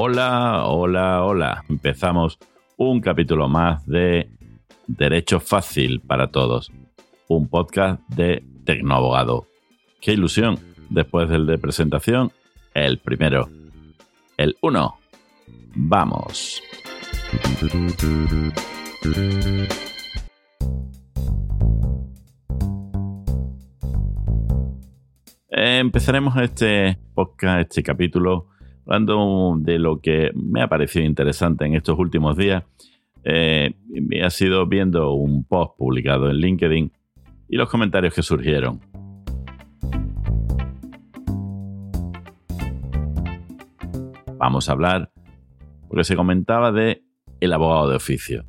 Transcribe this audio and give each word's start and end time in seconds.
Hola, 0.00 0.64
hola, 0.66 1.24
hola. 1.24 1.64
Empezamos 1.68 2.38
un 2.76 3.00
capítulo 3.00 3.48
más 3.48 3.84
de 3.86 4.30
Derecho 4.86 5.40
Fácil 5.40 6.00
para 6.00 6.28
Todos, 6.28 6.70
un 7.26 7.48
podcast 7.48 8.00
de 8.08 8.44
Tecnoabogado. 8.64 9.46
Qué 10.00 10.12
ilusión, 10.12 10.58
después 10.88 11.28
del 11.28 11.46
de 11.46 11.58
presentación, 11.58 12.32
el 12.74 12.98
primero, 12.98 13.50
el 14.36 14.56
uno. 14.62 14.98
Vamos. 15.74 16.62
Empezaremos 25.50 26.36
este 26.36 26.98
podcast, 27.14 27.62
este 27.62 27.82
capítulo, 27.82 28.48
hablando 28.86 29.56
de 29.58 29.78
lo 29.78 30.00
que 30.00 30.30
me 30.34 30.62
ha 30.62 30.68
parecido 30.68 31.04
interesante 31.04 31.64
en 31.64 31.74
estos 31.74 31.98
últimos 31.98 32.36
días. 32.36 32.64
Eh, 33.24 33.74
me 33.88 34.22
ha 34.22 34.30
sido 34.30 34.66
viendo 34.66 35.12
un 35.14 35.44
post 35.44 35.76
publicado 35.76 36.30
en 36.30 36.36
LinkedIn 36.36 36.92
y 37.48 37.56
los 37.56 37.68
comentarios 37.68 38.14
que 38.14 38.22
surgieron. 38.22 38.80
Vamos 44.36 44.68
a 44.68 44.72
hablar, 44.72 45.10
porque 45.88 46.04
se 46.04 46.14
comentaba 46.14 46.72
de 46.72 47.02
el 47.40 47.52
abogado 47.52 47.90
de 47.90 47.96
oficio. 47.96 48.44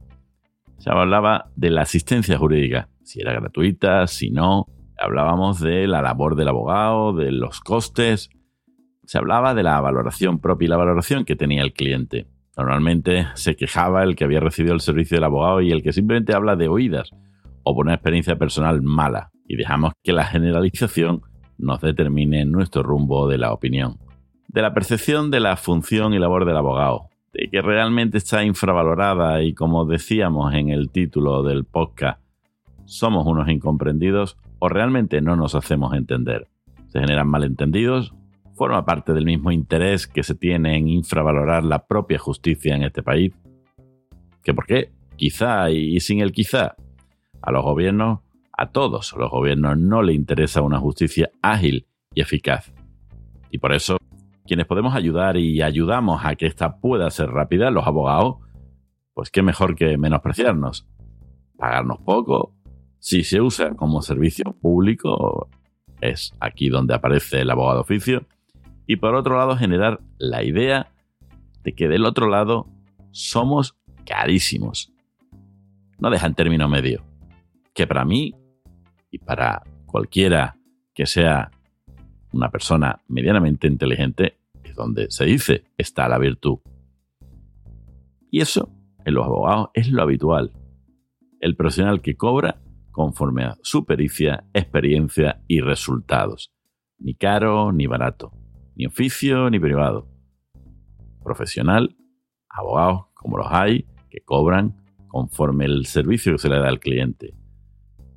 Se 0.80 0.90
hablaba 0.90 1.52
de 1.56 1.70
la 1.70 1.82
asistencia 1.82 2.38
jurídica, 2.38 2.90
si 3.04 3.22
era 3.22 3.34
gratuita, 3.34 4.08
si 4.08 4.32
no. 4.32 4.68
Hablábamos 4.98 5.60
de 5.60 5.88
la 5.88 6.02
labor 6.02 6.36
del 6.36 6.48
abogado, 6.48 7.14
de 7.14 7.32
los 7.32 7.60
costes. 7.60 8.30
Se 9.06 9.18
hablaba 9.18 9.54
de 9.54 9.64
la 9.64 9.80
valoración 9.82 10.40
propia 10.40 10.66
y 10.66 10.70
la 10.70 10.78
valoración 10.78 11.26
que 11.26 11.36
tenía 11.36 11.62
el 11.62 11.74
cliente. 11.74 12.28
Normalmente 12.58 13.28
se 13.36 13.56
quejaba 13.56 14.04
el 14.04 14.16
que 14.16 14.24
había 14.24 14.40
recibido 14.40 14.74
el 14.74 14.82
servicio 14.82 15.16
del 15.16 15.24
abogado 15.24 15.62
y 15.62 15.72
el 15.72 15.84
que 15.84 15.94
simplemente 15.94 16.36
habla 16.36 16.56
de 16.56 16.68
oídas 16.68 17.12
o 17.64 17.76
por 17.76 17.86
una 17.86 17.96
experiencia 17.96 18.38
personal 18.38 18.82
mala 18.82 19.32
y 19.48 19.56
dejamos 19.56 19.94
que 20.04 20.14
la 20.14 20.26
generalización 20.26 21.22
nos 21.58 21.82
determine 21.82 22.46
nuestro 22.46 22.84
rumbo 22.84 23.28
de 23.28 23.38
la 23.38 23.52
opinión. 23.52 23.98
De 24.48 24.62
la 24.62 24.74
percepción 24.74 25.30
de 25.30 25.40
la 25.40 25.58
función 25.58 26.14
y 26.14 26.20
labor 26.20 26.46
del 26.46 26.58
abogado, 26.58 27.09
que 27.32 27.62
realmente 27.62 28.18
está 28.18 28.44
infravalorada 28.44 29.42
y 29.44 29.54
como 29.54 29.86
decíamos 29.86 30.54
en 30.54 30.70
el 30.70 30.90
título 30.90 31.44
del 31.44 31.66
podcast, 31.66 32.22
somos 32.86 33.26
unos 33.28 33.50
incomprendidos 33.50 34.38
o 34.60 34.68
realmente 34.68 35.22
no 35.22 35.36
nos 35.36 35.56
hacemos 35.56 35.94
entender. 35.94 36.48
Se 36.88 37.00
generan 37.00 37.28
malentendidos, 37.28 38.14
forma 38.56 38.84
parte 38.86 39.14
del 39.14 39.26
mismo 39.26 39.52
interés 39.52 40.08
que 40.08 40.24
se 40.24 40.36
tiene 40.36 40.76
en 40.76 40.88
infravalorar 40.88 41.64
la 41.64 41.86
propia 41.86 42.18
justicia 42.18 42.76
en 42.76 42.84
este 42.84 43.04
país. 43.04 43.34
¿Que 44.44 44.54
por 44.54 44.66
qué? 44.66 44.92
Quizá 45.16 45.70
y 45.70 46.00
sin 46.00 46.20
el 46.22 46.32
quizá. 46.32 46.76
A 47.42 47.52
los 47.52 47.64
gobiernos, 47.64 48.20
a 48.58 48.72
todos 48.72 49.16
los 49.18 49.30
gobiernos 49.30 49.78
no 49.78 50.02
le 50.02 50.14
interesa 50.14 50.62
una 50.62 50.80
justicia 50.80 51.30
ágil 51.42 51.86
y 52.14 52.22
eficaz. 52.22 52.74
Y 53.52 53.60
por 53.60 53.74
eso 53.74 53.99
quienes 54.50 54.66
podemos 54.66 54.96
ayudar 54.96 55.38
y 55.38 55.62
ayudamos 55.62 56.22
a 56.26 56.36
que 56.36 56.48
esta 56.48 56.78
pueda 56.78 57.12
ser 57.12 57.30
rápida, 57.30 57.70
los 57.70 57.86
abogados, 57.86 58.38
pues 59.14 59.30
qué 59.30 59.44
mejor 59.44 59.76
que 59.76 59.96
menospreciarnos. 59.96 60.88
Pagarnos 61.56 62.00
poco. 62.00 62.56
Si 62.98 63.24
se 63.24 63.42
usa 63.42 63.76
como 63.76 64.02
servicio 64.02 64.56
público, 64.60 65.50
es 66.02 66.34
aquí 66.40 66.70
donde 66.70 66.96
aparece 66.96 67.42
el 67.42 67.52
abogado 67.52 67.82
oficio. 67.82 68.26
Y 68.88 68.96
por 68.96 69.14
otro 69.14 69.38
lado, 69.38 69.56
generar 69.56 70.00
la 70.18 70.44
idea 70.44 70.92
de 71.64 71.76
que 71.76 71.88
del 71.88 72.06
otro 72.06 72.28
lado 72.28 72.66
somos 73.12 73.78
carísimos. 74.04 74.92
No 76.00 76.10
dejan 76.10 76.34
término 76.34 76.68
medio. 76.68 77.04
Que 77.76 77.86
para 77.86 78.04
mí 78.04 78.34
y 79.12 79.20
para 79.20 79.62
cualquiera 79.86 80.58
que 80.96 81.06
sea 81.06 81.52
una 82.32 82.50
persona 82.50 83.00
medianamente 83.08 83.68
inteligente, 83.68 84.39
donde 84.80 85.12
se 85.12 85.26
dice 85.26 85.66
está 85.78 86.08
la 86.08 86.18
virtud. 86.18 86.60
Y 88.32 88.42
eso, 88.42 88.72
en 89.06 89.14
los 89.14 89.26
abogados, 89.26 89.70
es 89.74 89.90
lo 89.90 90.02
habitual. 90.02 90.54
El 91.40 91.56
profesional 91.56 92.02
que 92.02 92.16
cobra 92.16 92.62
conforme 92.92 93.44
a 93.44 93.58
su 93.62 93.86
pericia, 93.86 94.46
experiencia 94.54 95.42
y 95.48 95.62
resultados. 95.62 96.52
Ni 96.98 97.16
caro 97.16 97.72
ni 97.72 97.88
barato, 97.88 98.32
ni 98.76 98.86
oficio 98.86 99.50
ni 99.50 99.60
privado. 99.60 100.08
Profesional, 101.24 101.96
abogados 102.50 103.08
como 103.14 103.38
los 103.38 103.48
hay, 103.50 103.86
que 104.10 104.22
cobran 104.22 104.84
conforme 105.08 105.66
el 105.66 105.86
servicio 105.86 106.34
que 106.34 106.40
se 106.40 106.50
le 106.50 106.60
da 106.60 106.68
al 106.68 106.80
cliente. 106.80 107.34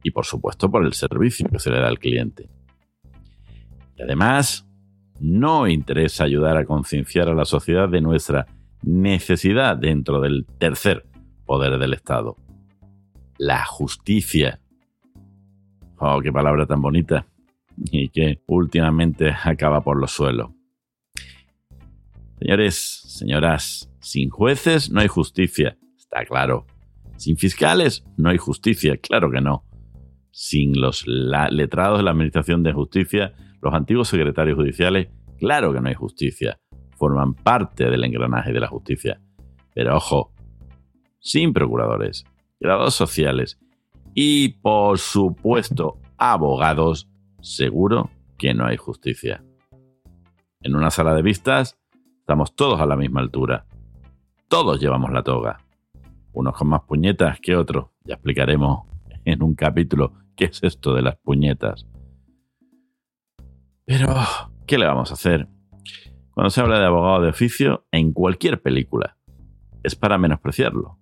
Y 0.02 0.10
por 0.10 0.26
supuesto 0.26 0.70
por 0.70 0.84
el 0.84 0.92
servicio 0.92 1.48
que 1.48 1.58
se 1.58 1.70
le 1.70 1.80
da 1.80 1.88
al 1.88 1.98
cliente. 1.98 2.48
Y 3.96 4.02
además, 4.02 4.68
no 5.22 5.68
interesa 5.68 6.24
ayudar 6.24 6.56
a 6.56 6.64
concienciar 6.64 7.28
a 7.28 7.34
la 7.34 7.44
sociedad 7.44 7.88
de 7.88 8.00
nuestra 8.00 8.46
necesidad 8.82 9.76
dentro 9.76 10.20
del 10.20 10.44
tercer 10.58 11.06
poder 11.46 11.78
del 11.78 11.94
Estado. 11.94 12.36
La 13.38 13.64
justicia. 13.64 14.60
Oh, 15.98 16.20
qué 16.20 16.32
palabra 16.32 16.66
tan 16.66 16.82
bonita. 16.82 17.24
Y 17.76 18.08
que 18.08 18.42
últimamente 18.46 19.32
acaba 19.44 19.80
por 19.80 19.96
los 19.96 20.10
suelos. 20.10 20.50
Señores, 22.40 22.74
señoras, 23.06 23.88
sin 24.00 24.28
jueces 24.28 24.90
no 24.90 25.00
hay 25.00 25.08
justicia, 25.08 25.78
está 25.96 26.24
claro. 26.24 26.66
Sin 27.16 27.36
fiscales 27.36 28.04
no 28.16 28.30
hay 28.30 28.38
justicia, 28.38 28.96
claro 28.96 29.30
que 29.30 29.40
no. 29.40 29.64
Sin 30.32 30.80
los 30.80 31.06
letrados 31.06 31.98
de 31.98 32.04
la 32.04 32.10
Administración 32.10 32.62
de 32.62 32.72
Justicia 32.72 33.34
los 33.62 33.72
antiguos 33.74 34.08
secretarios 34.08 34.56
judiciales, 34.56 35.08
claro 35.38 35.72
que 35.72 35.80
no 35.80 35.88
hay 35.88 35.94
justicia, 35.94 36.58
forman 36.98 37.34
parte 37.34 37.88
del 37.88 38.02
engranaje 38.02 38.52
de 38.52 38.60
la 38.60 38.66
justicia. 38.66 39.20
Pero 39.72 39.96
ojo, 39.96 40.32
sin 41.20 41.52
procuradores, 41.52 42.24
grados 42.58 42.94
sociales 42.94 43.60
y, 44.14 44.48
por 44.60 44.98
supuesto, 44.98 45.98
abogados, 46.18 47.08
seguro 47.40 48.10
que 48.36 48.52
no 48.52 48.66
hay 48.66 48.76
justicia. 48.76 49.44
En 50.60 50.74
una 50.74 50.90
sala 50.90 51.14
de 51.14 51.22
vistas 51.22 51.78
estamos 52.18 52.54
todos 52.54 52.80
a 52.80 52.86
la 52.86 52.96
misma 52.96 53.20
altura. 53.20 53.66
Todos 54.48 54.80
llevamos 54.80 55.12
la 55.12 55.22
toga. 55.22 55.60
Unos 56.32 56.56
con 56.56 56.68
más 56.68 56.82
puñetas 56.82 57.38
que 57.40 57.56
otros. 57.56 57.86
Ya 58.04 58.14
explicaremos 58.14 58.86
en 59.24 59.42
un 59.42 59.54
capítulo 59.54 60.21
qué 60.36 60.46
es 60.46 60.62
esto 60.62 60.94
de 60.94 61.02
las 61.02 61.16
puñetas. 61.16 61.86
Pero, 63.84 64.14
¿qué 64.66 64.78
le 64.78 64.86
vamos 64.86 65.10
a 65.10 65.14
hacer? 65.14 65.48
Cuando 66.32 66.50
se 66.50 66.60
habla 66.60 66.78
de 66.78 66.86
abogado 66.86 67.20
de 67.20 67.30
oficio, 67.30 67.86
en 67.90 68.12
cualquier 68.12 68.62
película, 68.62 69.16
es 69.82 69.94
para 69.96 70.18
menospreciarlo. 70.18 70.98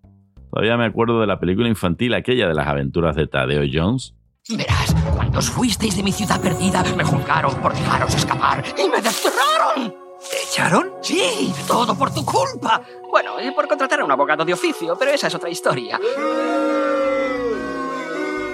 Todavía 0.51 0.77
me 0.77 0.87
acuerdo 0.87 1.21
de 1.21 1.27
la 1.27 1.39
película 1.39 1.69
infantil 1.69 2.15
aquella 2.15 2.49
de 2.49 2.55
las 2.55 2.67
aventuras 2.67 3.15
de 3.15 3.29
Tadeo 3.29 3.63
Jones. 3.73 4.17
Verás, 4.49 4.95
cuando 5.15 5.39
os 5.39 5.51
fuisteis 5.51 5.97
de 5.97 6.03
mi 6.03 6.11
ciudad 6.11 6.41
perdida, 6.41 6.83
me 6.97 7.05
juzgaron 7.05 7.55
por 7.57 7.73
dejaros 7.73 8.15
escapar 8.15 8.65
y 8.77 8.89
me 8.89 9.01
desterraron. 9.01 9.95
¿Te 10.29 10.37
echaron? 10.49 10.91
Sí, 11.01 11.53
todo 11.69 11.97
por 11.97 12.13
tu 12.13 12.25
culpa. 12.25 12.83
Bueno, 13.09 13.41
y 13.41 13.51
por 13.53 13.69
contratar 13.69 14.01
a 14.01 14.05
un 14.05 14.11
abogado 14.11 14.45
de 14.45 14.53
oficio, 14.53 14.97
pero 14.99 15.13
esa 15.13 15.29
es 15.29 15.35
otra 15.35 15.51
historia. 15.51 16.01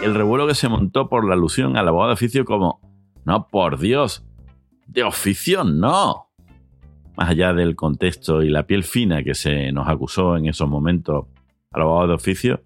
El 0.02 0.14
revuelo 0.14 0.46
que 0.46 0.54
se 0.54 0.68
montó 0.68 1.08
por 1.08 1.26
la 1.26 1.34
alusión 1.34 1.76
al 1.76 1.88
abogado 1.88 2.10
de 2.10 2.14
oficio 2.14 2.44
como 2.44 2.80
no, 3.26 3.48
por 3.48 3.80
Dios. 3.80 4.24
De 4.86 5.02
oficio, 5.02 5.64
no. 5.64 6.30
Más 7.16 7.30
allá 7.30 7.52
del 7.52 7.74
contexto 7.74 8.42
y 8.42 8.50
la 8.50 8.68
piel 8.68 8.84
fina 8.84 9.24
que 9.24 9.34
se 9.34 9.72
nos 9.72 9.88
acusó 9.88 10.36
en 10.36 10.46
esos 10.46 10.68
momentos 10.68 11.26
al 11.72 11.82
abogado 11.82 12.08
de 12.08 12.14
oficio, 12.14 12.62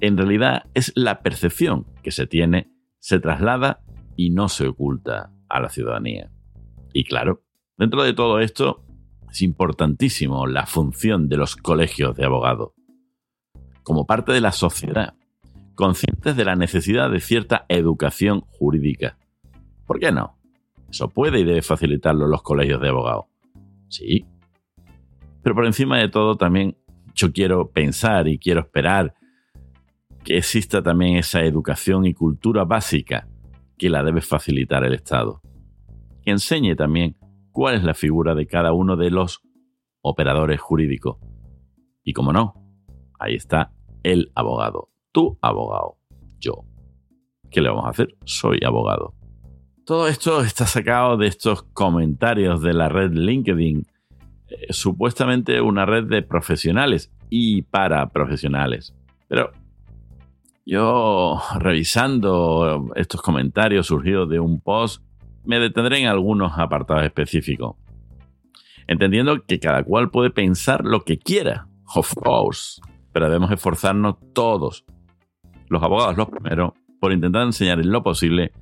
en 0.00 0.16
realidad 0.16 0.64
es 0.72 0.92
la 0.94 1.20
percepción 1.20 1.84
que 2.02 2.10
se 2.10 2.26
tiene, 2.26 2.72
se 3.00 3.20
traslada 3.20 3.82
y 4.16 4.30
no 4.30 4.48
se 4.48 4.68
oculta 4.68 5.30
a 5.50 5.60
la 5.60 5.68
ciudadanía. 5.68 6.30
Y 6.94 7.04
claro, 7.04 7.42
dentro 7.76 8.02
de 8.02 8.14
todo 8.14 8.40
esto 8.40 8.82
es 9.30 9.42
importantísimo 9.42 10.46
la 10.46 10.64
función 10.64 11.28
de 11.28 11.36
los 11.36 11.54
colegios 11.54 12.16
de 12.16 12.24
abogados. 12.24 12.70
Como 13.82 14.06
parte 14.06 14.32
de 14.32 14.40
la 14.40 14.52
sociedad, 14.52 15.14
conscientes 15.78 16.34
de 16.34 16.44
la 16.44 16.56
necesidad 16.56 17.08
de 17.08 17.20
cierta 17.20 17.64
educación 17.68 18.40
jurídica, 18.40 19.16
¿Por 19.86 20.00
qué 20.00 20.10
no? 20.10 20.36
Eso 20.90 21.08
puede 21.08 21.38
y 21.38 21.44
debe 21.44 21.62
facilitarlo 21.62 22.26
los 22.26 22.42
colegios 22.42 22.80
de 22.80 22.88
abogados. 22.88 23.26
Sí. 23.86 24.26
Pero 25.40 25.54
por 25.54 25.66
encima 25.66 25.98
de 25.98 26.08
todo 26.08 26.36
también 26.36 26.76
yo 27.14 27.32
quiero 27.32 27.70
pensar 27.70 28.26
y 28.26 28.40
quiero 28.40 28.62
esperar 28.62 29.14
que 30.24 30.36
exista 30.36 30.82
también 30.82 31.16
esa 31.16 31.42
educación 31.44 32.06
y 32.06 32.12
cultura 32.12 32.64
básica 32.64 33.28
que 33.78 33.88
la 33.88 34.02
debe 34.02 34.20
facilitar 34.20 34.82
el 34.82 34.94
Estado. 34.94 35.42
Que 36.22 36.32
enseñe 36.32 36.74
también 36.74 37.16
cuál 37.52 37.76
es 37.76 37.84
la 37.84 37.94
figura 37.94 38.34
de 38.34 38.48
cada 38.48 38.72
uno 38.72 38.96
de 38.96 39.10
los 39.10 39.42
operadores 40.02 40.60
jurídicos. 40.60 41.18
Y 42.02 42.14
como 42.14 42.32
no, 42.32 42.54
ahí 43.20 43.36
está 43.36 43.70
el 44.02 44.32
abogado, 44.34 44.90
tu 45.12 45.38
abogado, 45.40 45.96
yo. 46.38 46.64
¿Qué 47.50 47.60
le 47.60 47.68
vamos 47.68 47.86
a 47.86 47.90
hacer? 47.90 48.16
Soy 48.24 48.60
abogado. 48.64 49.14
Todo 49.84 50.06
esto 50.08 50.42
está 50.42 50.66
sacado 50.66 51.16
de 51.16 51.28
estos 51.28 51.62
comentarios 51.62 52.60
de 52.60 52.74
la 52.74 52.88
red 52.88 53.12
LinkedIn, 53.12 53.86
eh, 54.48 54.66
supuestamente 54.70 55.60
una 55.60 55.86
red 55.86 56.04
de 56.04 56.22
profesionales 56.22 57.10
y 57.30 57.62
para 57.62 58.08
profesionales. 58.10 58.94
Pero 59.28 59.52
yo, 60.66 61.40
revisando 61.58 62.90
estos 62.94 63.22
comentarios 63.22 63.86
surgidos 63.86 64.28
de 64.28 64.38
un 64.38 64.60
post, 64.60 65.02
me 65.44 65.58
detendré 65.58 66.00
en 66.00 66.08
algunos 66.08 66.58
apartados 66.58 67.04
específicos. 67.04 67.76
Entendiendo 68.86 69.42
que 69.46 69.58
cada 69.58 69.82
cual 69.82 70.10
puede 70.10 70.28
pensar 70.28 70.84
lo 70.84 71.04
que 71.04 71.18
quiera, 71.18 71.68
of 71.94 72.12
course, 72.14 72.82
pero 73.12 73.26
debemos 73.26 73.50
esforzarnos 73.50 74.16
todos, 74.34 74.84
los 75.68 75.82
abogados 75.82 76.16
los 76.16 76.28
primeros, 76.28 76.72
por 77.00 77.12
intentar 77.12 77.42
enseñar 77.42 77.80
en 77.80 77.90
lo 77.90 78.02
posible 78.02 78.52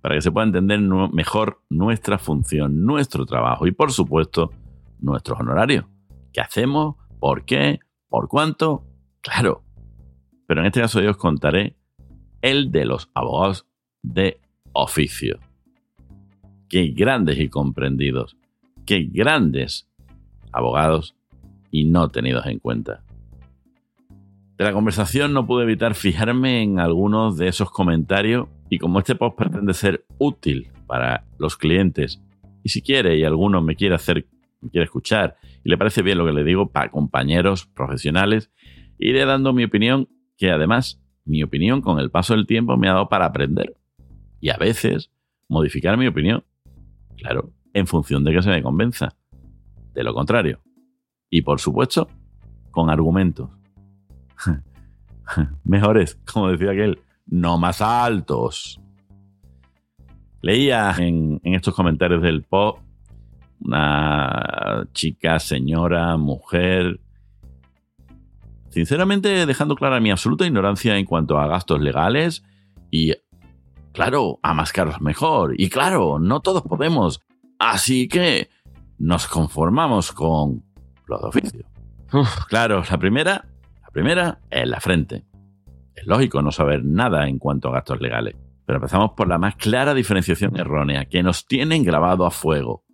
para 0.00 0.14
que 0.14 0.22
se 0.22 0.30
pueda 0.30 0.46
entender 0.46 0.80
mejor 1.12 1.62
nuestra 1.68 2.18
función, 2.18 2.84
nuestro 2.84 3.26
trabajo 3.26 3.66
y, 3.66 3.72
por 3.72 3.90
supuesto, 3.90 4.52
nuestros 5.00 5.40
honorarios. 5.40 5.84
¿Qué 6.32 6.40
hacemos? 6.40 6.96
¿Por 7.18 7.44
qué? 7.44 7.80
¿Por 8.08 8.28
cuánto? 8.28 8.84
Claro. 9.20 9.64
Pero 10.46 10.60
en 10.60 10.66
este 10.66 10.80
caso 10.80 11.00
yo 11.00 11.10
os 11.10 11.16
contaré 11.16 11.76
el 12.40 12.70
de 12.70 12.84
los 12.84 13.10
abogados 13.14 13.66
de 14.02 14.38
oficio. 14.72 15.40
Qué 16.68 16.88
grandes 16.88 17.40
y 17.40 17.48
comprendidos. 17.48 18.36
Qué 18.84 19.08
grandes 19.10 19.88
abogados 20.52 21.16
y 21.70 21.84
no 21.84 22.08
tenidos 22.10 22.46
en 22.46 22.60
cuenta. 22.60 23.02
De 24.58 24.64
la 24.64 24.72
conversación 24.72 25.34
no 25.34 25.46
pude 25.46 25.64
evitar 25.64 25.94
fijarme 25.94 26.62
en 26.62 26.78
algunos 26.78 27.36
de 27.36 27.48
esos 27.48 27.70
comentarios 27.70 28.48
y 28.70 28.78
como 28.78 28.98
este 28.98 29.14
post 29.14 29.36
pretende 29.36 29.74
ser 29.74 30.06
útil 30.18 30.70
para 30.86 31.24
los 31.38 31.56
clientes, 31.56 32.22
y 32.62 32.70
si 32.70 32.82
quiere 32.82 33.16
y 33.16 33.24
alguno 33.24 33.60
me 33.60 33.76
quiere 33.76 33.94
hacer, 33.94 34.26
me 34.60 34.70
quiere 34.70 34.86
escuchar 34.86 35.36
y 35.62 35.68
le 35.68 35.76
parece 35.78 36.02
bien 36.02 36.18
lo 36.18 36.24
que 36.24 36.32
le 36.32 36.42
digo 36.42 36.70
para 36.70 36.90
compañeros 36.90 37.66
profesionales, 37.66 38.50
iré 38.98 39.24
dando 39.24 39.52
mi 39.52 39.64
opinión, 39.64 40.08
que 40.36 40.50
además 40.50 41.02
mi 41.24 41.42
opinión 41.42 41.80
con 41.80 41.98
el 41.98 42.10
paso 42.10 42.34
del 42.34 42.46
tiempo 42.46 42.76
me 42.76 42.88
ha 42.88 42.94
dado 42.94 43.08
para 43.08 43.26
aprender. 43.26 43.76
Y 44.40 44.50
a 44.50 44.56
veces 44.56 45.12
modificar 45.48 45.96
mi 45.96 46.06
opinión. 46.06 46.44
Claro, 47.16 47.52
en 47.72 47.86
función 47.86 48.24
de 48.24 48.32
que 48.32 48.42
se 48.42 48.50
me 48.50 48.62
convenza. 48.62 49.16
De 49.92 50.02
lo 50.02 50.14
contrario. 50.14 50.60
Y 51.30 51.42
por 51.42 51.60
supuesto, 51.60 52.08
con 52.70 52.90
argumentos. 52.90 53.50
Mejores, 55.64 56.18
como 56.30 56.50
decía 56.50 56.70
aquel, 56.70 57.00
no 57.26 57.58
más 57.58 57.80
altos. 57.80 58.80
Leía 60.42 60.94
en, 60.98 61.40
estos 61.42 61.74
comentarios 61.74 62.22
del 62.22 62.42
pop 62.42 62.78
una 63.58 64.86
chica, 64.92 65.40
señora, 65.40 66.16
mujer, 66.18 67.00
sinceramente 68.68 69.46
dejando 69.46 69.74
clara 69.74 69.98
mi 69.98 70.10
absoluta 70.10 70.46
ignorancia 70.46 70.98
en 70.98 71.06
cuanto 71.06 71.38
a 71.38 71.46
gastos 71.46 71.80
legales 71.80 72.44
y, 72.90 73.14
claro, 73.92 74.38
a 74.42 74.52
más 74.52 74.72
caros 74.72 75.00
mejor. 75.00 75.54
Y 75.58 75.70
claro, 75.70 76.18
no 76.18 76.40
todos 76.40 76.62
podemos. 76.62 77.22
Así 77.58 78.06
que 78.06 78.50
nos 78.98 79.26
conformamos 79.26 80.12
con 80.12 80.62
los 81.06 81.22
de 81.22 81.28
oficio. 81.28 81.66
claro, 82.48 82.82
la 82.88 82.98
primera, 82.98 83.46
primera 83.96 84.40
es 84.50 84.68
la 84.68 84.78
frente. 84.78 85.24
Es 85.94 86.06
lógico 86.06 86.42
no 86.42 86.52
saber 86.52 86.84
nada 86.84 87.28
en 87.28 87.38
cuanto 87.38 87.70
a 87.70 87.72
gastos 87.72 87.98
legales, 87.98 88.36
pero 88.66 88.76
empezamos 88.76 89.12
por 89.12 89.26
la 89.26 89.38
más 89.38 89.56
clara 89.56 89.94
diferenciación 89.94 90.54
errónea, 90.58 91.06
que 91.06 91.22
nos 91.22 91.46
tienen 91.46 91.82
grabado 91.82 92.26
a 92.26 92.30
fuego. 92.30 92.84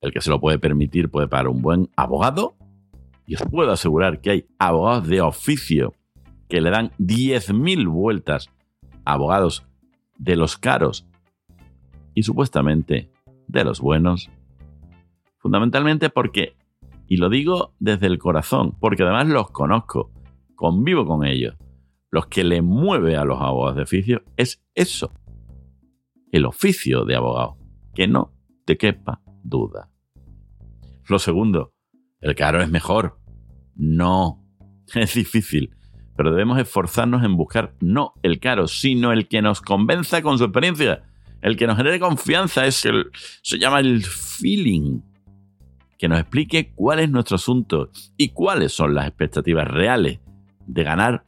El 0.00 0.14
que 0.14 0.22
se 0.22 0.30
lo 0.30 0.40
puede 0.40 0.58
permitir 0.58 1.10
puede 1.10 1.28
pagar 1.28 1.48
un 1.48 1.60
buen 1.60 1.90
abogado, 1.94 2.56
y 3.26 3.34
os 3.34 3.42
puedo 3.42 3.70
asegurar 3.70 4.22
que 4.22 4.30
hay 4.30 4.46
abogados 4.58 5.06
de 5.06 5.20
oficio 5.20 5.92
que 6.48 6.62
le 6.62 6.70
dan 6.70 6.90
10.000 6.98 7.86
vueltas 7.90 8.48
a 9.04 9.12
abogados 9.12 9.66
de 10.16 10.36
los 10.36 10.56
caros 10.56 11.06
y 12.14 12.22
supuestamente 12.22 13.10
de 13.46 13.62
los 13.62 13.82
buenos. 13.82 14.30
Fundamentalmente 15.36 16.08
porque, 16.08 16.56
y 17.08 17.18
lo 17.18 17.28
digo 17.28 17.74
desde 17.78 18.06
el 18.06 18.18
corazón, 18.18 18.74
porque 18.80 19.02
además 19.02 19.26
los 19.26 19.50
conozco, 19.50 20.15
convivo 20.56 21.06
con 21.06 21.24
ellos, 21.24 21.54
lo 22.10 22.22
que 22.22 22.42
le 22.44 22.62
mueve 22.62 23.16
a 23.16 23.24
los 23.24 23.40
abogados 23.40 23.76
de 23.76 23.82
oficio 23.82 24.22
es 24.36 24.64
eso, 24.74 25.12
el 26.32 26.46
oficio 26.46 27.04
de 27.04 27.14
abogado, 27.14 27.58
que 27.94 28.08
no 28.08 28.32
te 28.64 28.76
quepa 28.76 29.20
duda. 29.42 29.90
Lo 31.08 31.18
segundo, 31.18 31.72
el 32.20 32.34
caro 32.34 32.62
es 32.62 32.70
mejor. 32.70 33.18
No, 33.74 34.42
es 34.94 35.14
difícil, 35.14 35.70
pero 36.16 36.30
debemos 36.30 36.58
esforzarnos 36.58 37.24
en 37.24 37.36
buscar 37.36 37.74
no 37.80 38.14
el 38.22 38.40
caro, 38.40 38.66
sino 38.66 39.12
el 39.12 39.28
que 39.28 39.42
nos 39.42 39.60
convenza 39.60 40.22
con 40.22 40.38
su 40.38 40.44
experiencia, 40.44 41.04
el 41.42 41.56
que 41.56 41.66
nos 41.66 41.76
genere 41.76 42.00
confianza, 42.00 42.66
es 42.66 42.84
el, 42.86 43.10
se 43.42 43.58
llama 43.58 43.80
el 43.80 44.02
feeling, 44.02 45.00
que 45.98 46.08
nos 46.08 46.20
explique 46.20 46.72
cuál 46.74 47.00
es 47.00 47.10
nuestro 47.10 47.36
asunto 47.36 47.90
y 48.16 48.30
cuáles 48.30 48.72
son 48.72 48.94
las 48.94 49.06
expectativas 49.06 49.68
reales 49.68 50.20
de 50.66 50.84
ganar 50.84 51.24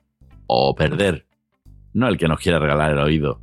o 0.47 0.75
perder. 0.75 1.27
No 1.93 2.09
el 2.09 2.17
que 2.17 2.29
nos 2.29 2.41
quiera 2.41 2.59
regalar 2.59 2.93
el 2.93 2.99
oído. 2.99 3.41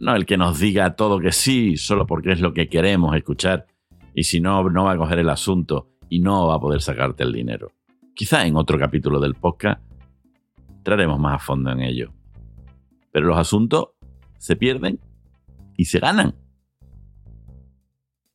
No 0.00 0.14
el 0.14 0.26
que 0.26 0.36
nos 0.36 0.58
diga 0.58 0.94
todo 0.94 1.18
que 1.18 1.32
sí, 1.32 1.76
solo 1.76 2.06
porque 2.06 2.32
es 2.32 2.40
lo 2.40 2.52
que 2.52 2.68
queremos 2.68 3.16
escuchar. 3.16 3.66
Y 4.14 4.24
si 4.24 4.40
no, 4.40 4.62
no 4.70 4.84
va 4.84 4.92
a 4.92 4.96
coger 4.96 5.18
el 5.18 5.28
asunto 5.28 5.90
y 6.08 6.20
no 6.20 6.46
va 6.46 6.56
a 6.56 6.60
poder 6.60 6.80
sacarte 6.80 7.24
el 7.24 7.32
dinero. 7.32 7.72
Quizá 8.14 8.46
en 8.46 8.56
otro 8.56 8.78
capítulo 8.78 9.20
del 9.20 9.34
podcast 9.34 9.80
entraremos 10.76 11.18
más 11.18 11.36
a 11.36 11.44
fondo 11.44 11.70
en 11.70 11.80
ello. 11.80 12.12
Pero 13.12 13.26
los 13.26 13.38
asuntos 13.38 13.90
se 14.38 14.56
pierden 14.56 15.00
y 15.76 15.86
se 15.86 15.98
ganan. 15.98 16.34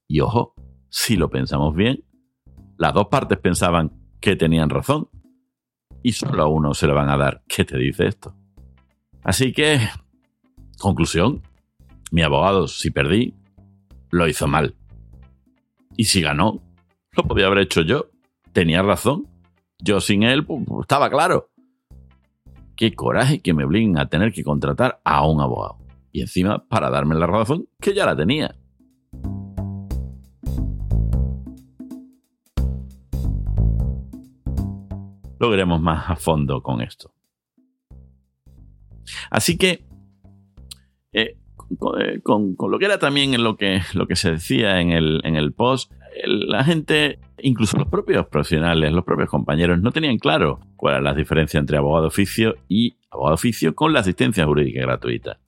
Y 0.07 0.19
ojo, 0.19 0.53
si 0.89 1.15
lo 1.15 1.29
pensamos 1.29 1.75
bien, 1.75 2.03
las 2.77 2.93
dos 2.93 3.07
partes 3.07 3.37
pensaban 3.39 3.91
que 4.19 4.35
tenían 4.35 4.69
razón 4.69 5.09
y 6.03 6.11
solo 6.11 6.43
a 6.43 6.47
uno 6.47 6.73
se 6.73 6.85
le 6.85 6.93
van 6.93 7.09
a 7.09 7.17
dar. 7.17 7.41
¿Qué 7.47 7.65
te 7.65 7.77
dice 7.77 8.05
esto? 8.05 8.35
Así 9.23 9.53
que, 9.53 9.79
conclusión, 10.77 11.41
mi 12.11 12.21
abogado, 12.21 12.67
si 12.67 12.91
perdí, 12.91 13.33
lo 14.11 14.27
hizo 14.27 14.47
mal. 14.47 14.75
Y 15.95 16.05
si 16.05 16.21
ganó, 16.21 16.61
lo 17.13 17.23
podía 17.23 17.47
haber 17.47 17.59
hecho 17.59 17.81
yo. 17.81 18.09
Tenía 18.51 18.83
razón. 18.83 19.27
Yo 19.79 20.01
sin 20.01 20.23
él, 20.23 20.45
pues, 20.45 20.63
pues, 20.67 20.81
estaba 20.81 21.09
claro. 21.09 21.49
Qué 22.75 22.93
coraje 22.93 23.41
que 23.41 23.53
me 23.53 23.63
obliguen 23.63 23.97
a 23.97 24.09
tener 24.09 24.33
que 24.33 24.43
contratar 24.43 24.99
a 25.03 25.25
un 25.25 25.41
abogado. 25.41 25.77
Y 26.11 26.21
encima 26.21 26.67
para 26.67 26.89
darme 26.89 27.15
la 27.15 27.27
razón 27.27 27.67
que 27.79 27.93
ya 27.93 28.05
la 28.05 28.15
tenía. 28.15 28.55
Lo 35.49 35.81
más 35.81 36.09
a 36.09 36.15
fondo 36.15 36.61
con 36.61 36.81
esto. 36.81 37.13
Así 39.29 39.57
que, 39.57 39.85
eh, 41.11 41.37
eh, 41.99 42.19
con, 42.23 42.55
lo 42.57 42.79
que 42.79 42.85
era 42.85 42.99
también 42.99 43.41
lo 43.43 43.57
que, 43.57 43.81
lo 43.93 44.07
que 44.07 44.15
se 44.15 44.31
decía 44.31 44.79
en 44.81 44.91
el, 44.91 45.21
en 45.23 45.35
el 45.35 45.53
post, 45.53 45.91
la 46.25 46.63
gente, 46.63 47.19
incluso 47.39 47.77
los 47.77 47.87
propios 47.87 48.27
profesionales, 48.27 48.91
los 48.91 49.03
propios 49.03 49.29
compañeros, 49.29 49.81
no 49.81 49.91
tenían 49.91 50.17
claro 50.17 50.59
cuál 50.75 50.95
era 50.95 51.03
la 51.03 51.13
diferencia 51.13 51.59
entre 51.59 51.77
abogado 51.77 52.07
oficio 52.07 52.55
y 52.67 52.95
abogado 53.09 53.35
oficio 53.35 53.73
con 53.73 53.93
la 53.93 53.99
asistencia 53.99 54.45
jurídica 54.45 54.81
gratuita. 54.81 55.39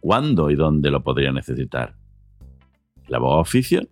¿Cuándo 0.00 0.50
y 0.50 0.56
dónde 0.56 0.90
lo 0.90 1.02
podría 1.02 1.32
necesitar? 1.32 1.94
El 3.06 3.14
abogado 3.14 3.40
oficio 3.40 3.82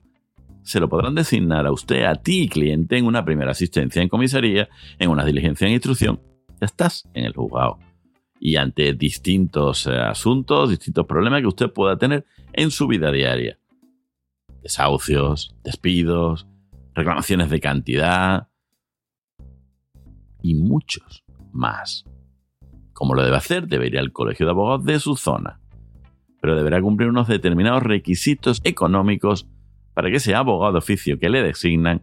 se 0.69 0.81
lo 0.81 0.89
podrán 0.91 1.15
designar 1.15 1.67
a 1.67 1.73
usted, 1.73 2.05
a 2.05 2.17
ti, 2.17 2.47
cliente, 2.47 2.99
en 2.99 3.07
una 3.07 3.25
primera 3.25 3.53
asistencia 3.53 4.03
en 4.03 4.11
comisaría, 4.11 4.69
en 4.99 5.09
una 5.09 5.25
diligencia 5.25 5.67
en 5.67 5.73
instrucción. 5.73 6.21
Ya 6.61 6.67
estás 6.67 7.09
en 7.15 7.25
el 7.25 7.33
juzgado. 7.33 7.79
Y 8.39 8.57
ante 8.57 8.93
distintos 8.93 9.87
eh, 9.87 9.97
asuntos, 9.97 10.69
distintos 10.69 11.07
problemas 11.07 11.41
que 11.41 11.47
usted 11.47 11.73
pueda 11.73 11.97
tener 11.97 12.27
en 12.53 12.71
su 12.71 12.87
vida 12.87 13.11
diaria. 13.11 13.59
Desahucios, 14.63 15.57
despidos, 15.65 16.47
reclamaciones 16.95 17.49
de 17.49 17.61
cantidad 17.61 18.49
y 20.43 20.55
muchos 20.55 21.25
más. 21.51 22.05
¿Cómo 22.93 23.15
lo 23.15 23.23
debe 23.23 23.39
hacer? 23.39 23.69
Debe 23.69 23.87
ir 23.87 23.99
al 23.99 24.13
colegio 24.13 24.45
de 24.45 24.53
abogados 24.53 24.85
de 24.85 25.01
su 25.01 25.17
zona. 25.17 25.63
Pero 26.43 26.57
deberá 26.57 26.83
cumplir 26.83 27.09
unos 27.09 27.27
determinados 27.27 27.83
requisitos 27.83 28.61
económicos 28.65 29.49
para 29.99 30.11
que 30.11 30.19
ese 30.19 30.33
abogado 30.33 30.75
de 30.75 30.79
oficio 30.79 31.19
que 31.19 31.29
le 31.29 31.43
designan 31.43 32.01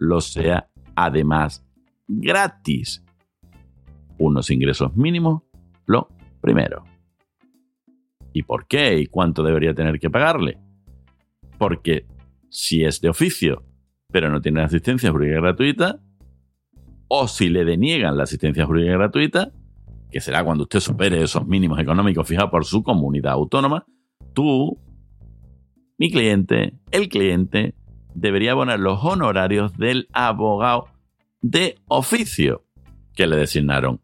lo 0.00 0.20
sea 0.20 0.68
además 0.96 1.64
gratis. 2.08 3.04
Unos 4.18 4.50
ingresos 4.50 4.96
mínimos, 4.96 5.44
lo 5.86 6.08
primero. 6.40 6.82
¿Y 8.32 8.42
por 8.42 8.66
qué? 8.66 8.98
¿Y 8.98 9.06
cuánto 9.06 9.44
debería 9.44 9.74
tener 9.74 10.00
que 10.00 10.10
pagarle? 10.10 10.58
Porque 11.56 12.08
si 12.50 12.82
es 12.82 13.00
de 13.00 13.10
oficio, 13.10 13.62
pero 14.10 14.28
no 14.28 14.40
tiene 14.40 14.62
asistencia 14.62 15.12
jurídica 15.12 15.40
gratuita, 15.40 16.00
o 17.06 17.28
si 17.28 17.48
le 17.48 17.64
deniegan 17.64 18.16
la 18.16 18.24
asistencia 18.24 18.66
jurídica 18.66 18.94
gratuita, 18.94 19.52
que 20.10 20.20
será 20.20 20.42
cuando 20.42 20.64
usted 20.64 20.80
supere 20.80 21.22
esos 21.22 21.46
mínimos 21.46 21.78
económicos 21.78 22.26
fijados 22.26 22.50
por 22.50 22.64
su 22.64 22.82
comunidad 22.82 23.34
autónoma, 23.34 23.86
tú, 24.32 24.80
mi 25.98 26.10
cliente, 26.10 26.74
el 26.90 27.08
cliente, 27.08 27.74
debería 28.14 28.52
abonar 28.52 28.78
los 28.78 29.02
honorarios 29.02 29.76
del 29.76 30.08
abogado 30.12 30.88
de 31.40 31.78
oficio 31.86 32.64
que 33.14 33.26
le 33.26 33.36
designaron. 33.36 34.00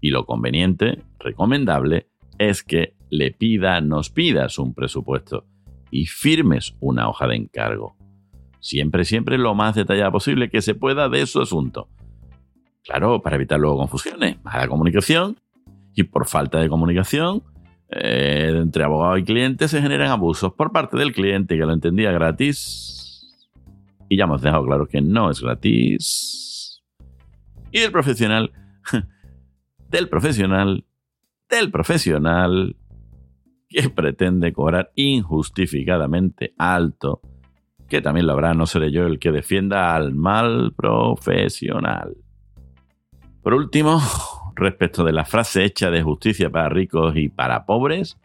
Y 0.00 0.10
lo 0.10 0.24
conveniente, 0.24 1.02
recomendable, 1.18 2.08
es 2.38 2.62
que 2.62 2.94
le 3.10 3.30
pida, 3.30 3.80
nos 3.80 4.10
pidas 4.10 4.58
un 4.58 4.74
presupuesto 4.74 5.46
y 5.90 6.06
firmes 6.06 6.76
una 6.80 7.08
hoja 7.08 7.26
de 7.26 7.36
encargo. 7.36 7.96
Siempre, 8.60 9.04
siempre 9.04 9.36
lo 9.36 9.54
más 9.54 9.74
detallada 9.74 10.10
posible 10.10 10.48
que 10.48 10.62
se 10.62 10.74
pueda 10.74 11.08
de 11.08 11.26
su 11.26 11.40
asunto. 11.40 11.88
Claro, 12.84 13.20
para 13.20 13.36
evitar 13.36 13.60
luego 13.60 13.78
confusiones, 13.78 14.42
mala 14.44 14.68
comunicación 14.68 15.36
y 15.94 16.04
por 16.04 16.26
falta 16.26 16.60
de 16.60 16.68
comunicación 16.68 17.42
eh, 17.94 18.52
entre 18.54 18.84
abogado 18.84 19.16
y 19.18 19.24
cliente 19.24 19.68
se 19.68 19.82
generan 19.82 20.10
abusos 20.10 20.52
por 20.54 20.72
parte 20.72 20.96
del 20.96 21.12
cliente 21.12 21.56
que 21.56 21.66
lo 21.66 21.72
entendía 21.72 22.12
gratis 22.12 23.02
y 24.08 24.16
ya 24.16 24.24
hemos 24.24 24.42
dejado 24.42 24.66
claro 24.66 24.86
que 24.86 25.00
no 25.00 25.30
es 25.30 25.40
gratis. 25.40 26.82
Y 27.70 27.78
el 27.78 27.90
profesional, 27.90 28.52
del 29.88 30.08
profesional, 30.10 30.84
del 31.48 31.70
profesional 31.70 32.76
que 33.70 33.88
pretende 33.88 34.52
cobrar 34.52 34.92
injustificadamente 34.96 36.52
alto, 36.58 37.22
que 37.88 38.02
también 38.02 38.26
lo 38.26 38.32
habrá, 38.32 38.52
no 38.52 38.66
seré 38.66 38.92
yo 38.92 39.06
el 39.06 39.18
que 39.18 39.32
defienda 39.32 39.94
al 39.94 40.14
mal 40.14 40.74
profesional. 40.76 42.14
Por 43.42 43.54
último, 43.54 43.98
respecto 44.54 45.04
de 45.04 45.12
la 45.12 45.24
frase 45.24 45.64
hecha 45.64 45.90
de 45.90 46.02
justicia 46.02 46.50
para 46.50 46.68
ricos 46.68 47.16
y 47.16 47.28
para 47.28 47.66
pobres, 47.66 48.18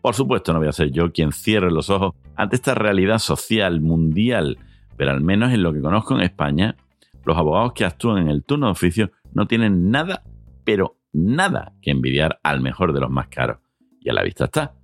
por 0.00 0.14
supuesto 0.14 0.52
no 0.52 0.58
voy 0.58 0.68
a 0.68 0.72
ser 0.72 0.90
yo 0.90 1.12
quien 1.12 1.32
cierre 1.32 1.70
los 1.70 1.90
ojos 1.90 2.14
ante 2.36 2.56
esta 2.56 2.74
realidad 2.74 3.18
social 3.18 3.80
mundial, 3.80 4.58
pero 4.96 5.10
al 5.10 5.20
menos 5.20 5.52
en 5.52 5.62
lo 5.62 5.72
que 5.72 5.80
conozco 5.80 6.14
en 6.14 6.22
España, 6.22 6.76
los 7.24 7.36
abogados 7.36 7.72
que 7.74 7.84
actúan 7.84 8.18
en 8.18 8.28
el 8.28 8.44
turno 8.44 8.66
de 8.66 8.72
oficio 8.72 9.10
no 9.32 9.46
tienen 9.46 9.90
nada, 9.90 10.22
pero 10.64 10.96
nada 11.12 11.72
que 11.82 11.90
envidiar 11.90 12.40
al 12.42 12.60
mejor 12.60 12.92
de 12.92 13.00
los 13.00 13.10
más 13.10 13.28
caros. 13.28 13.58
Y 14.00 14.08
a 14.08 14.14
la 14.14 14.22
vista 14.22 14.46
está, 14.46 14.74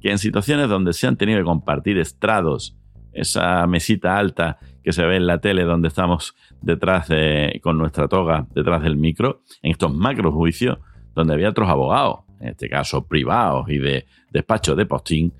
que 0.00 0.10
en 0.10 0.18
situaciones 0.18 0.68
donde 0.68 0.92
se 0.92 1.06
han 1.06 1.16
tenido 1.16 1.40
que 1.40 1.44
compartir 1.44 1.98
estrados, 1.98 2.76
esa 3.12 3.66
mesita 3.66 4.16
alta 4.16 4.58
que 4.82 4.92
se 4.92 5.04
ve 5.04 5.16
en 5.16 5.26
la 5.26 5.40
tele 5.40 5.64
donde 5.64 5.88
estamos 5.88 6.34
detrás 6.62 7.08
de, 7.08 7.60
con 7.62 7.78
nuestra 7.78 8.08
toga 8.08 8.46
detrás 8.54 8.82
del 8.82 8.96
micro, 8.96 9.42
en 9.62 9.72
estos 9.72 9.94
macro 9.94 10.32
juicios 10.32 10.78
donde 11.14 11.34
había 11.34 11.50
otros 11.50 11.68
abogados, 11.68 12.20
en 12.40 12.48
este 12.48 12.68
caso 12.68 13.06
privados 13.06 13.68
y 13.68 13.78
de 13.78 14.06
despacho 14.30 14.74
de 14.74 14.86
postín, 14.86 15.32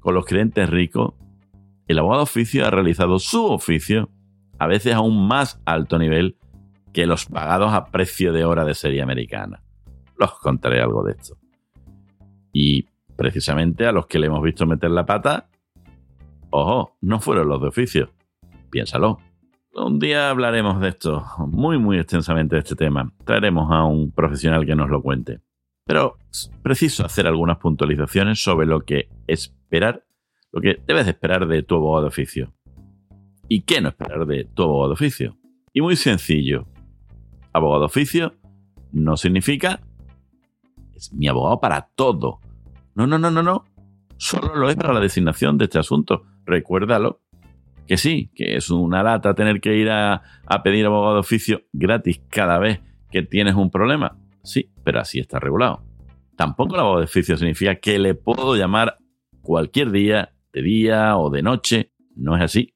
con 0.00 0.14
los 0.14 0.24
clientes 0.24 0.68
ricos, 0.68 1.14
el 1.86 1.98
abogado 1.98 2.22
oficio 2.22 2.66
ha 2.66 2.70
realizado 2.70 3.18
su 3.18 3.44
oficio 3.46 4.08
a 4.58 4.66
veces 4.66 4.94
a 4.94 5.00
un 5.00 5.26
más 5.26 5.60
alto 5.64 5.98
nivel 5.98 6.36
que 6.92 7.06
los 7.06 7.26
pagados 7.26 7.72
a 7.72 7.86
precio 7.86 8.32
de 8.32 8.44
hora 8.44 8.64
de 8.64 8.74
serie 8.74 9.02
americana. 9.02 9.62
Los 10.16 10.34
contaré 10.38 10.80
algo 10.80 11.02
de 11.02 11.12
esto. 11.12 11.36
Y 12.52 12.86
precisamente 13.16 13.86
a 13.86 13.92
los 13.92 14.06
que 14.06 14.18
le 14.18 14.26
hemos 14.26 14.42
visto 14.42 14.66
meter 14.66 14.90
la 14.90 15.06
pata, 15.06 15.48
ojo, 16.50 16.96
no 17.00 17.18
fueron 17.20 17.48
los 17.48 17.60
de 17.60 17.68
oficio, 17.68 18.10
Piénsalo. 18.72 19.18
Un 19.74 19.98
día 19.98 20.30
hablaremos 20.30 20.80
de 20.80 20.88
esto 20.88 21.22
muy, 21.46 21.76
muy 21.76 21.98
extensamente 21.98 22.56
de 22.56 22.60
este 22.60 22.74
tema. 22.74 23.12
Traeremos 23.26 23.70
a 23.70 23.84
un 23.84 24.10
profesional 24.12 24.64
que 24.64 24.74
nos 24.74 24.88
lo 24.88 25.02
cuente. 25.02 25.40
Pero 25.84 26.16
es 26.30 26.50
preciso 26.62 27.04
hacer 27.04 27.26
algunas 27.26 27.58
puntualizaciones 27.58 28.42
sobre 28.42 28.66
lo 28.66 28.80
que 28.80 29.10
esperar, 29.26 30.06
lo 30.52 30.62
que 30.62 30.80
debes 30.86 31.04
de 31.04 31.10
esperar 31.10 31.46
de 31.46 31.62
tu 31.62 31.74
abogado 31.74 32.04
de 32.04 32.08
oficio. 32.08 32.54
¿Y 33.46 33.60
qué 33.60 33.82
no 33.82 33.90
esperar 33.90 34.24
de 34.24 34.46
tu 34.46 34.62
abogado 34.62 34.88
de 34.88 34.94
oficio? 34.94 35.36
Y 35.74 35.82
muy 35.82 35.96
sencillo. 35.96 36.66
Abogado 37.52 37.80
de 37.80 37.86
oficio 37.86 38.34
no 38.90 39.18
significa 39.18 39.80
es 40.94 41.12
mi 41.12 41.28
abogado 41.28 41.60
para 41.60 41.90
todo. 41.94 42.40
No, 42.94 43.06
no, 43.06 43.18
no, 43.18 43.30
no, 43.30 43.42
no. 43.42 43.66
Solo 44.16 44.54
lo 44.56 44.70
es 44.70 44.76
para 44.76 44.94
la 44.94 45.00
designación 45.00 45.58
de 45.58 45.64
este 45.64 45.78
asunto. 45.78 46.24
Recuérdalo. 46.46 47.21
Que 47.86 47.96
sí, 47.96 48.30
que 48.34 48.56
es 48.56 48.70
una 48.70 49.02
lata 49.02 49.34
tener 49.34 49.60
que 49.60 49.76
ir 49.76 49.90
a, 49.90 50.22
pedir 50.62 50.86
abogado 50.86 51.14
de 51.14 51.20
oficio 51.20 51.62
gratis 51.72 52.20
cada 52.28 52.58
vez 52.58 52.80
que 53.10 53.22
tienes 53.22 53.54
un 53.54 53.70
problema. 53.70 54.16
Sí, 54.42 54.70
pero 54.84 55.00
así 55.00 55.18
está 55.18 55.38
regulado. 55.38 55.82
Tampoco 56.36 56.74
el 56.74 56.80
abogado 56.80 57.00
de 57.00 57.06
oficio 57.06 57.36
significa 57.36 57.76
que 57.76 57.98
le 57.98 58.14
puedo 58.14 58.56
llamar 58.56 58.98
cualquier 59.42 59.90
día, 59.90 60.32
de 60.52 60.62
día 60.62 61.16
o 61.16 61.30
de 61.30 61.42
noche. 61.42 61.92
No 62.14 62.36
es 62.36 62.42
así. 62.42 62.72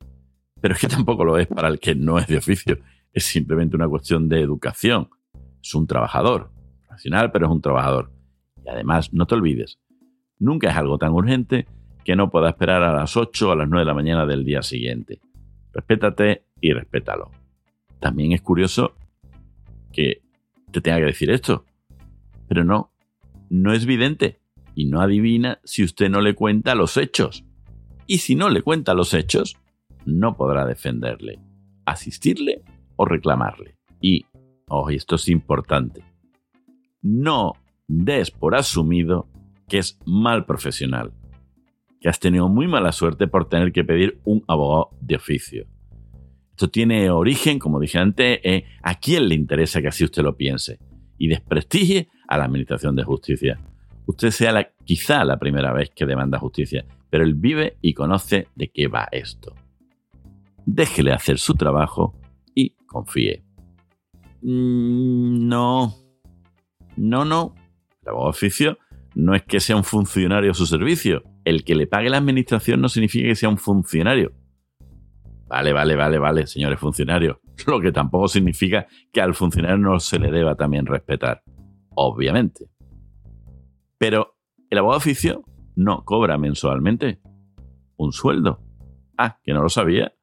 Pero 0.61 0.75
es 0.75 0.81
que 0.81 0.89
tampoco 0.89 1.25
lo 1.25 1.39
es 1.39 1.47
para 1.47 1.69
el 1.69 1.79
que 1.79 1.95
no 1.95 2.19
es 2.19 2.27
de 2.27 2.39
oficio. 2.39 2.79
Es 3.13 3.25
simplemente 3.25 3.77
una 3.77 3.89
cuestión 3.89 4.29
de 4.29 4.41
educación. 4.41 5.09
Es 5.63 5.75
un 5.75 5.87
trabajador. 5.87 6.51
Profesional, 6.87 7.31
pero 7.33 7.47
es 7.47 7.53
un 7.53 7.61
trabajador. 7.61 8.11
Y 8.65 8.69
además, 8.69 9.13
no 9.13 9.27
te 9.27 9.35
olvides, 9.35 9.79
nunca 10.39 10.71
es 10.71 10.77
algo 10.77 10.99
tan 10.99 11.13
urgente 11.13 11.67
que 12.07 12.15
no 12.15 12.31
pueda 12.31 12.51
esperar 12.51 12.85
a 12.85 12.95
las 12.95 13.17
8 13.17 13.49
o 13.49 13.51
a 13.51 13.57
las 13.57 13.69
9 13.69 13.81
de 13.81 13.85
la 13.85 13.93
mañana 13.93 14.27
del 14.27 14.45
día 14.45 14.63
siguiente. 14.63 15.19
Respétate 15.73 16.45
y 16.61 16.73
respétalo. 16.73 17.33
También 17.99 18.31
es 18.31 18.43
curioso 18.43 18.95
que 19.93 20.23
te 20.71 20.81
tenga 20.81 20.99
que 20.99 21.07
decir 21.07 21.33
esto, 21.33 21.65
pero 22.47 22.63
no, 22.63 22.93
no 23.51 23.73
es 23.73 23.87
vidente 23.87 24.39
y 24.77 24.85
no 24.85 25.01
adivina 25.01 25.59
si 25.65 25.83
usted 25.83 26.09
no 26.09 26.21
le 26.21 26.37
cuenta 26.37 26.77
los 26.77 26.97
hechos. 26.97 27.45
Y 28.07 28.19
si 28.19 28.37
no 28.37 28.51
le 28.51 28.63
cuenta 28.63 28.95
los 28.95 29.13
hechos, 29.13 29.57
no 30.05 30.37
podrá 30.37 30.65
defenderle, 30.65 31.41
asistirle 31.87 32.63
o 32.95 33.05
reclamarle. 33.05 33.75
Y, 34.01 34.27
oh, 34.69 34.91
esto 34.91 35.17
es 35.17 35.29
importante, 35.29 36.05
no 37.03 37.55
des 37.89 38.31
por 38.31 38.55
asumido 38.55 39.27
que 39.67 39.79
es 39.79 39.99
mal 40.05 40.47
profesional 40.47 41.13
que 42.01 42.09
has 42.09 42.21
tenido 42.21 42.49
muy 42.49 42.69
mala 42.69 42.93
suerte 42.93 43.27
por 43.27 43.49
tener 43.49 43.73
que 43.73 43.85
pedir 43.85 44.21
un 44.25 44.45
abogado 44.47 44.91
de 45.01 45.17
oficio. 45.17 45.67
Esto 46.51 46.69
tiene 46.69 47.11
origen, 47.11 47.59
como 47.59 47.81
dije 47.81 47.99
antes, 47.99 48.41
a 48.83 48.95
quién 48.99 49.29
le 49.29 49.35
interesa 49.35 49.83
que 49.83 49.89
así 49.89 50.05
usted 50.05 50.23
lo 50.23 50.37
piense 50.37 50.79
y 51.19 51.29
desprestigie 51.29 52.09
a 52.29 52.39
la 52.39 52.45
Administración 52.45 52.97
de 52.97 53.05
Justicia. 53.05 53.61
Usted 54.07 54.31
sea 54.31 54.73
quizá 54.85 55.25
la 55.25 55.39
primera 55.39 55.73
vez 55.73 55.91
que 55.91 56.07
demanda 56.07 56.39
justicia, 56.39 56.87
pero 57.11 57.25
él 57.25 57.35
vive 57.35 57.77
y 57.83 57.95
conoce 57.95 58.49
de 58.55 58.69
qué 58.69 58.89
va 58.89 59.09
esto. 59.11 59.55
Déjele 60.65 61.13
hacer 61.13 61.39
su 61.39 61.55
trabajo 61.55 62.15
y 62.55 62.71
confíe. 62.87 63.43
Mm, 64.43 65.49
no, 65.49 65.95
no, 66.97 67.25
no. 67.25 67.55
El 68.03 68.09
abogado 68.09 68.31
de 68.31 68.37
oficio 68.37 68.79
no 69.15 69.35
es 69.35 69.43
que 69.43 69.61
sea 69.61 69.77
un 69.77 69.85
funcionario 69.85 70.53
a 70.53 70.55
su 70.55 70.67
servicio, 70.67 71.25
el 71.47 71.63
que 71.63 71.77
le 71.77 71.87
pague 71.87 72.11
la 72.11 72.19
administración 72.19 72.81
no 72.81 72.89
significa 72.89 73.29
que 73.29 73.37
sea 73.37 73.49
un 73.49 73.57
funcionario. 73.57 74.33
Vale, 75.47 75.73
vale, 75.73 75.95
vale, 75.95 76.19
vale, 76.19 76.47
señores 76.49 76.81
funcionarios. 76.81 77.37
Lo 77.69 77.81
que 77.81 77.93
tampoco 77.93 78.27
significa 78.27 78.89
que 79.13 79.21
al 79.21 79.33
funcionario 79.33 79.79
no 79.79 80.01
se 80.01 80.19
le 80.19 80.33
deba 80.33 80.57
también 80.57 80.87
respetar. 80.87 81.45
Obviamente. 81.95 82.69
Pero 83.97 84.35
el 84.69 84.79
abogado 84.79 84.99
oficio 84.99 85.45
no 85.77 86.05
cobra 86.05 86.37
mensualmente 86.37 87.21
un 87.97 88.11
sueldo. 88.11 88.61
Ah, 89.17 89.39
que 89.45 89.53
no 89.53 89.63
lo 89.63 89.69
sabía. 89.69 90.15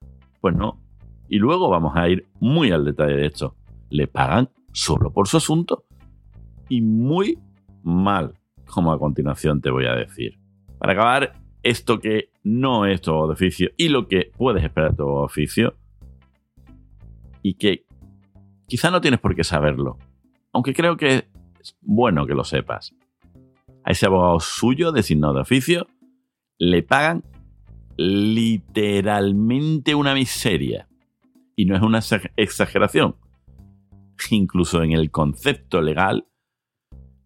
Pues 0.42 0.58
no. 0.58 0.84
Y 1.30 1.38
luego 1.40 1.70
vamos 1.70 1.94
a 1.96 2.10
ir 2.10 2.28
muy 2.42 2.72
al 2.72 2.84
detalle 2.84 3.16
de 3.16 3.28
esto. 3.28 3.56
Le 3.90 4.08
pagan 4.08 4.50
solo 4.74 5.14
por 5.14 5.30
su 5.30 5.38
asunto. 5.38 5.86
Y 6.68 6.82
muy 6.82 7.40
mal, 7.82 8.34
como 8.66 8.92
a 8.92 9.00
continuación 9.00 9.62
te 9.62 9.72
voy 9.72 9.86
a 9.86 9.94
decir. 9.94 10.43
Para 10.78 10.94
acabar, 10.94 11.34
esto 11.64 12.00
que 12.00 12.30
no 12.44 12.86
es 12.86 13.02
tu 13.02 13.12
oficio 13.14 13.72
y 13.78 13.90
lo 13.90 14.08
que 14.08 14.32
puedes 14.38 14.64
esperar 14.64 14.92
de 14.92 14.98
tu 14.98 15.08
oficio 15.08 15.76
y 17.42 17.56
que 17.56 17.86
quizá 18.68 18.92
no 18.92 19.02
tienes 19.02 19.20
por 19.20 19.36
qué 19.36 19.44
saberlo. 19.44 19.98
Aunque 20.52 20.74
creo 20.74 20.98
que 20.98 21.28
Es 21.60 21.78
bueno 21.82 22.28
que 22.28 22.34
lo 22.34 22.44
sepas. 22.44 22.94
A 23.86 23.92
ese 23.92 24.06
abogado 24.06 24.40
suyo 24.42 24.92
designado 24.92 25.36
de 25.36 25.42
oficio 25.42 25.88
le 26.58 26.84
pagan 26.84 27.24
literalmente 27.96 29.96
una 29.96 30.14
miseria. 30.14 30.90
Y 31.56 31.66
no 31.66 31.78
es 31.78 31.82
una 31.82 32.02
exageración. 32.36 33.16
Incluso 34.30 34.84
en 34.84 34.92
el 34.92 35.10
concepto 35.12 35.82
legal 35.82 36.28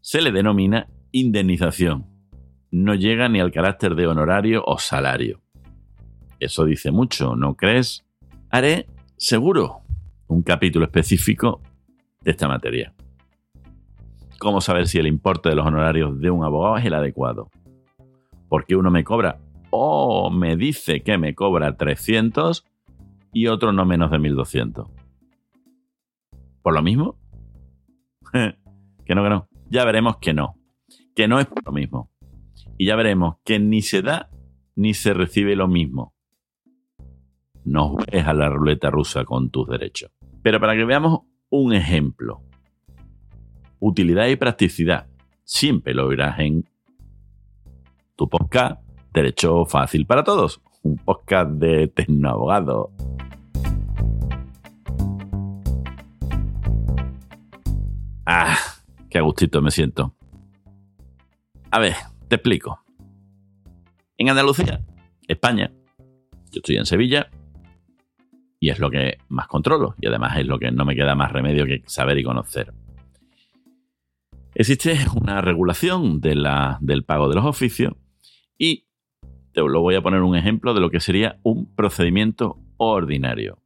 se 0.02 0.22
le 0.22 0.32
denomina 0.32 0.88
indemnización. 1.12 2.17
No 2.72 2.96
llega 2.96 3.30
ni 3.30 3.40
al 3.40 3.52
carácter 3.52 3.96
de 3.96 4.08
honorario 4.08 4.64
o 4.66 4.78
salario. 4.78 5.42
Eso 6.40 6.66
dice 6.66 6.92
mucho, 6.92 7.36
¿no 7.36 7.56
crees? 7.56 8.06
Haré, 8.50 8.88
seguro, 9.16 9.82
un 10.28 10.44
capítulo 10.44 10.86
específico 10.86 11.62
de 12.22 12.32
esta 12.32 12.48
materia. 12.48 12.94
¿Cómo 14.40 14.62
saber 14.62 14.88
si 14.88 15.00
el 15.00 15.08
importe 15.08 15.50
de 15.50 15.56
los 15.56 15.66
honorarios 15.66 16.20
de 16.20 16.30
un 16.30 16.44
abogado 16.44 16.78
es 16.78 16.86
el 16.86 16.94
adecuado? 16.94 17.50
Porque 18.50 18.76
uno 18.76 18.92
me 18.92 19.04
cobra 19.04 19.40
o 19.72 20.30
me 20.30 20.56
dice 20.56 21.02
que 21.02 21.18
me 21.18 21.34
cobra 21.34 21.76
300 21.76 22.66
y 23.34 23.48
otro 23.48 23.72
no 23.72 23.86
menos 23.86 24.12
de 24.12 24.20
1200. 24.20 24.88
¿Por 26.62 26.74
lo 26.74 26.82
mismo? 26.82 27.18
que 28.32 29.16
no, 29.16 29.24
que 29.24 29.30
no. 29.30 29.48
Ya 29.70 29.86
veremos 29.86 30.18
que 30.18 30.34
no. 30.34 30.56
Que 31.16 31.28
no 31.28 31.40
es 31.40 31.48
por 31.48 31.66
lo 31.66 31.72
mismo. 31.72 32.10
Y 32.78 32.86
ya 32.86 32.96
veremos 32.96 33.38
que 33.44 33.60
ni 33.60 33.82
se 33.82 34.02
da 34.02 34.30
ni 34.76 34.94
se 34.94 35.14
recibe 35.14 35.56
lo 35.56 35.68
mismo. 35.68 36.14
No 37.66 37.90
juegues 37.90 38.26
a 38.26 38.34
la 38.34 38.50
ruleta 38.50 38.92
rusa 38.92 39.26
con 39.26 39.50
tus 39.50 39.68
derechos. 39.68 40.12
Pero 40.44 40.60
para 40.60 40.76
que 40.76 40.86
veamos 40.86 41.22
un 41.50 41.74
ejemplo. 41.74 42.42
Utilidad 43.80 44.28
y 44.28 44.36
practicidad. 44.36 45.08
Siempre 45.44 45.94
lo 45.94 46.08
verás 46.08 46.40
en 46.40 46.70
tu 48.16 48.30
podcast 48.30 48.82
Derecho 49.14 49.66
Fácil 49.66 50.06
para 50.06 50.24
Todos. 50.24 50.62
Un 50.84 50.98
podcast 50.98 51.52
de 51.52 51.88
Tecnoabogado. 51.88 52.92
Ah, 58.26 58.58
qué 59.10 59.20
gustito 59.22 59.62
me 59.62 59.72
siento. 59.72 60.14
A 61.72 61.80
ver, 61.80 61.96
te 62.28 62.36
explico. 62.36 62.84
En 64.18 64.30
Andalucía, 64.30 64.82
España, 65.28 65.72
yo 66.52 66.60
estoy 66.60 66.78
en 66.78 66.86
Sevilla 66.86 67.30
y 68.60 68.70
es 68.70 68.80
lo 68.80 68.90
que 68.90 69.20
más 69.30 69.48
controlo 69.48 69.96
y 70.02 70.08
además 70.08 70.38
es 70.38 70.48
lo 70.48 70.58
que 70.58 70.72
no 70.72 70.86
me 70.86 70.96
queda 70.96 71.16
más 71.16 71.32
remedio 71.32 71.66
que 71.66 71.84
saber 71.86 72.18
y 72.18 72.24
conocer. 72.24 72.74
Existe 74.56 74.98
una 75.16 75.42
regulación 75.42 76.20
de 76.20 76.36
la, 76.36 76.78
del 76.82 77.04
pago 77.04 77.30
de 77.30 77.36
los 77.36 77.46
oficios 77.46 77.94
y 78.58 78.86
te 79.54 79.62
lo 79.62 79.82
voy 79.82 79.96
a 79.96 80.02
poner 80.02 80.22
un 80.22 80.36
ejemplo 80.36 80.74
de 80.74 80.82
lo 80.82 80.90
que 80.90 81.00
sería 81.00 81.40
un 81.44 81.74
procedimiento 81.76 82.60
ordinario. 82.78 83.60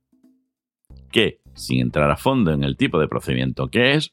Que, 1.12 1.40
sin 1.54 1.82
entrar 1.82 2.10
a 2.10 2.18
fondo 2.18 2.52
en 2.52 2.64
el 2.64 2.78
tipo 2.78 3.00
de 3.00 3.08
procedimiento 3.08 3.68
que 3.68 3.94
es, 3.94 4.12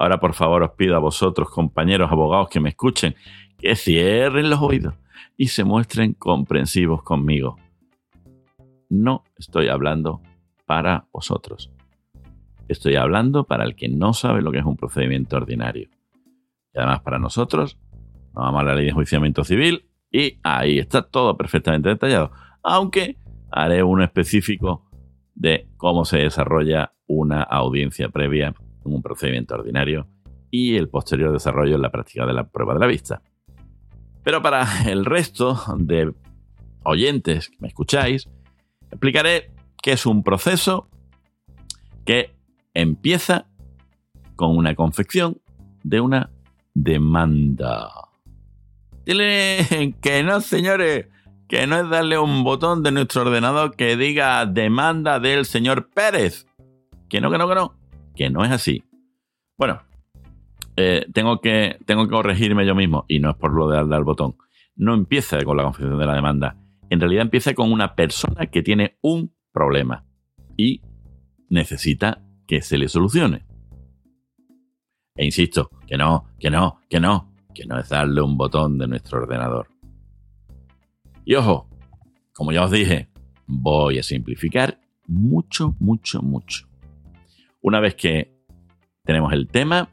ahora 0.00 0.18
por 0.18 0.32
favor 0.32 0.62
os 0.62 0.70
pido 0.72 0.96
a 0.96 0.98
vosotros, 0.98 1.50
compañeros 1.50 2.10
abogados 2.10 2.48
que 2.48 2.58
me 2.58 2.70
escuchen, 2.70 3.14
que 3.58 3.76
cierren 3.76 4.48
los 4.48 4.58
oídos 4.60 4.94
y 5.36 5.48
se 5.48 5.62
muestren 5.62 6.14
comprensivos 6.14 7.02
conmigo. 7.02 7.58
No 8.88 9.24
estoy 9.36 9.68
hablando 9.68 10.22
para 10.64 11.06
vosotros. 11.12 11.70
Estoy 12.66 12.96
hablando 12.96 13.44
para 13.44 13.64
el 13.64 13.76
que 13.76 13.88
no 13.88 14.14
sabe 14.14 14.40
lo 14.40 14.50
que 14.50 14.60
es 14.60 14.64
un 14.64 14.78
procedimiento 14.78 15.36
ordinario. 15.36 15.90
Y 16.72 16.78
además 16.78 17.02
para 17.02 17.18
nosotros, 17.18 17.78
nos 18.32 18.42
vamos 18.44 18.62
a 18.62 18.64
la 18.64 18.74
ley 18.76 18.84
de 18.84 18.90
enjuiciamiento 18.92 19.44
civil 19.44 19.84
y 20.10 20.38
ahí 20.42 20.78
está 20.78 21.02
todo 21.02 21.36
perfectamente 21.36 21.90
detallado. 21.90 22.30
Aunque 22.62 23.18
haré 23.50 23.82
uno 23.82 24.02
específico 24.02 24.88
de 25.34 25.68
cómo 25.76 26.06
se 26.06 26.18
desarrolla 26.20 26.94
una 27.06 27.42
audiencia 27.42 28.08
previa 28.08 28.54
en 28.84 28.94
un 28.94 29.02
procedimiento 29.02 29.54
ordinario 29.54 30.06
y 30.50 30.76
el 30.76 30.88
posterior 30.88 31.32
desarrollo 31.32 31.76
en 31.76 31.82
la 31.82 31.90
práctica 31.90 32.26
de 32.26 32.32
la 32.32 32.48
prueba 32.48 32.74
de 32.74 32.80
la 32.80 32.86
vista. 32.86 33.22
Pero 34.22 34.42
para 34.42 34.66
el 34.88 35.04
resto 35.04 35.58
de 35.78 36.12
oyentes 36.82 37.48
que 37.48 37.56
me 37.60 37.68
escucháis, 37.68 38.28
explicaré 38.90 39.50
que 39.82 39.92
es 39.92 40.06
un 40.06 40.22
proceso 40.22 40.88
que 42.04 42.34
empieza 42.74 43.46
con 44.36 44.56
una 44.56 44.74
confección 44.74 45.40
de 45.82 46.00
una 46.00 46.30
demanda. 46.74 47.88
Dile 49.04 49.94
que 50.00 50.22
no, 50.22 50.40
señores, 50.40 51.08
que 51.48 51.66
no 51.66 51.80
es 51.80 51.88
darle 51.88 52.18
un 52.18 52.44
botón 52.44 52.82
de 52.82 52.92
nuestro 52.92 53.22
ordenador 53.22 53.74
que 53.74 53.96
diga 53.96 54.46
demanda 54.46 55.18
del 55.18 55.46
señor 55.46 55.90
Pérez. 55.90 56.46
Que 57.08 57.20
no, 57.20 57.30
que 57.30 57.38
no, 57.38 57.48
que 57.48 57.54
no. 57.54 57.74
Que 58.14 58.30
no 58.30 58.44
es 58.44 58.50
así. 58.50 58.84
Bueno, 59.56 59.82
eh, 60.76 61.06
tengo, 61.12 61.40
que, 61.40 61.78
tengo 61.84 62.04
que 62.04 62.10
corregirme 62.10 62.66
yo 62.66 62.74
mismo, 62.74 63.04
y 63.08 63.18
no 63.18 63.30
es 63.30 63.36
por 63.36 63.52
lo 63.52 63.68
de 63.68 63.76
darle 63.76 63.96
al 63.96 64.04
botón. 64.04 64.36
No 64.76 64.94
empieza 64.94 65.42
con 65.44 65.56
la 65.56 65.64
confección 65.64 65.98
de 65.98 66.06
la 66.06 66.14
demanda. 66.14 66.56
En 66.88 67.00
realidad 67.00 67.22
empieza 67.22 67.54
con 67.54 67.70
una 67.70 67.94
persona 67.94 68.46
que 68.46 68.62
tiene 68.62 68.98
un 69.02 69.34
problema 69.52 70.04
y 70.56 70.80
necesita 71.48 72.22
que 72.46 72.62
se 72.62 72.78
le 72.78 72.88
solucione. 72.88 73.44
E 75.14 75.24
insisto, 75.24 75.70
que 75.86 75.98
no, 75.98 76.24
que 76.38 76.50
no, 76.50 76.80
que 76.88 76.98
no, 76.98 77.30
que 77.54 77.66
no 77.66 77.78
es 77.78 77.88
darle 77.88 78.22
un 78.22 78.36
botón 78.36 78.78
de 78.78 78.86
nuestro 78.86 79.18
ordenador. 79.18 79.68
Y 81.24 81.34
ojo, 81.34 81.68
como 82.32 82.52
ya 82.52 82.64
os 82.64 82.70
dije, 82.70 83.08
voy 83.46 83.98
a 83.98 84.02
simplificar 84.02 84.80
mucho, 85.06 85.76
mucho, 85.78 86.22
mucho. 86.22 86.69
Una 87.62 87.80
vez 87.80 87.94
que 87.94 88.34
tenemos 89.04 89.32
el 89.32 89.48
tema, 89.48 89.90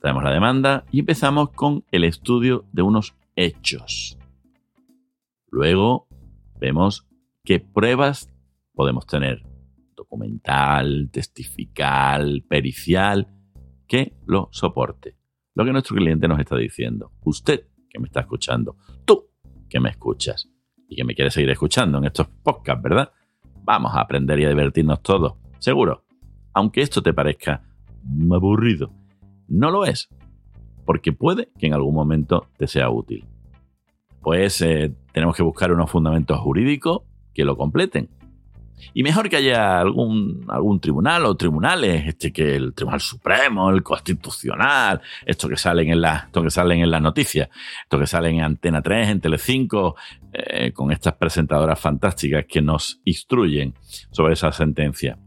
tenemos 0.00 0.24
la 0.24 0.32
demanda 0.32 0.84
y 0.90 1.00
empezamos 1.00 1.50
con 1.50 1.84
el 1.92 2.02
estudio 2.02 2.64
de 2.72 2.82
unos 2.82 3.14
hechos. 3.36 4.18
Luego 5.48 6.08
vemos 6.58 7.06
qué 7.44 7.60
pruebas 7.60 8.32
podemos 8.74 9.06
tener 9.06 9.42
documental, 9.94 11.08
testifical, 11.12 12.44
pericial, 12.48 13.28
que 13.86 14.16
lo 14.26 14.48
soporte. 14.50 15.16
Lo 15.54 15.64
que 15.64 15.72
nuestro 15.72 15.96
cliente 15.96 16.26
nos 16.26 16.40
está 16.40 16.56
diciendo. 16.56 17.12
Usted 17.24 17.68
que 17.88 18.00
me 18.00 18.06
está 18.06 18.20
escuchando. 18.20 18.76
Tú 19.04 19.30
que 19.68 19.78
me 19.78 19.90
escuchas 19.90 20.48
y 20.88 20.96
que 20.96 21.04
me 21.04 21.14
quieres 21.14 21.32
seguir 21.32 21.50
escuchando 21.50 21.98
en 21.98 22.04
estos 22.06 22.26
podcasts, 22.26 22.82
¿verdad? 22.82 23.12
Vamos 23.62 23.94
a 23.94 24.00
aprender 24.00 24.38
y 24.40 24.44
a 24.44 24.48
divertirnos 24.48 25.00
todos. 25.02 25.34
Seguro. 25.58 26.05
Aunque 26.56 26.80
esto 26.80 27.02
te 27.02 27.12
parezca 27.12 27.60
aburrido, 28.32 28.90
no 29.46 29.70
lo 29.70 29.84
es. 29.84 30.08
Porque 30.86 31.12
puede 31.12 31.50
que 31.58 31.66
en 31.66 31.74
algún 31.74 31.94
momento 31.94 32.46
te 32.56 32.66
sea 32.66 32.88
útil. 32.88 33.26
Pues 34.22 34.62
eh, 34.62 34.90
tenemos 35.12 35.36
que 35.36 35.42
buscar 35.42 35.70
unos 35.70 35.90
fundamentos 35.90 36.38
jurídicos 36.38 37.02
que 37.34 37.44
lo 37.44 37.58
completen. 37.58 38.08
Y 38.94 39.02
mejor 39.02 39.28
que 39.28 39.36
haya 39.36 39.80
algún, 39.80 40.46
algún 40.48 40.80
tribunal 40.80 41.26
o 41.26 41.36
tribunales, 41.36 42.06
este 42.06 42.32
que 42.32 42.56
el 42.56 42.72
Tribunal 42.72 43.00
Supremo, 43.02 43.68
el 43.68 43.82
Constitucional, 43.82 45.02
esto 45.26 45.50
que 45.50 45.58
salen 45.58 45.90
en 45.90 46.00
las, 46.00 46.24
esto 46.24 46.42
que 46.42 46.50
salen 46.50 46.80
en 46.80 46.90
las 46.90 47.02
noticias, 47.02 47.50
esto 47.82 47.98
que 47.98 48.06
salen 48.06 48.36
en 48.36 48.44
Antena 48.44 48.80
3, 48.80 49.10
en 49.10 49.20
Telecinco, 49.20 49.94
eh, 50.32 50.72
con 50.72 50.90
estas 50.90 51.16
presentadoras 51.16 51.78
fantásticas 51.78 52.46
que 52.48 52.62
nos 52.62 52.98
instruyen 53.04 53.74
sobre 54.10 54.32
esa 54.32 54.50
sentencia. 54.52 55.18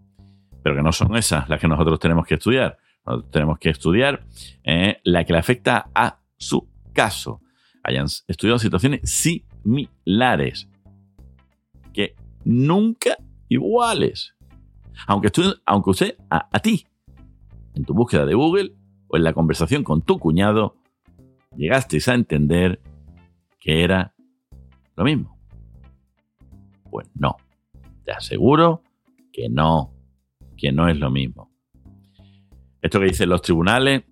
Pero 0.70 0.82
que 0.82 0.84
no 0.84 0.92
son 0.92 1.16
esas 1.16 1.50
las 1.50 1.60
que 1.60 1.68
nosotros 1.68 2.00
tenemos 2.00 2.28
que 2.28 2.36
estudiar. 2.36 2.78
Nosotros 3.04 3.32
tenemos 3.32 3.58
que 3.58 3.72
estudiar 3.72 4.24
eh, 4.64 5.00
la 5.04 5.26
que 5.26 5.34
le 5.34 5.40
afecta 5.40 5.90
a 5.96 6.20
su 6.38 6.70
caso. 6.94 7.42
Hayan 7.84 8.06
estudiado 8.28 8.60
situaciones 8.60 9.02
similares 9.10 10.70
que 11.92 12.14
nunca 12.46 13.18
iguales. 13.48 14.36
Aunque, 15.08 15.32
aunque 15.66 15.90
usted, 15.90 16.18
a, 16.30 16.60
ti, 16.60 16.86
en 17.74 17.84
tu 17.84 17.96
búsqueda 17.96 18.28
de 18.28 18.36
Google 18.36 18.76
o 19.08 19.18
en 19.18 19.24
la 19.24 19.34
conversación 19.34 19.84
con 19.84 20.04
tu 20.04 20.20
cuñado, 20.20 20.76
llegasteis 21.58 22.08
a 22.10 22.14
entender 22.14 22.80
que 23.60 23.84
era 23.84 24.14
lo 24.96 25.04
mismo. 25.04 25.36
Pues 26.92 27.10
no, 27.16 27.38
te 28.06 28.12
aseguro 28.12 28.84
que 29.34 29.50
no, 29.50 29.96
que 30.60 30.72
no 30.72 30.88
es 30.88 30.98
lo 30.98 31.10
mismo. 31.10 31.52
Esto 32.82 33.00
que 33.00 33.08
dicen 33.08 33.30
los 33.30 33.42
tribunales, 33.42 34.04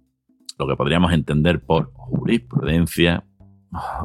lo 0.58 0.68
que 0.68 0.76
podríamos 0.76 1.12
entender 1.14 1.64
por 1.64 1.92
jurisprudencia, 1.94 3.24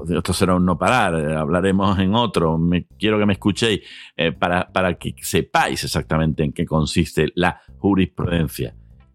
esto 0.09 0.33
será 0.33 0.55
un 0.55 0.67
no 0.67 0.77
parar, 0.77 1.15
eh, 1.15 1.37
hablaremos 1.37 1.99
en 1.99 2.15
otro, 2.15 2.61
quiero 2.99 3.19
que 3.19 3.27
me 3.27 3.35
escuchéis 3.35 3.81
eh, 4.17 4.33
para, 4.33 4.71
para 4.71 4.95
que 4.95 5.15
sepáis 5.21 5.85
exactamente 5.85 6.43
en 6.43 6.53
qué 6.53 6.67
consiste 6.67 7.33
la 7.35 7.61
jurisprudencia, 7.79 8.75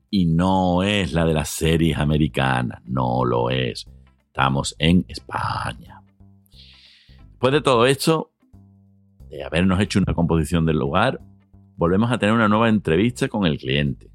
y 0.10 0.26
no 0.26 0.84
es 0.84 1.14
la 1.14 1.26
de 1.26 1.34
las 1.34 1.50
series 1.50 1.98
americanas, 1.98 2.82
no 2.86 3.26
lo 3.26 3.50
es. 3.50 3.88
Estamos 4.26 4.76
en 4.80 5.06
España. 5.08 6.02
Después 7.30 7.54
de 7.54 7.62
todo 7.62 7.86
esto, 7.86 8.32
de 9.30 9.44
habernos 9.44 9.80
hecho 9.82 10.00
una 10.00 10.14
composición 10.14 10.66
del 10.66 10.78
lugar, 10.78 11.20
volvemos 11.78 12.12
a 12.12 12.18
tener 12.18 12.34
una 12.34 12.50
nueva 12.50 12.68
entrevista 12.68 13.30
con 13.30 13.46
el 13.46 13.58
cliente. 13.58 14.10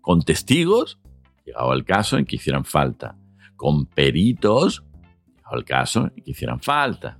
Con 0.00 0.22
testigos, 0.22 0.98
llegado 1.46 1.70
al 1.70 1.84
caso 1.84 2.18
en 2.18 2.26
que 2.26 2.36
hicieran 2.36 2.64
falta. 2.64 3.16
Con 3.56 3.86
peritos, 3.86 4.84
llegado 5.24 5.54
al 5.54 5.64
caso 5.64 6.10
en 6.14 6.22
que 6.22 6.32
hicieran 6.32 6.60
falta. 6.60 7.18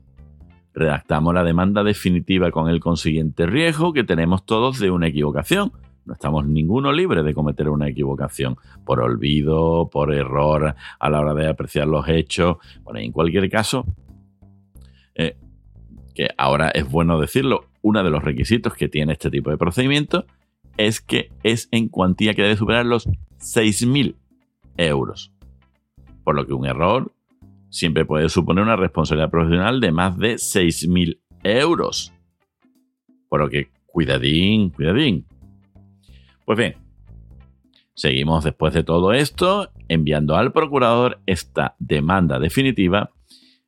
Redactamos 0.75 1.33
la 1.33 1.45
demanda 1.45 1.85
definitiva 1.85 2.51
con 2.51 2.69
el 2.69 2.81
consiguiente 2.81 3.47
riesgo 3.47 3.93
que 3.93 4.05
tenemos 4.05 4.45
todos 4.45 4.81
de 4.81 4.91
una 4.91 5.07
equivocación. 5.07 5.73
No 6.05 6.15
estamos 6.15 6.45
ninguno 6.45 6.91
libre 6.91 7.23
de 7.23 7.33
cometer 7.33 7.69
una 7.69 7.89
equivocación 7.89 8.57
por 8.85 9.01
olvido, 9.01 9.89
por 9.89 10.13
error 10.13 10.75
a 10.99 11.11
la 11.11 11.21
hora 11.21 11.35
de 11.35 11.47
apreciar 11.47 11.87
los 11.87 12.09
hechos. 12.09 12.57
Bueno, 12.83 12.99
en 12.99 13.13
cualquier 13.13 13.49
caso, 13.49 13.87
eh, 15.15 15.37
que 16.13 16.31
ahora 16.37 16.71
es 16.71 16.91
bueno 16.91 17.21
decirlo, 17.21 17.72
uno 17.83 18.03
de 18.03 18.11
los 18.11 18.23
requisitos 18.23 18.75
que 18.75 18.88
tiene 18.88 19.12
este 19.12 19.31
tipo 19.31 19.51
de 19.51 19.59
procedimiento 19.59 20.25
es 20.77 21.01
que 21.01 21.31
es 21.42 21.68
en 21.71 21.88
cuantía 21.88 22.35
que 22.35 22.42
debe 22.42 22.57
superar 22.57 22.87
los 22.87 23.09
6.000 23.38 24.16
euros. 24.77 25.33
Por 26.25 26.35
lo 26.35 26.47
que 26.47 26.55
un 26.55 26.66
error 26.66 27.12
siempre 27.68 28.05
puede 28.05 28.29
suponer 28.29 28.64
una 28.64 28.77
responsabilidad 28.77 29.31
profesional 29.31 29.81
de 29.81 29.92
más 29.92 30.16
de 30.16 30.35
6.000 30.35 31.18
euros. 31.42 32.12
Por 33.29 33.40
lo 33.40 33.51
que 33.51 33.71
cuidadín, 33.87 34.71
cuidadín. 34.71 35.27
Pues 36.45 36.59
bien, 36.59 36.77
seguimos 37.95 38.45
después 38.45 38.73
de 38.75 38.85
todo 38.85 39.12
esto 39.12 39.71
enviando 39.88 40.37
al 40.37 40.53
procurador 40.53 41.21
esta 41.27 41.77
demanda 41.79 42.38
definitiva 42.38 43.11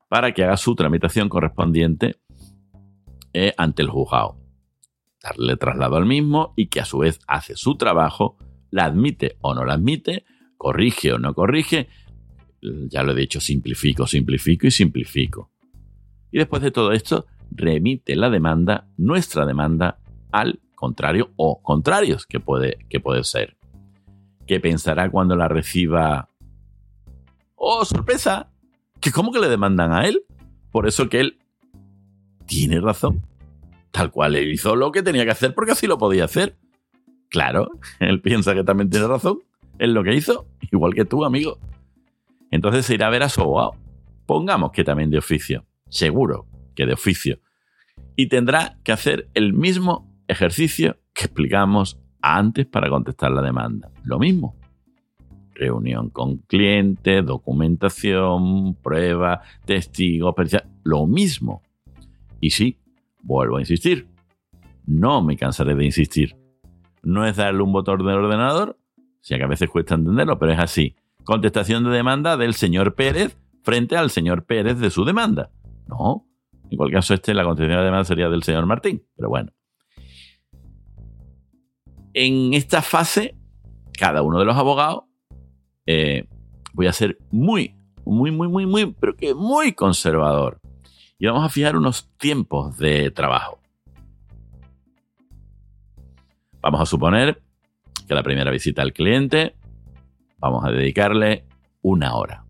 para 0.09 0.33
que 0.33 0.45
haga 0.45 0.57
su 0.57 0.75
tramitación 0.75 1.29
correspondiente 1.29 2.17
eh, 3.35 3.53
ante 3.59 3.83
el 3.83 3.91
juzgado. 3.91 4.37
Darle 5.23 5.57
traslado 5.57 5.97
al 5.97 6.07
mismo 6.07 6.55
y 6.57 6.69
que 6.69 6.81
a 6.81 6.85
su 6.85 6.99
vez 6.99 7.19
hace 7.27 7.57
su 7.57 7.77
trabajo, 7.77 8.37
la 8.71 8.85
admite 8.87 9.37
o 9.41 9.55
no 9.55 9.65
la 9.65 9.75
admite, 9.75 10.25
corrige 10.57 11.13
o 11.13 11.19
no 11.19 11.35
corrige. 11.35 11.89
Ya 12.63 13.03
lo 13.03 13.13
he 13.13 13.17
dicho, 13.17 13.41
simplifico, 13.41 14.07
simplifico 14.07 14.67
y 14.67 14.71
simplifico. 14.71 15.51
Y 16.31 16.39
después 16.39 16.63
de 16.63 16.71
todo 16.71 16.93
esto, 16.93 17.27
remite 17.51 18.17
la 18.17 18.31
demanda, 18.31 18.89
nuestra 18.97 19.45
demanda, 19.45 19.99
al 20.33 20.61
contrario 20.75 21.31
o 21.37 21.63
contrarios, 21.63 22.27
que 22.27 22.41
puede, 22.41 22.79
que 22.89 23.01
puede 23.01 23.25
ser. 23.25 23.57
¿Qué 24.47 24.61
pensará 24.61 25.11
cuando 25.11 25.37
la 25.37 25.49
reciba? 25.49 26.29
¡Oh, 27.57 27.85
sorpresa! 27.85 28.51
¿Que 29.01 29.11
cómo 29.11 29.33
que 29.33 29.41
le 29.41 29.49
demandan 29.49 29.93
a 29.93 30.07
él? 30.07 30.23
Por 30.71 30.87
eso 30.87 31.09
que 31.09 31.21
él 31.21 31.39
tiene 32.47 32.81
razón. 32.81 33.23
Tal 33.91 34.11
cual 34.11 34.35
él 34.37 34.51
hizo 34.53 34.75
lo 34.75 34.91
que 34.91 35.03
tenía 35.03 35.25
que 35.25 35.31
hacer 35.31 35.55
porque 35.55 35.73
así 35.73 35.87
lo 35.87 35.99
podía 35.99 36.25
hacer. 36.25 36.57
Claro, 37.31 37.71
él 38.01 38.21
piensa 38.21 38.55
que 38.55 38.65
también 38.65 38.91
tiene 38.91 39.07
razón. 39.07 39.39
Es 39.79 39.89
lo 39.89 40.05
que 40.05 40.15
hizo, 40.15 40.47
igual 40.71 40.95
que 40.95 41.05
tú, 41.05 41.25
amigo. 41.25 41.59
Entonces 42.51 42.87
se 42.87 42.95
irá 42.95 43.09
a 43.09 43.11
ver 43.11 43.23
a 43.23 43.29
su 43.29 43.41
abogado. 43.41 43.77
Pongamos 44.27 44.71
que 44.71 44.85
también 44.85 45.11
de 45.11 45.19
oficio. 45.19 45.67
Seguro 45.89 46.47
que 46.75 46.87
de 46.87 46.93
oficio. 46.93 47.41
Y 48.17 48.29
tendrá 48.29 48.79
que 48.85 48.93
hacer 48.93 49.29
el 49.35 49.53
mismo 49.53 50.09
ejercicio 50.29 50.99
que 51.13 51.25
explicamos 51.25 52.01
antes 52.23 52.67
para 52.67 52.89
contestar 52.89 53.33
la 53.33 53.43
demanda. 53.43 53.91
Lo 54.05 54.19
mismo. 54.19 54.57
Reunión 55.55 56.11
con 56.11 56.39
cliente, 56.39 57.23
documentación, 57.23 58.75
prueba, 58.77 59.43
testigos, 59.65 60.35
lo 60.85 61.07
mismo. 61.07 61.63
Y 62.41 62.51
sí, 62.51 62.79
vuelvo 63.23 63.57
a 63.57 63.61
insistir. 63.61 64.09
No 64.87 65.23
me 65.23 65.37
cansaré 65.37 65.75
de 65.75 65.85
insistir. 65.85 66.37
No 67.03 67.27
es 67.27 67.37
darle 67.37 67.63
un 67.63 67.73
botón 67.73 67.99
del 67.99 68.17
ordenador, 68.17 68.79
si 69.21 69.35
a 69.35 69.47
veces 69.47 69.69
cuesta 69.69 69.95
entenderlo, 69.95 70.39
pero 70.39 70.53
es 70.53 70.59
así. 70.59 70.95
Contestación 71.25 71.85
de 71.85 71.91
demanda 71.91 72.37
del 72.37 72.55
señor 72.55 72.95
Pérez 72.95 73.39
frente 73.63 73.97
al 73.97 74.11
señor 74.11 74.45
Pérez 74.45 74.79
de 74.79 74.91
su 74.91 75.05
demanda. 75.05 75.51
No, 75.87 76.27
en 76.71 76.77
cualquier 76.77 76.99
caso, 76.99 77.15
este, 77.15 77.35
la 77.35 77.45
contestación 77.45 77.79
de 77.79 77.85
demanda 77.85 78.05
sería 78.05 78.29
del 78.29 78.43
señor 78.43 78.67
Martín, 78.67 79.03
pero 79.17 79.29
bueno. 79.29 79.51
En 82.13 82.55
esta 82.55 82.83
fase, 82.83 83.37
cada 83.99 84.23
uno 84.23 84.39
de 84.39 84.45
los 84.45 84.57
abogados, 84.57 85.05
eh, 85.87 86.27
voy 86.73 86.87
a 86.87 86.93
ser 86.93 87.19
muy, 87.31 87.75
muy, 88.05 88.31
muy, 88.31 88.49
muy, 88.49 88.67
muy, 88.67 88.95
pero 89.01 89.17
que 89.17 89.35
muy 89.35 89.73
conservador 89.73 90.61
y 91.19 91.27
vamos 91.27 91.45
a 91.45 91.49
fijar 91.49 91.77
unos 91.77 92.11
tiempos 92.19 92.77
de 92.79 93.11
trabajo. 93.11 93.61
Vamos 96.61 96.81
a 96.81 96.87
suponer 96.87 97.43
que 98.09 98.15
la 98.15 98.23
primera 98.23 98.51
visita 98.51 98.83
al 98.83 98.93
cliente 98.93 99.55
vamos 100.39 100.65
a 100.65 100.71
dedicarle 100.71 101.45
una 101.83 102.15
hora. 102.17 102.45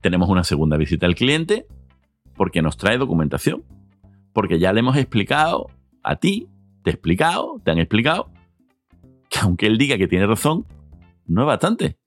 Tenemos 0.00 0.28
una 0.28 0.44
segunda 0.44 0.76
visita 0.76 1.06
al 1.06 1.14
cliente 1.14 1.66
porque 2.34 2.62
nos 2.62 2.76
trae 2.76 2.98
documentación, 2.98 3.64
porque 4.32 4.58
ya 4.58 4.72
le 4.72 4.80
hemos 4.80 4.96
explicado 4.96 5.68
a 6.02 6.16
ti, 6.16 6.48
te 6.82 6.90
he 6.90 6.92
explicado, 6.94 7.60
te 7.64 7.70
han 7.70 7.78
explicado, 7.78 8.30
que 9.28 9.40
aunque 9.40 9.66
él 9.66 9.78
diga 9.78 9.98
que 9.98 10.08
tiene 10.08 10.26
razón, 10.26 10.66
no 11.26 11.42
es 11.42 11.46
bastante. 11.46 11.99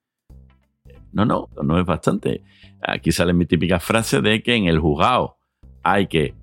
No, 1.14 1.26
no, 1.26 1.50
no 1.62 1.80
es 1.80 1.86
bastante. 1.86 2.44
Aquí 2.82 3.12
sale 3.12 3.34
mi 3.34 3.46
típica 3.46 3.80
frase 3.80 4.20
de 4.22 4.42
que 4.42 4.56
en 4.56 4.66
el 4.66 4.80
juzgado 4.80 5.38
hay 5.84 6.08
que 6.08 6.36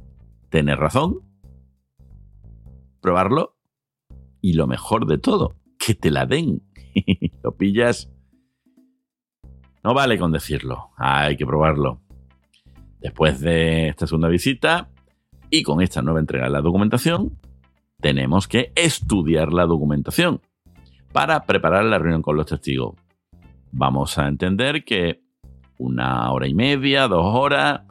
tener 0.49 0.79
razón, 0.79 1.21
probarlo 3.01 3.57
y 4.41 4.55
lo 4.55 4.67
mejor 4.67 5.07
de 5.07 5.19
todo, 5.19 5.57
que 5.79 5.95
te 5.95 6.11
la 6.11 6.25
den. 6.25 6.63
lo 7.43 7.57
pillas. 7.57 8.11
No 9.83 9.93
vale 9.93 10.19
con 10.19 10.31
decirlo, 10.31 10.91
hay 10.97 11.37
que 11.37 11.47
probarlo. 11.47 12.01
Después 13.01 13.41
de 13.41 13.89
esta 13.89 14.07
segunda 14.07 14.29
visita 14.29 14.91
y 15.49 15.63
con 15.63 15.81
esta 15.81 16.01
nueva 16.01 16.21
entrega 16.21 16.45
de 16.45 16.51
la 16.51 16.61
documentación, 16.61 17.39
tenemos 18.01 18.47
que 18.47 18.73
estudiar 18.77 19.53
la 19.53 19.67
documentación 19.67 20.41
para 21.13 21.45
preparar 21.45 21.85
la 21.85 21.99
reunión 21.99 22.23
con 22.23 22.37
los 22.37 22.47
testigos 22.47 22.95
vamos 23.73 24.19
a 24.19 24.29
entender 24.29 24.85
que 24.85 25.23
una 25.79 26.31
hora 26.33 26.47
y 26.47 26.55
media, 26.55 27.09
dos 27.09 27.35
horas. 27.35 27.83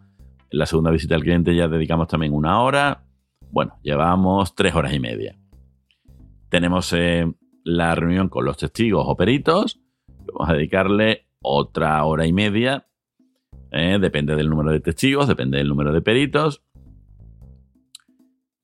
En 0.52 0.60
la 0.60 0.66
segunda 0.66 0.92
visita 0.92 1.16
al 1.16 1.24
cliente 1.24 1.56
ya 1.56 1.68
dedicamos 1.68 2.08
también 2.08 2.34
una 2.34 2.62
hora. 2.62 3.04
Bueno, 3.52 3.78
llevamos 3.82 4.56
tres 4.56 4.76
horas 4.76 4.94
y 4.94 5.00
media. 5.00 5.38
Tenemos 6.50 6.94
eh, 6.94 7.32
la 7.64 7.96
reunión 7.96 8.30
con 8.30 8.46
los 8.46 8.58
testigos 8.58 9.04
o 9.08 9.16
peritos. 9.16 9.80
Vamos 10.34 10.50
a 10.50 10.54
dedicarle 10.54 11.28
otra 11.42 12.04
hora 12.04 12.26
y 12.26 12.34
media. 12.34 12.88
Eh, 13.72 13.98
depende 14.00 14.36
del 14.36 14.50
número 14.50 14.72
de 14.72 14.80
testigos, 14.80 15.28
depende 15.28 15.58
del 15.58 15.68
número 15.68 15.92
de 15.92 16.02
peritos. 16.02 16.64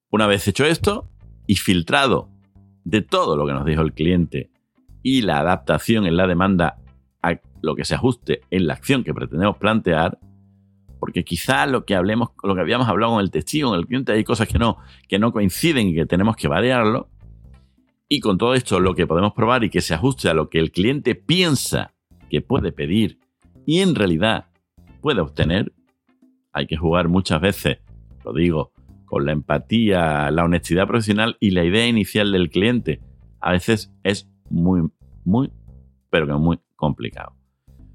Una 0.09 0.27
vez 0.27 0.47
hecho 0.47 0.65
esto 0.65 1.09
y 1.47 1.55
filtrado 1.55 2.29
de 2.83 3.01
todo 3.01 3.35
lo 3.35 3.45
que 3.45 3.53
nos 3.53 3.65
dijo 3.65 3.81
el 3.81 3.93
cliente 3.93 4.51
y 5.03 5.21
la 5.21 5.39
adaptación 5.39 6.05
en 6.05 6.17
la 6.17 6.27
demanda 6.27 6.77
lo 7.61 7.75
que 7.75 7.85
se 7.85 7.95
ajuste 7.95 8.41
en 8.51 8.67
la 8.67 8.73
acción 8.73 9.03
que 9.03 9.13
pretendemos 9.13 9.57
plantear, 9.57 10.19
porque 10.99 11.23
quizá 11.23 11.65
lo 11.65 11.85
que 11.85 11.95
hablemos, 11.95 12.29
lo 12.43 12.55
que 12.55 12.61
habíamos 12.61 12.87
hablado 12.87 13.13
con 13.13 13.21
el 13.21 13.31
testigo, 13.31 13.69
con 13.69 13.79
el 13.79 13.85
cliente, 13.85 14.11
hay 14.11 14.23
cosas 14.23 14.47
que 14.47 14.59
no, 14.59 14.77
que 15.07 15.19
no 15.19 15.31
coinciden 15.31 15.89
y 15.89 15.95
que 15.95 16.05
tenemos 16.05 16.35
que 16.35 16.47
variarlo. 16.47 17.09
Y 18.07 18.19
con 18.19 18.37
todo 18.37 18.53
esto, 18.53 18.79
lo 18.79 18.93
que 18.93 19.07
podemos 19.07 19.33
probar 19.33 19.63
y 19.63 19.69
que 19.69 19.81
se 19.81 19.93
ajuste 19.93 20.29
a 20.29 20.33
lo 20.33 20.49
que 20.49 20.59
el 20.59 20.71
cliente 20.71 21.15
piensa 21.15 21.93
que 22.29 22.41
puede 22.41 22.71
pedir 22.71 23.19
y 23.65 23.79
en 23.79 23.95
realidad 23.95 24.45
puede 25.01 25.21
obtener, 25.21 25.73
hay 26.53 26.67
que 26.67 26.77
jugar 26.77 27.07
muchas 27.09 27.41
veces, 27.41 27.79
lo 28.23 28.33
digo, 28.33 28.71
con 29.05 29.25
la 29.25 29.31
empatía, 29.31 30.29
la 30.31 30.43
honestidad 30.43 30.87
profesional 30.87 31.37
y 31.39 31.51
la 31.51 31.63
idea 31.63 31.87
inicial 31.87 32.31
del 32.31 32.49
cliente. 32.49 33.01
A 33.39 33.51
veces 33.51 33.93
es 34.03 34.29
muy, 34.49 34.89
muy, 35.23 35.51
pero 36.09 36.27
que 36.27 36.33
muy 36.33 36.59
complicado. 36.75 37.35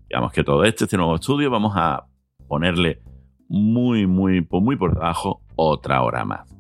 Digamos 0.09 0.33
que 0.33 0.43
todo 0.43 0.64
este, 0.64 0.85
este 0.85 0.97
nuevo 0.97 1.14
estudio, 1.14 1.51
vamos 1.51 1.73
a 1.77 2.07
ponerle 2.49 3.01
muy, 3.49 4.07
muy, 4.07 4.47
muy 4.51 4.77
por 4.77 4.95
debajo 4.95 5.43
otra 5.57 6.03
hora 6.03 6.25
más. 6.25 6.57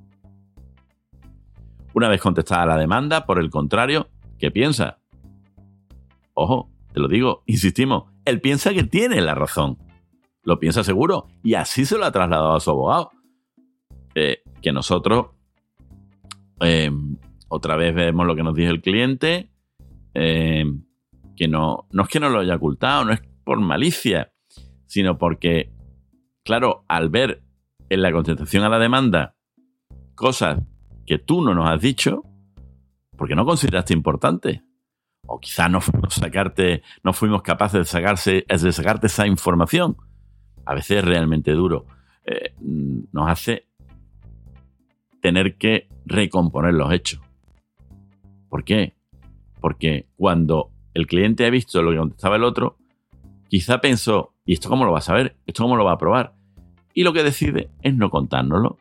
Una 1.94 2.08
vez 2.08 2.20
contestada 2.20 2.66
la 2.66 2.76
demanda, 2.76 3.26
por 3.26 3.38
el 3.38 3.50
contrario, 3.50 4.08
¿qué 4.38 4.50
piensa? 4.50 4.98
Ojo, 6.34 6.70
te 6.92 7.00
lo 7.00 7.08
digo, 7.08 7.42
insistimos, 7.46 8.04
él 8.24 8.40
piensa 8.40 8.72
que 8.72 8.84
tiene 8.84 9.20
la 9.20 9.34
razón. 9.34 9.78
Lo 10.42 10.58
piensa 10.58 10.84
seguro 10.84 11.26
y 11.42 11.54
así 11.54 11.84
se 11.84 11.98
lo 11.98 12.04
ha 12.04 12.12
trasladado 12.12 12.54
a 12.54 12.60
su 12.60 12.70
abogado. 12.70 13.10
Eh, 14.14 14.42
que 14.62 14.72
nosotros, 14.72 15.28
em, 16.60 17.16
otra 17.48 17.76
vez 17.76 17.94
vemos 17.94 18.26
lo 18.26 18.34
que 18.34 18.42
nos 18.42 18.54
dice 18.54 18.70
el 18.70 18.80
cliente, 18.80 19.52
eh, 20.14 20.64
no, 21.48 21.86
no 21.90 22.02
es 22.02 22.08
que 22.08 22.20
no 22.20 22.28
lo 22.28 22.40
haya 22.40 22.56
ocultado, 22.56 23.04
no 23.04 23.12
es 23.12 23.20
por 23.44 23.60
malicia, 23.60 24.32
sino 24.86 25.18
porque, 25.18 25.72
claro, 26.44 26.84
al 26.88 27.08
ver 27.08 27.42
en 27.88 28.02
la 28.02 28.12
contestación 28.12 28.64
a 28.64 28.68
la 28.68 28.78
demanda 28.78 29.34
cosas 30.14 30.60
que 31.06 31.18
tú 31.18 31.42
no 31.42 31.54
nos 31.54 31.68
has 31.68 31.80
dicho, 31.80 32.24
porque 33.16 33.34
no 33.34 33.44
consideraste 33.44 33.92
importante. 33.92 34.62
O 35.26 35.38
quizás 35.38 35.70
no 35.70 35.80
fuimos, 35.80 36.14
sacarte, 36.14 36.82
no 37.02 37.12
fuimos 37.12 37.42
capaces 37.42 37.80
de, 37.80 37.84
sacarse, 37.84 38.44
de 38.48 38.72
sacarte 38.72 39.08
esa 39.08 39.26
información. 39.26 39.96
A 40.64 40.74
veces 40.74 40.98
es 40.98 41.04
realmente 41.04 41.52
duro. 41.52 41.86
Eh, 42.24 42.54
nos 42.60 43.28
hace 43.28 43.66
tener 45.20 45.56
que 45.56 45.88
recomponer 46.06 46.74
los 46.74 46.92
hechos. 46.92 47.20
¿Por 48.48 48.64
qué? 48.64 48.94
Porque 49.60 50.06
cuando 50.16 50.70
el 51.00 51.06
cliente 51.06 51.46
ha 51.46 51.50
visto 51.50 51.82
lo 51.82 51.90
que 51.90 51.96
contestaba 51.96 52.36
el 52.36 52.44
otro, 52.44 52.76
quizá 53.48 53.80
pensó, 53.80 54.34
¿y 54.44 54.52
esto 54.52 54.68
cómo 54.68 54.84
lo 54.84 54.92
va 54.92 54.98
a 54.98 55.02
saber? 55.02 55.36
¿Esto 55.46 55.64
cómo 55.64 55.76
lo 55.76 55.84
va 55.84 55.92
a 55.92 55.98
probar? 55.98 56.34
Y 56.94 57.02
lo 57.02 57.12
que 57.12 57.22
decide 57.22 57.70
es 57.82 57.94
no 57.94 58.10
contárnoslo. 58.10 58.78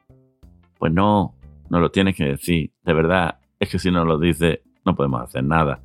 Pues 0.77 0.93
no, 0.93 1.35
no 1.69 1.79
lo 1.79 1.91
tienes 1.91 2.15
que 2.15 2.25
decir. 2.25 2.71
De 2.83 2.93
verdad, 2.93 3.39
es 3.59 3.69
que 3.69 3.79
si 3.79 3.91
no 3.91 4.05
lo 4.05 4.17
dice, 4.17 4.63
no 4.85 4.95
podemos 4.95 5.21
hacer 5.21 5.43
nada. 5.43 5.81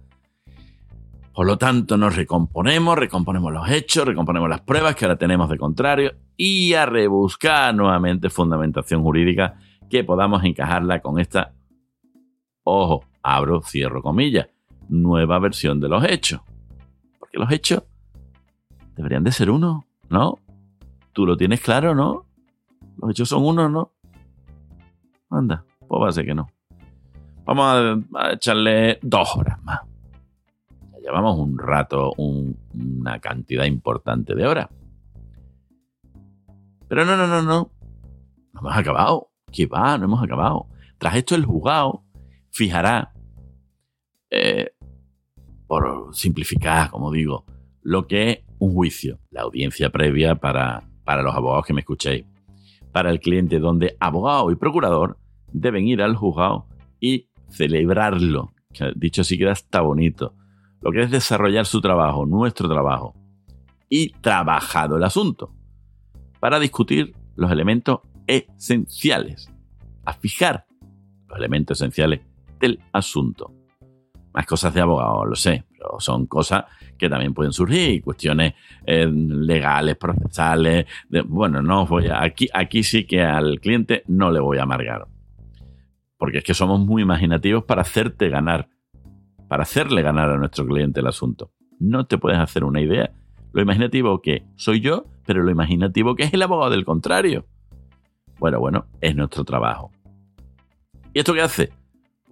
Por 1.35 1.47
lo 1.47 1.59
tanto, 1.59 1.97
nos 1.97 2.15
recomponemos, 2.15 2.97
recomponemos 2.97 3.53
los 3.53 3.69
hechos, 3.69 4.07
recomponemos 4.07 4.49
las 4.49 4.61
pruebas 4.61 4.95
que 4.95 5.05
ahora 5.05 5.19
tenemos 5.19 5.51
de 5.51 5.59
contrario 5.59 6.15
y 6.37 6.75
a 6.75 6.87
rebuscar 6.87 7.75
nuevamente 7.75 8.31
fundamentación 8.31 9.03
jurídica 9.03 9.59
que 9.91 10.05
podamos 10.05 10.45
encajarla 10.45 11.01
con 11.01 11.19
esta, 11.19 11.53
ojo, 12.63 13.05
abro, 13.23 13.63
cierro 13.63 14.01
comillas, 14.01 14.49
nueva 14.89 15.39
versión 15.39 15.81
de 15.81 15.89
los 15.89 16.05
hechos. 16.05 16.41
Porque 17.19 17.39
los 17.39 17.51
hechos 17.51 17.83
deberían 18.97 19.25
de 19.25 19.33
ser 19.33 19.51
uno, 19.51 19.85
¿no? 20.09 20.39
Tú 21.13 21.27
lo 21.27 21.37
tienes 21.37 21.61
claro, 21.61 21.95
¿no? 21.95 22.27
Los 22.99 23.11
hechos 23.11 23.29
son 23.29 23.45
uno, 23.45 23.69
¿no? 23.69 23.93
Anda, 25.31 25.65
pues 25.89 26.03
va 26.03 26.09
a 26.09 26.13
ser 26.13 26.27
que 26.27 26.35
no. 26.35 26.49
Vamos 27.45 28.05
a, 28.15 28.33
echarle 28.33 28.99
dos 29.03 29.37
horas 29.37 29.63
más. 29.63 29.81
Ya 30.93 30.99
llevamos 31.01 31.39
un 31.39 31.59
rato, 31.59 32.13
una 32.17 33.19
cantidad 33.21 33.65
importante 33.65 34.35
de 34.35 34.47
horas. 34.47 34.69
Pero 36.89 37.05
no, 37.05 37.17
no, 37.17 37.27
no, 37.27 37.43
no. 37.43 37.71
No 38.53 38.61
hemos 38.61 38.77
acabado. 38.77 39.31
¿Qué 39.53 39.67
va? 39.67 39.99
No 39.99 40.05
hemos 40.05 40.23
acabado. 40.23 40.69
Tras 40.99 41.17
esto, 41.17 41.35
el 41.35 41.45
juzgado 41.45 42.05
fijará, 42.51 43.13
eh, 44.31 44.74
por 45.67 46.15
simplificar, 46.15 46.91
como 46.91 47.11
digo, 47.11 47.45
lo 47.83 48.07
que 48.07 48.31
es 48.31 48.39
un 48.59 48.73
juicio, 48.75 49.19
la 49.31 49.43
audiencia 49.43 49.91
previa 49.91 50.37
para, 50.37 50.89
para 51.05 51.23
los 51.23 51.35
abogados 51.35 51.67
que 51.67 51.75
me 51.75 51.81
escuchéis, 51.81 52.25
para 52.93 53.11
el 53.11 53.21
cliente, 53.21 53.59
donde 53.59 53.97
abogado 54.01 54.51
y 54.51 54.57
procurador 54.57 55.19
deben 55.53 55.87
ir 55.87 56.03
al 56.03 56.17
juzgado 56.17 56.67
y 57.01 57.29
celebrarlo. 57.49 58.53
Dicho 58.97 59.23
así 59.23 59.39
queda 59.39 59.53
está 59.53 59.81
bonito. 59.81 60.35
Lo 60.81 60.91
que 60.93 61.03
es 61.03 61.11
desarrollar 61.11 61.67
su 61.67 61.81
trabajo, 61.81 62.27
nuestro 62.27 62.69
trabajo, 62.69 63.15
y 63.89 64.11
trabajado 64.21 64.97
el 64.97 65.05
asunto, 65.05 65.55
para 66.41 66.59
discutir 66.59 67.15
los 67.37 67.51
elementos 67.51 68.01
esenciales, 68.27 69.51
a 70.05 70.13
fijar 70.15 70.67
los 71.29 71.39
elementos 71.39 71.81
esenciales 71.81 72.21
del 72.61 72.81
asunto. 72.93 73.53
Más 74.35 74.47
cosas 74.47 74.75
de 74.75 74.81
abogado, 74.81 75.25
lo 75.25 75.37
sé, 75.37 75.65
pero 75.71 76.01
son 76.01 76.27
cosas 76.27 76.65
que 76.99 77.09
también 77.09 77.33
pueden 77.33 77.53
surgir, 77.53 78.03
cuestiones 78.03 78.55
eh, 78.85 79.07
legales, 79.07 79.97
procesales. 79.97 80.87
bueno, 81.27 81.63
no 81.63 81.87
voy 81.87 82.09
a, 82.09 82.23
aquí, 82.23 82.49
aquí 82.53 82.83
sí 82.83 83.07
que 83.07 83.23
al 83.23 83.61
cliente 83.61 84.03
no 84.09 84.33
le 84.33 84.41
voy 84.41 84.59
a 84.59 84.65
amargar. 84.65 85.07
Porque 86.19 86.39
es 86.39 86.45
que 86.45 86.53
somos 86.53 86.81
muy 86.81 87.03
imaginativos 87.03 87.63
para 87.65 87.83
hacerte 87.83 88.29
ganar, 88.29 88.69
para 89.49 89.63
hacerle 89.63 90.03
ganar 90.03 90.31
a 90.31 90.37
nuestro 90.37 90.67
cliente 90.67 90.99
el 90.99 91.07
asunto. 91.07 91.53
No 91.79 92.07
te 92.07 92.19
puedes 92.19 92.39
hacer 92.39 92.65
una 92.65 92.81
idea. 92.81 93.13
Lo 93.53 93.63
imaginativo 93.63 94.21
que 94.21 94.43
soy 94.57 94.81
yo, 94.81 95.05
pero 95.27 95.45
lo 95.45 95.51
imaginativo 95.53 96.17
que 96.17 96.25
es 96.25 96.35
el 96.35 96.43
abogado 96.43 96.73
del 96.73 96.85
contrario. 96.85 97.47
Bueno, 98.41 98.59
bueno, 98.59 98.87
es 99.01 99.15
nuestro 99.15 99.45
trabajo. 99.45 99.93
¿Y 101.13 101.21
esto 101.21 101.35
qué 101.35 101.43
hace? 101.43 101.84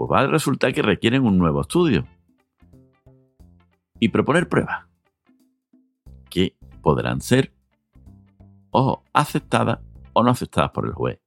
Pues 0.03 0.11
va 0.11 0.21
a 0.23 0.27
resultar 0.27 0.75
que 0.75 0.83
requieren 0.83 1.23
un 1.23 1.38
nuevo 1.38 1.61
estudio. 1.61 2.09
Y 4.01 4.09
proponer 4.09 4.49
pruebas. 4.49 4.88
Que 6.29 6.57
podrán 6.83 7.21
ser, 7.21 7.53
o 8.73 9.05
aceptadas 9.12 9.79
o 10.12 10.25
no 10.25 10.31
aceptadas 10.31 10.73
por 10.73 10.87
el 10.87 10.93
juez. 10.93 11.21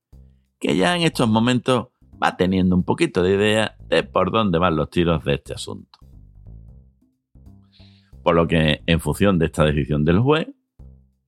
Que 0.59 0.75
ya 0.75 0.93
en 0.93 1.03
estos 1.03 1.29
momentos 1.29 1.87
va 2.21 2.35
teniendo 2.35 2.75
un 2.75 2.83
poquito 2.83 3.23
de 3.23 3.35
idea 3.35 3.77
de 3.87 4.03
por 4.03 4.29
dónde 4.29 4.57
van 4.57 4.75
los 4.75 4.89
tiros 4.89 5.23
de 5.23 5.35
este 5.35 5.53
asunto. 5.53 5.97
Por 8.23 8.35
lo 8.35 8.45
que, 8.45 8.83
en 8.85 8.99
función 8.99 9.39
de 9.39 9.45
esta 9.45 9.63
decisión 9.63 10.03
del 10.03 10.19
juez, 10.19 10.49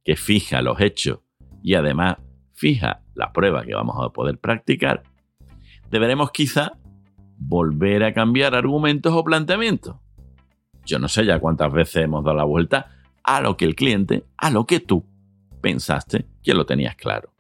que 0.03 0.17
fija 0.17 0.61
los 0.61 0.81
hechos 0.81 1.19
y 1.63 1.75
además 1.75 2.17
fija 2.51 3.03
la 3.15 3.31
prueba 3.31 3.63
que 3.63 3.73
vamos 3.73 3.95
a 4.01 4.09
poder 4.09 4.37
practicar, 4.37 5.03
deberemos 5.89 6.31
quizá 6.31 6.73
volver 7.37 8.03
a 8.03 8.13
cambiar 8.13 8.55
argumentos 8.55 9.13
o 9.13 9.23
planteamientos. 9.23 9.95
Yo 10.85 10.99
no 10.99 11.07
sé 11.07 11.25
ya 11.25 11.39
cuántas 11.39 11.71
veces 11.71 12.03
hemos 12.03 12.23
dado 12.23 12.37
la 12.37 12.43
vuelta 12.43 12.91
a 13.23 13.41
lo 13.41 13.57
que 13.57 13.65
el 13.65 13.75
cliente, 13.75 14.23
a 14.37 14.49
lo 14.49 14.65
que 14.65 14.79
tú 14.79 15.05
pensaste 15.61 16.25
que 16.41 16.53
lo 16.53 16.65
tenías 16.65 16.95
claro. 16.95 17.33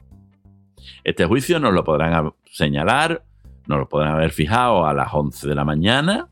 Este 1.03 1.25
juicio 1.25 1.59
nos 1.59 1.73
lo 1.73 1.83
podrán 1.83 2.33
señalar, 2.51 3.23
nos 3.67 3.79
lo 3.79 3.89
podrán 3.89 4.13
haber 4.13 4.31
fijado 4.31 4.85
a 4.85 4.93
las 4.93 5.13
11 5.13 5.47
de 5.47 5.55
la 5.55 5.63
mañana, 5.63 6.27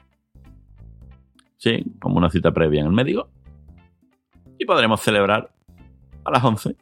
sí, 1.58 1.84
como 2.02 2.18
una 2.18 2.30
cita 2.30 2.52
previa 2.52 2.82
en 2.82 2.88
el 2.88 2.92
médico, 2.92 3.30
y 4.58 4.66
podremos 4.66 5.02
celebrar 5.02 5.52
a 6.24 6.32
las 6.32 6.44
11, 6.44 6.76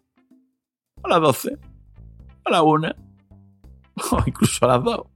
a 1.03 1.07
las 1.07 1.21
12, 1.21 1.57
a 2.45 2.49
la 2.49 2.61
1 2.63 2.95
o 4.11 4.23
incluso 4.25 4.65
a 4.65 4.77
las 4.77 4.83
2. 4.83 5.12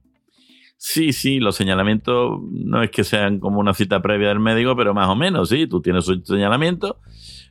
Sí, 0.80 1.12
sí, 1.12 1.40
los 1.40 1.56
señalamientos 1.56 2.40
no 2.52 2.84
es 2.84 2.90
que 2.90 3.02
sean 3.02 3.40
como 3.40 3.58
una 3.58 3.74
cita 3.74 4.00
previa 4.00 4.28
del 4.28 4.38
médico, 4.38 4.76
pero 4.76 4.94
más 4.94 5.08
o 5.08 5.16
menos, 5.16 5.48
sí, 5.48 5.66
tú 5.66 5.82
tienes 5.82 6.06
un 6.06 6.24
señalamiento, 6.24 7.00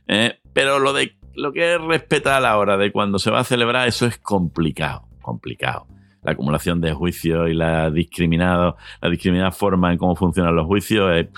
eh, 0.06 0.40
pero 0.54 0.78
lo 0.78 0.94
de 0.94 1.18
lo 1.34 1.52
que 1.52 1.74
es 1.74 1.80
respetar 1.80 2.40
la 2.40 2.56
hora 2.56 2.78
de 2.78 2.90
cuando 2.90 3.18
se 3.18 3.30
va 3.30 3.40
a 3.40 3.44
celebrar, 3.44 3.86
eso 3.86 4.06
es 4.06 4.16
complicado, 4.16 5.06
complicado. 5.20 5.86
La 6.22 6.32
acumulación 6.32 6.80
de 6.80 6.94
juicios 6.94 7.50
y 7.50 7.54
la 7.54 7.90
discriminado, 7.90 8.78
la 9.02 9.10
discriminada 9.10 9.52
forma 9.52 9.92
en 9.92 9.98
cómo 9.98 10.16
funcionan 10.16 10.56
los 10.56 10.66
juicios 10.66 11.14
es, 11.14 11.28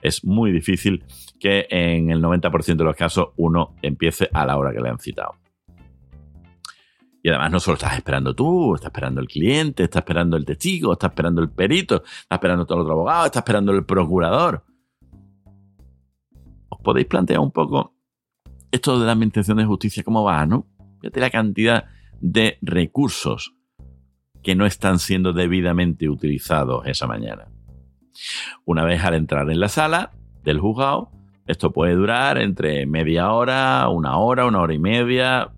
es 0.00 0.24
muy 0.24 0.52
difícil 0.52 1.04
que 1.40 1.66
en 1.68 2.10
el 2.10 2.22
90% 2.22 2.76
de 2.76 2.84
los 2.84 2.96
casos 2.96 3.30
uno 3.36 3.74
empiece 3.82 4.30
a 4.32 4.46
la 4.46 4.56
hora 4.56 4.72
que 4.72 4.80
le 4.80 4.88
han 4.88 5.00
citado. 5.00 5.34
Y 7.22 7.30
además 7.30 7.50
no 7.50 7.60
solo 7.60 7.74
estás 7.74 7.96
esperando 7.96 8.34
tú, 8.34 8.74
estás 8.74 8.88
esperando 8.88 9.20
el 9.20 9.26
cliente, 9.26 9.84
estás 9.84 10.00
esperando 10.00 10.36
el 10.36 10.44
testigo, 10.44 10.92
estás 10.92 11.10
esperando 11.10 11.42
el 11.42 11.50
perito, 11.50 11.96
estás 11.96 12.36
esperando 12.36 12.64
todo 12.64 12.78
el 12.78 12.82
otro 12.82 12.94
abogado, 12.94 13.26
estás 13.26 13.40
esperando 13.40 13.72
el 13.72 13.84
procurador. 13.84 14.64
¿Os 16.68 16.78
podéis 16.82 17.06
plantear 17.06 17.40
un 17.40 17.50
poco 17.50 17.94
esto 18.70 18.98
de 18.98 19.06
la 19.06 19.12
administración 19.12 19.56
de 19.58 19.64
justicia 19.64 20.04
cómo 20.04 20.22
va, 20.22 20.46
no? 20.46 20.66
Fíjate 21.00 21.20
la 21.20 21.30
cantidad 21.30 21.84
de 22.20 22.58
recursos 22.62 23.54
que 24.42 24.54
no 24.54 24.66
están 24.66 24.98
siendo 24.98 25.32
debidamente 25.32 26.08
utilizados 26.08 26.86
esa 26.86 27.06
mañana. 27.06 27.48
Una 28.64 28.84
vez 28.84 29.02
al 29.04 29.14
entrar 29.14 29.50
en 29.50 29.60
la 29.60 29.68
sala 29.68 30.12
del 30.42 30.60
juzgado, 30.60 31.10
esto 31.46 31.72
puede 31.72 31.94
durar 31.94 32.38
entre 32.38 32.86
media 32.86 33.32
hora, 33.32 33.88
una 33.88 34.18
hora, 34.18 34.46
una 34.46 34.60
hora 34.60 34.74
y 34.74 34.78
media, 34.78 35.50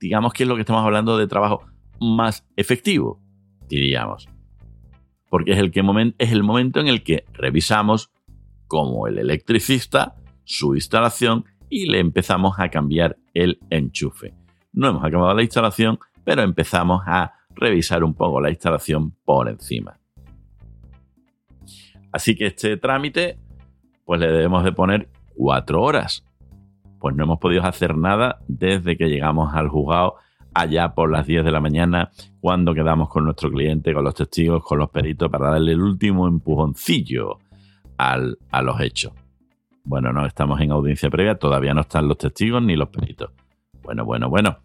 digamos 0.00 0.32
que 0.32 0.44
es 0.44 0.48
lo 0.48 0.56
que 0.56 0.62
estamos 0.62 0.84
hablando 0.84 1.18
de 1.18 1.26
trabajo 1.26 1.64
más 2.00 2.46
efectivo, 2.56 3.20
diríamos. 3.68 4.28
Porque 5.28 5.52
es 5.52 5.58
el, 5.58 5.70
que 5.70 5.80
es 6.18 6.32
el 6.32 6.42
momento 6.42 6.80
en 6.80 6.88
el 6.88 7.04
que 7.04 7.24
revisamos 7.32 8.10
como 8.66 9.06
el 9.06 9.18
electricista 9.18 10.16
su 10.44 10.74
instalación 10.74 11.44
y 11.68 11.86
le 11.86 12.00
empezamos 12.00 12.58
a 12.58 12.68
cambiar 12.70 13.16
el 13.34 13.60
enchufe. 13.68 14.34
No 14.72 14.88
hemos 14.88 15.04
acabado 15.04 15.34
la 15.34 15.42
instalación, 15.42 15.98
pero 16.24 16.42
empezamos 16.42 17.02
a 17.06 17.34
revisar 17.54 18.02
un 18.02 18.14
poco 18.14 18.40
la 18.40 18.50
instalación 18.50 19.12
por 19.24 19.48
encima. 19.48 20.00
Así 22.10 22.34
que 22.34 22.46
este 22.46 22.76
trámite, 22.76 23.38
pues 24.04 24.18
le 24.20 24.32
debemos 24.32 24.64
de 24.64 24.72
poner 24.72 25.08
cuatro 25.36 25.82
horas 25.82 26.24
pues 27.00 27.16
no 27.16 27.24
hemos 27.24 27.38
podido 27.38 27.64
hacer 27.64 27.96
nada 27.96 28.40
desde 28.46 28.96
que 28.96 29.08
llegamos 29.08 29.54
al 29.54 29.68
juzgado 29.68 30.16
allá 30.54 30.94
por 30.94 31.10
las 31.10 31.26
10 31.26 31.44
de 31.44 31.50
la 31.50 31.60
mañana, 31.60 32.10
cuando 32.40 32.74
quedamos 32.74 33.08
con 33.08 33.24
nuestro 33.24 33.50
cliente, 33.50 33.94
con 33.94 34.04
los 34.04 34.14
testigos, 34.14 34.62
con 34.64 34.78
los 34.78 34.90
peritos, 34.90 35.30
para 35.30 35.50
darle 35.50 35.72
el 35.72 35.80
último 35.80 36.28
empujoncillo 36.28 37.38
al, 37.96 38.38
a 38.50 38.62
los 38.62 38.80
hechos. 38.80 39.12
Bueno, 39.84 40.12
no 40.12 40.26
estamos 40.26 40.60
en 40.60 40.72
audiencia 40.72 41.08
previa, 41.08 41.36
todavía 41.36 41.72
no 41.72 41.82
están 41.82 42.06
los 42.06 42.18
testigos 42.18 42.62
ni 42.62 42.76
los 42.76 42.88
peritos. 42.88 43.30
Bueno, 43.82 44.04
bueno, 44.04 44.28
bueno. 44.28 44.58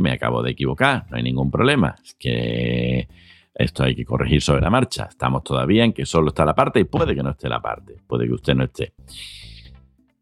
Me 0.00 0.10
acabo 0.10 0.42
de 0.42 0.50
equivocar, 0.50 1.06
no 1.08 1.18
hay 1.18 1.22
ningún 1.22 1.52
problema. 1.52 1.94
Es 2.02 2.14
que 2.14 3.08
esto 3.54 3.84
hay 3.84 3.94
que 3.94 4.04
corregir 4.04 4.42
sobre 4.42 4.60
la 4.60 4.70
marcha. 4.70 5.06
Estamos 5.08 5.44
todavía 5.44 5.84
en 5.84 5.92
que 5.92 6.04
solo 6.04 6.28
está 6.28 6.44
la 6.44 6.54
parte 6.54 6.80
y 6.80 6.84
puede 6.84 7.14
que 7.14 7.22
no 7.22 7.30
esté 7.30 7.48
la 7.48 7.60
parte, 7.60 7.96
puede 8.06 8.26
que 8.26 8.32
usted 8.32 8.54
no 8.56 8.64
esté. 8.64 8.94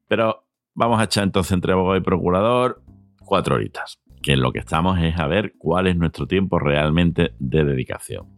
Pero 0.09 0.46
vamos 0.77 1.01
a 1.01 1.05
echar 1.05 1.25
entonces 1.25 1.53
entre 1.53 1.73
abogado 1.73 1.97
y 1.97 2.03
procurador 2.03 2.83
cuatro 3.25 3.57
horitas, 3.57 3.99
que 4.23 4.35
en 4.35 4.41
lo 4.41 4.53
que 4.53 4.61
estamos 4.61 4.99
es 5.01 5.19
a 5.19 5.27
ver 5.27 5.55
cuál 5.59 5.89
es 5.89 5.97
nuestro 5.97 6.27
tiempo 6.29 6.59
realmente 6.61 7.33
de 7.41 7.65
dedicación. 7.65 8.29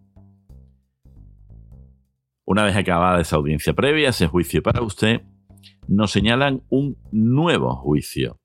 Una 2.47 2.65
vez 2.65 2.77
acabada 2.77 3.21
esa 3.21 3.37
audiencia 3.37 3.75
previa, 3.75 4.09
ese 4.09 4.27
juicio 4.27 4.63
para 4.63 4.81
usted, 4.81 5.23
nos 5.87 6.13
señalan 6.13 6.63
un 6.71 6.97
nuevo 7.11 7.75
juicio. 7.77 8.41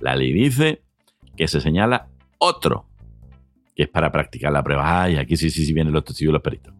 La 0.00 0.16
ley 0.16 0.32
dice 0.32 0.82
que 1.36 1.48
se 1.48 1.60
señala 1.60 2.08
otro, 2.38 2.88
que 3.74 3.84
es 3.84 3.88
para 3.88 4.12
practicar 4.12 4.52
la 4.52 4.62
prueba. 4.62 5.04
Ay, 5.04 5.16
aquí 5.16 5.36
sí, 5.36 5.48
sí, 5.48 5.64
sí 5.64 5.72
vienen 5.72 5.94
los 5.94 6.04
testigos 6.04 6.32
y 6.32 6.34
los 6.34 6.42
peritos. 6.42 6.74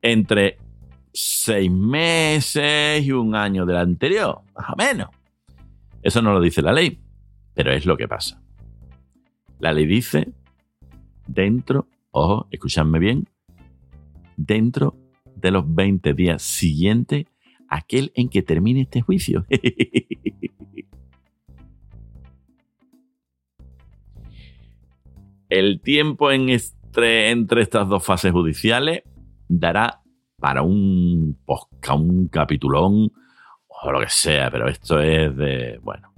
Entre 0.00 0.58
seis 1.12 1.70
meses 1.72 3.02
y 3.04 3.10
un 3.10 3.34
año 3.34 3.66
del 3.66 3.78
anterior, 3.78 4.42
más 4.54 4.70
o 4.70 4.76
menos. 4.76 5.08
Eso 6.02 6.22
no 6.22 6.32
lo 6.32 6.40
dice 6.40 6.62
la 6.62 6.72
ley, 6.72 7.00
pero 7.54 7.72
es 7.72 7.86
lo 7.86 7.96
que 7.96 8.08
pasa. 8.08 8.42
La 9.58 9.72
ley 9.72 9.86
dice 9.86 10.32
dentro, 11.26 11.88
ojo, 12.10 12.46
escuchadme 12.50 12.98
bien, 12.98 13.28
dentro 14.36 14.96
de 15.34 15.50
los 15.50 15.64
20 15.74 16.14
días 16.14 16.42
siguientes 16.42 17.26
aquel 17.68 18.12
en 18.14 18.28
que 18.28 18.42
termine 18.42 18.82
este 18.82 19.00
juicio. 19.00 19.44
El 25.48 25.80
tiempo 25.80 26.30
en 26.30 26.50
entre, 26.50 27.30
entre 27.30 27.62
estas 27.62 27.88
dos 27.88 28.04
fases 28.04 28.32
judiciales 28.32 29.02
dará 29.48 30.02
para 30.36 30.62
un 30.62 31.38
posca, 31.44 31.94
un 31.94 32.28
capitulón 32.28 33.12
o 33.82 33.92
lo 33.92 34.00
que 34.00 34.08
sea, 34.08 34.50
pero 34.50 34.68
esto 34.68 35.00
es 35.00 35.36
de, 35.36 35.78
bueno, 35.82 36.12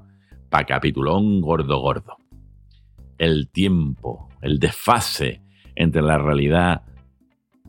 para 0.49 0.67
capitulón 0.67 1.41
gordo 1.41 1.81
gordo. 1.81 2.17
El 3.19 3.51
tiempo, 3.51 4.29
el 4.41 4.59
desfase 4.59 5.43
entre 5.75 6.03
la 6.03 6.19
realidad 6.19 6.83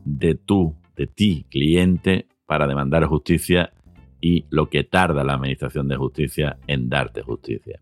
de 0.04 0.34
tú, 0.34 0.76
de 0.96 1.06
ti, 1.06 1.46
cliente, 1.50 2.26
para 2.46 2.66
demandar 2.66 3.04
justicia 3.06 3.72
y 4.20 4.46
lo 4.50 4.68
que 4.68 4.84
tarda 4.84 5.24
la 5.24 5.34
Administración 5.34 5.88
de 5.88 5.96
Justicia 5.96 6.58
en 6.66 6.88
darte 6.88 7.22
justicia. 7.22 7.80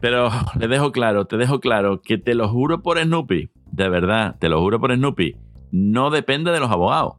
Pero 0.00 0.30
le 0.58 0.68
dejo 0.68 0.92
claro, 0.92 1.26
te 1.26 1.36
dejo 1.36 1.60
claro 1.60 2.02
que 2.02 2.18
te 2.18 2.34
lo 2.34 2.48
juro 2.48 2.82
por 2.82 2.98
Snoopy, 2.98 3.50
de 3.72 3.88
verdad, 3.88 4.36
te 4.38 4.48
lo 4.48 4.60
juro 4.60 4.80
por 4.80 4.94
Snoopy, 4.94 5.36
no 5.70 6.10
depende 6.10 6.50
de 6.50 6.60
los 6.60 6.70
abogados. 6.70 7.16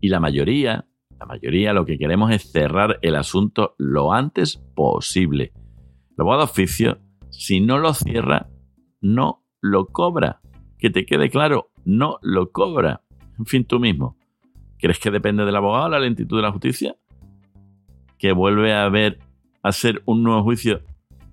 Y 0.00 0.08
la 0.08 0.20
mayoría, 0.20 0.86
la 1.20 1.26
mayoría 1.26 1.74
lo 1.74 1.84
que 1.84 1.98
queremos 1.98 2.30
es 2.30 2.50
cerrar 2.50 2.98
el 3.02 3.14
asunto 3.14 3.74
lo 3.76 4.14
antes 4.14 4.56
posible. 4.74 5.52
El 6.16 6.22
abogado 6.22 6.44
oficio, 6.44 6.98
si 7.28 7.60
no 7.60 7.76
lo 7.76 7.92
cierra, 7.92 8.48
no 9.02 9.44
lo 9.60 9.86
cobra. 9.88 10.40
Que 10.78 10.88
te 10.88 11.04
quede 11.04 11.28
claro, 11.28 11.72
no 11.84 12.18
lo 12.22 12.50
cobra. 12.50 13.02
En 13.38 13.44
fin, 13.44 13.66
tú 13.66 13.78
mismo. 13.78 14.16
¿Crees 14.78 14.98
que 14.98 15.10
depende 15.10 15.44
del 15.44 15.56
abogado 15.56 15.90
la 15.90 15.98
lentitud 15.98 16.38
de 16.38 16.42
la 16.42 16.52
justicia? 16.52 16.96
Que 18.18 18.32
vuelve 18.32 18.72
a 18.72 18.84
haber 18.84 19.18
a 19.62 19.68
hacer 19.68 20.02
un 20.06 20.22
nuevo 20.22 20.42
juicio 20.42 20.80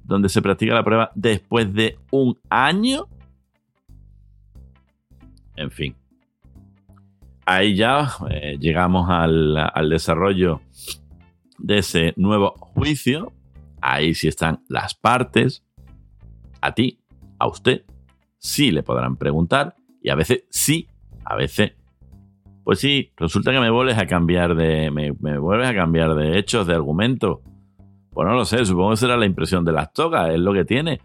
donde 0.03 0.27
se 0.27 0.41
practica 0.41 0.73
la 0.73 0.83
prueba 0.83 1.11
después 1.15 1.73
de 1.73 1.97
un 2.11 2.37
año. 2.49 3.07
En 5.55 5.71
fin. 5.71 5.95
Ahí 7.49 7.75
ya 7.75 8.09
eh, 8.29 8.57
llegamos 8.59 9.09
al, 9.09 9.89
desarrollo 9.89 10.59
de 11.57 11.77
ese 11.77 12.13
nuevo 12.17 12.55
juicio. 12.57 13.31
Ahí 13.79 14.13
sí 14.15 14.27
están 14.27 14.65
las 14.67 14.93
partes. 14.95 15.63
A 16.59 16.73
ti, 16.73 16.99
a 17.39 17.47
usted, 17.47 17.85
sí 18.37 18.69
le 18.71 18.83
podrán 18.83 19.15
preguntar. 19.15 19.75
Y 20.03 20.09
a 20.09 20.15
veces 20.15 20.43
sí, 20.49 20.89
a 21.23 21.37
veces 21.37 21.71
pues 22.65 22.81
sí, 22.81 23.13
resulta 23.15 23.53
que 23.53 23.61
me 23.61 23.69
vuelves 23.69 23.97
a 23.97 24.07
cambiar 24.07 24.53
de. 24.53 24.91
Me, 24.91 25.37
vuelves 25.37 25.69
a 25.69 25.73
cambiar 25.73 26.15
de 26.15 26.37
hechos, 26.37 26.67
de 26.67 26.73
argumento. 26.73 27.41
Pues 28.11 28.27
no 28.27 28.33
lo 28.33 28.43
sé, 28.43 28.65
supongo 28.65 28.89
que 28.89 28.97
será 28.97 29.15
la 29.15 29.25
impresión 29.25 29.63
de 29.63 29.71
las 29.71 29.93
togas, 29.93 30.31
es 30.31 30.39
lo 30.39 30.51
que 30.51 30.65
tiene. 30.65 30.99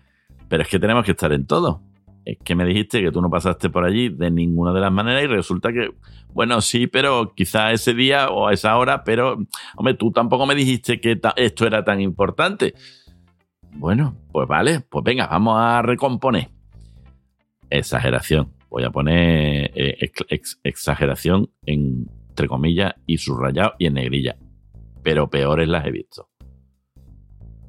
Pero 0.48 0.64
es 0.64 0.68
que 0.68 0.80
tenemos 0.80 1.04
que 1.04 1.12
estar 1.12 1.32
en 1.32 1.46
todo. 1.46 1.82
Es 2.24 2.38
que 2.44 2.54
me 2.54 2.64
dijiste 2.64 3.02
que 3.02 3.10
tú 3.10 3.20
no 3.20 3.30
pasaste 3.30 3.68
por 3.68 3.84
allí 3.84 4.08
de 4.08 4.30
ninguna 4.30 4.72
de 4.72 4.80
las 4.80 4.92
maneras 4.92 5.24
y 5.24 5.26
resulta 5.26 5.72
que, 5.72 5.90
bueno, 6.32 6.60
sí, 6.60 6.86
pero 6.86 7.34
quizá 7.34 7.72
ese 7.72 7.94
día 7.94 8.28
o 8.28 8.46
a 8.46 8.52
esa 8.52 8.76
hora, 8.76 9.02
pero, 9.04 9.38
hombre, 9.76 9.94
tú 9.94 10.12
tampoco 10.12 10.46
me 10.46 10.54
dijiste 10.54 11.00
que 11.00 11.20
esto 11.36 11.66
era 11.66 11.84
tan 11.84 12.00
importante. 12.00 12.74
Bueno, 13.74 14.14
pues 14.30 14.46
vale, 14.46 14.80
pues 14.80 15.02
venga, 15.04 15.26
vamos 15.26 15.56
a 15.58 15.82
recomponer. 15.82 16.48
Exageración 17.70 18.52
voy 18.72 18.84
a 18.84 18.90
poner 18.90 19.70
eh, 19.74 20.10
exageración 20.64 21.50
entre 21.66 22.48
comillas 22.48 22.94
y 23.06 23.18
subrayado 23.18 23.74
y 23.78 23.84
en 23.84 23.94
negrilla. 23.94 24.36
Pero 25.02 25.28
peores 25.28 25.68
las 25.68 25.86
he 25.86 25.90
visto. 25.90 26.30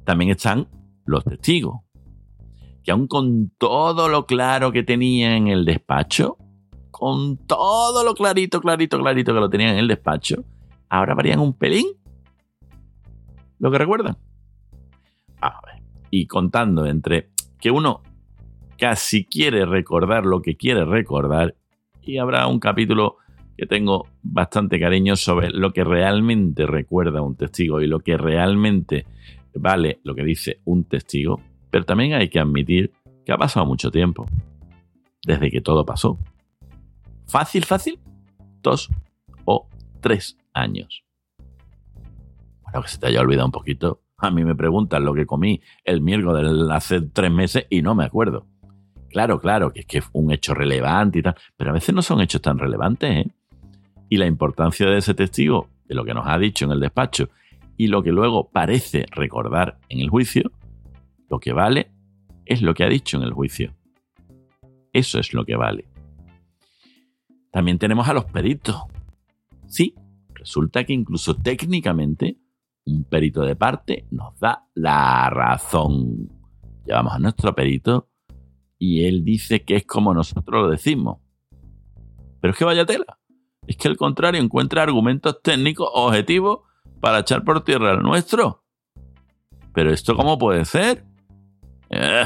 También 0.04 0.30
están 0.30 0.66
los 1.04 1.22
testigos, 1.24 1.80
que 2.84 2.92
aún 2.92 3.08
con 3.08 3.50
todo 3.56 4.08
lo 4.08 4.26
claro 4.26 4.70
que 4.70 4.82
tenían 4.82 5.32
en 5.32 5.48
el 5.48 5.64
despacho, 5.64 6.36
con 6.90 7.38
todo 7.38 8.04
lo 8.04 8.14
clarito, 8.14 8.60
clarito, 8.60 8.98
clarito 8.98 9.32
que 9.32 9.40
lo 9.40 9.50
tenían 9.50 9.70
en 9.70 9.78
el 9.78 9.88
despacho, 9.88 10.44
ahora 10.88 11.14
varían 11.14 11.40
un 11.40 11.54
pelín. 11.54 11.86
¿Lo 13.58 13.70
que 13.70 13.78
recuerdan? 13.78 14.16
A 15.40 15.60
ver. 15.64 15.82
Y 16.10 16.26
contando 16.26 16.86
entre 16.86 17.30
que 17.58 17.70
uno 17.70 18.02
casi 18.78 19.24
quiere 19.24 19.64
recordar 19.64 20.26
lo 20.26 20.42
que 20.42 20.56
quiere 20.56 20.84
recordar 20.84 21.54
y 22.02 22.18
habrá 22.18 22.46
un 22.46 22.60
capítulo 22.60 23.16
que 23.56 23.66
tengo 23.66 24.08
bastante 24.22 24.78
cariño 24.78 25.16
sobre 25.16 25.50
lo 25.50 25.72
que 25.72 25.84
realmente 25.84 26.66
recuerda 26.66 27.22
un 27.22 27.36
testigo 27.36 27.80
y 27.80 27.86
lo 27.86 28.00
que 28.00 28.16
realmente 28.16 29.06
vale 29.54 30.00
lo 30.02 30.14
que 30.14 30.24
dice 30.24 30.60
un 30.64 30.84
testigo, 30.84 31.40
pero 31.74 31.84
también 31.84 32.12
hay 32.12 32.28
que 32.28 32.38
admitir 32.38 32.92
que 33.26 33.32
ha 33.32 33.36
pasado 33.36 33.66
mucho 33.66 33.90
tiempo 33.90 34.26
desde 35.26 35.50
que 35.50 35.60
todo 35.60 35.84
pasó. 35.84 36.20
Fácil, 37.26 37.64
fácil, 37.64 37.98
dos 38.62 38.88
o 39.44 39.66
tres 40.00 40.38
años. 40.52 41.02
Bueno, 42.62 42.80
que 42.80 42.88
se 42.88 42.98
te 42.98 43.08
haya 43.08 43.20
olvidado 43.20 43.46
un 43.46 43.50
poquito. 43.50 44.02
A 44.18 44.30
mí 44.30 44.44
me 44.44 44.54
preguntan 44.54 45.04
lo 45.04 45.14
que 45.14 45.26
comí 45.26 45.62
el 45.82 46.00
miércoles 46.00 46.48
hace 46.70 47.00
tres 47.00 47.32
meses 47.32 47.66
y 47.68 47.82
no 47.82 47.96
me 47.96 48.04
acuerdo. 48.04 48.46
Claro, 49.08 49.40
claro, 49.40 49.72
que 49.72 49.80
es 49.80 49.86
que 49.86 49.98
es 49.98 50.04
un 50.12 50.30
hecho 50.30 50.54
relevante 50.54 51.18
y 51.18 51.22
tal, 51.22 51.34
pero 51.56 51.70
a 51.70 51.74
veces 51.74 51.92
no 51.92 52.02
son 52.02 52.20
hechos 52.20 52.40
tan 52.40 52.56
relevantes, 52.56 53.26
¿eh? 53.26 53.30
Y 54.08 54.18
la 54.18 54.26
importancia 54.26 54.86
de 54.86 54.98
ese 54.98 55.14
testigo, 55.14 55.70
de 55.86 55.96
lo 55.96 56.04
que 56.04 56.14
nos 56.14 56.28
ha 56.28 56.38
dicho 56.38 56.66
en 56.66 56.70
el 56.70 56.78
despacho, 56.78 57.30
y 57.76 57.88
lo 57.88 58.04
que 58.04 58.12
luego 58.12 58.48
parece 58.48 59.06
recordar 59.10 59.78
en 59.88 59.98
el 59.98 60.08
juicio, 60.08 60.52
lo 61.34 61.40
que 61.40 61.52
vale 61.52 61.90
es 62.46 62.62
lo 62.62 62.74
que 62.74 62.84
ha 62.84 62.88
dicho 62.88 63.16
en 63.16 63.24
el 63.24 63.32
juicio. 63.32 63.74
Eso 64.92 65.18
es 65.18 65.34
lo 65.34 65.44
que 65.44 65.56
vale. 65.56 65.88
También 67.50 67.76
tenemos 67.78 68.08
a 68.08 68.12
los 68.12 68.26
peritos. 68.26 68.76
Sí, 69.66 69.96
resulta 70.32 70.84
que 70.84 70.92
incluso 70.92 71.34
técnicamente 71.34 72.38
un 72.86 73.02
perito 73.02 73.42
de 73.42 73.56
parte 73.56 74.06
nos 74.12 74.38
da 74.38 74.68
la 74.74 75.28
razón. 75.28 76.30
Llevamos 76.86 77.14
a 77.14 77.18
nuestro 77.18 77.52
perito 77.52 78.08
y 78.78 79.04
él 79.06 79.24
dice 79.24 79.64
que 79.64 79.74
es 79.74 79.86
como 79.86 80.14
nosotros 80.14 80.62
lo 80.62 80.70
decimos. 80.70 81.18
Pero 82.40 82.52
es 82.52 82.58
que 82.58 82.64
vaya 82.64 82.86
tela. 82.86 83.18
Es 83.66 83.76
que 83.76 83.88
al 83.88 83.96
contrario 83.96 84.40
encuentra 84.40 84.84
argumentos 84.84 85.42
técnicos 85.42 85.88
objetivos 85.94 86.60
para 87.00 87.20
echar 87.20 87.42
por 87.42 87.64
tierra 87.64 87.94
el 87.94 88.02
nuestro. 88.02 88.62
Pero 89.72 89.90
esto 89.92 90.14
cómo 90.14 90.38
puede 90.38 90.64
ser? 90.64 91.13
Eh, 91.90 92.24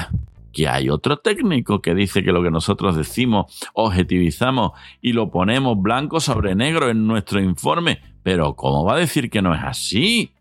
que 0.53 0.69
hay 0.69 0.89
otro 0.89 1.19
técnico 1.19 1.81
que 1.81 1.95
dice 1.95 2.23
que 2.23 2.33
lo 2.33 2.43
que 2.43 2.51
nosotros 2.51 2.97
decimos 2.97 3.69
objetivizamos 3.75 4.73
y 5.01 5.13
lo 5.13 5.31
ponemos 5.31 5.81
blanco 5.81 6.21
sobre 6.21 6.55
negro 6.55 6.91
en 6.91 7.07
nuestro 7.07 7.41
informe. 7.41 8.01
Pero 8.23 8.57
¿cómo 8.57 8.85
va 8.85 8.95
a 8.95 8.99
decir 8.99 9.31
que 9.31 9.43
no 9.43 9.55
es 9.55 9.63
así? 9.63 10.33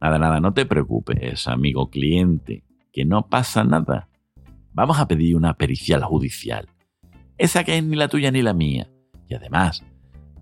Nada, 0.00 0.18
nada, 0.18 0.40
no 0.40 0.52
te 0.52 0.66
preocupes, 0.66 1.46
amigo 1.46 1.90
cliente, 1.90 2.64
que 2.92 3.04
no 3.04 3.28
pasa 3.28 3.64
nada 3.64 4.08
vamos 4.72 4.98
a 4.98 5.06
pedir 5.06 5.36
una 5.36 5.54
pericial 5.54 6.02
judicial. 6.04 6.68
Esa 7.38 7.64
que 7.64 7.76
es 7.76 7.84
ni 7.84 7.96
la 7.96 8.08
tuya 8.08 8.30
ni 8.30 8.42
la 8.42 8.54
mía. 8.54 8.88
Y 9.28 9.34
además, 9.34 9.84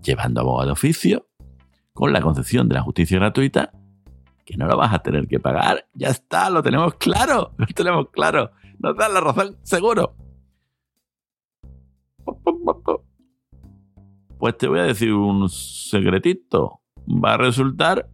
llevando 0.03 0.41
abogado 0.41 0.67
de 0.67 0.71
oficio, 0.73 1.27
con 1.93 2.13
la 2.13 2.21
concesión 2.21 2.69
de 2.69 2.75
la 2.75 2.81
justicia 2.81 3.19
gratuita, 3.19 3.71
que 4.51 4.57
no 4.57 4.67
lo 4.67 4.75
vas 4.75 4.93
a 4.93 4.99
tener 4.99 5.29
que 5.29 5.39
pagar. 5.39 5.87
Ya 5.93 6.09
está, 6.09 6.49
lo 6.49 6.61
tenemos 6.61 6.95
claro, 6.95 7.53
lo 7.57 7.65
tenemos 7.67 8.09
claro. 8.09 8.51
Nos 8.79 8.97
dan 8.97 9.13
la 9.13 9.21
razón, 9.21 9.57
seguro. 9.63 10.13
Pues 14.37 14.57
te 14.57 14.67
voy 14.67 14.79
a 14.79 14.83
decir 14.83 15.13
un 15.13 15.47
secretito. 15.47 16.81
Va 17.07 17.35
a 17.35 17.37
resultar 17.37 18.09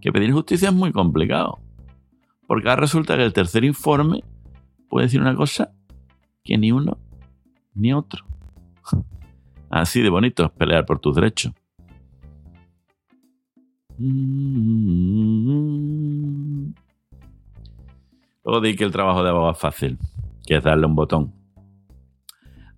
que 0.00 0.12
pedir 0.12 0.32
justicia 0.32 0.70
es 0.70 0.74
muy 0.74 0.92
complicado. 0.92 1.58
Porque 2.46 2.68
ahora 2.70 2.80
resulta 2.80 3.16
que 3.16 3.24
el 3.24 3.32
tercer 3.34 3.64
informe 3.64 4.24
puede 4.88 5.06
decir 5.06 5.20
una 5.20 5.34
cosa 5.34 5.72
que 6.42 6.56
ni 6.56 6.72
uno 6.72 6.96
ni 7.74 7.92
otro. 7.92 8.24
Así 9.68 10.00
de 10.00 10.08
bonito 10.08 10.44
es 10.44 10.50
pelear 10.52 10.86
por 10.86 11.00
tus 11.00 11.16
derechos. 11.16 11.52
Luego 18.44 18.60
di 18.62 18.74
que 18.76 18.84
el 18.84 18.92
trabajo 18.92 19.22
de 19.22 19.30
abogado 19.30 19.52
es 19.52 19.58
fácil, 19.58 19.98
que 20.46 20.56
es 20.56 20.64
darle 20.64 20.86
un 20.86 20.94
botón. 20.94 21.32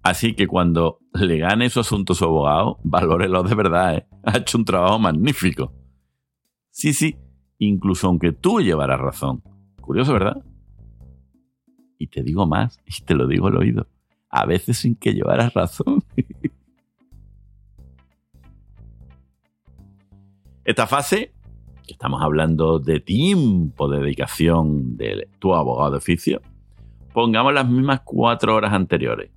Así 0.03 0.35
que 0.35 0.47
cuando 0.47 1.01
le 1.15 1.39
gane 1.39 1.69
su 1.69 1.81
asunto 1.81 2.13
a 2.13 2.17
su 2.17 2.25
abogado, 2.25 2.79
valórelo 2.85 3.43
de 3.43 3.55
verdad, 3.55 3.97
¿eh? 3.97 4.07
Ha 4.25 4.39
hecho 4.39 4.59
un 4.59 4.65
trabajo 4.65 4.99
magnífico. 4.99 5.73
Sí, 6.71 6.93
sí, 6.93 7.17
incluso 7.59 8.07
aunque 8.07 8.33
tú 8.33 8.61
llevaras 8.61 9.01
razón. 9.01 9.43
Curioso, 9.81 10.13
¿verdad? 10.13 10.45
Y 11.99 12.09
te 12.09 12.23
digo 12.23 12.47
más, 12.47 12.79
y 12.87 13.03
te 13.03 13.15
lo 13.15 13.27
digo 13.27 13.49
al 13.49 13.57
oído. 13.57 13.89
A 14.29 14.45
veces 14.45 14.79
sin 14.79 14.95
que 14.95 15.15
llevaras 15.15 15.55
razón. 15.55 16.05
Esta 20.67 20.89
fase, 20.89 21.33
que 21.87 21.93
estamos 21.93 22.21
hablando 22.21 22.81
de 22.81 22.99
tiempo 22.99 23.89
de 23.89 24.01
dedicación 24.01 24.97
de 24.97 25.29
tu 25.39 25.55
abogado 25.55 25.93
de 25.93 25.99
oficio, 25.99 26.43
pongamos 27.15 27.55
las 27.55 27.69
mismas 27.69 28.01
cuatro 28.01 28.57
horas 28.57 28.73
anteriores, 28.73 29.31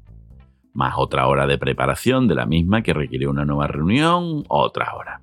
más 0.73 0.95
otra 0.97 1.27
hora 1.27 1.45
de 1.45 1.59
preparación 1.59 2.27
de 2.27 2.33
la 2.33 2.47
misma 2.47 2.81
que 2.81 2.95
requiere 2.95 3.27
una 3.27 3.45
nueva 3.45 3.67
reunión, 3.67 4.43
otra 4.47 4.95
hora, 4.95 5.21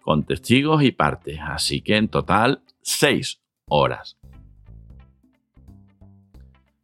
con 0.00 0.24
testigos 0.24 0.82
y 0.82 0.90
partes, 0.90 1.38
así 1.40 1.82
que 1.82 1.98
en 1.98 2.08
total 2.08 2.64
seis 2.80 3.40
horas. 3.68 4.18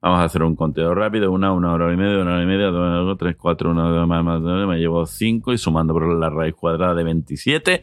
Vamos 0.01 0.21
a 0.21 0.25
hacer 0.25 0.45
un 0.45 0.55
conteo 0.55 0.95
rápido, 0.95 1.33
una, 1.33 1.53
una 1.53 1.73
hora 1.73 1.93
y 1.93 1.97
media, 1.97 2.23
una 2.23 2.35
hora 2.35 2.43
y 2.45 2.47
media, 2.47 2.67
dos, 2.67 3.19
tres, 3.19 3.37
cuatro, 3.37 3.73
una, 3.73 3.89
dos, 3.89 4.07
más, 4.07 4.23
más, 4.23 4.41
me 4.41 4.79
llevo 4.79 5.05
cinco 5.07 5.53
y 5.53 5.59
sumando 5.59 5.93
por 5.93 6.07
la 6.17 6.31
raíz 6.31 6.55
cuadrada 6.55 6.95
de 6.95 7.03
27. 7.03 7.83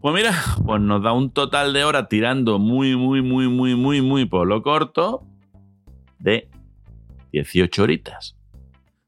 Pues 0.00 0.14
mira, 0.14 0.32
pues 0.64 0.80
nos 0.80 1.02
da 1.02 1.12
un 1.12 1.30
total 1.30 1.72
de 1.72 1.82
horas 1.82 2.08
tirando 2.08 2.60
muy, 2.60 2.94
muy, 2.94 3.22
muy, 3.22 3.48
muy, 3.48 3.74
muy, 3.74 4.00
muy 4.00 4.24
por 4.26 4.46
lo 4.46 4.62
corto 4.62 5.24
de 6.20 6.48
18 7.32 7.82
horitas. 7.82 8.36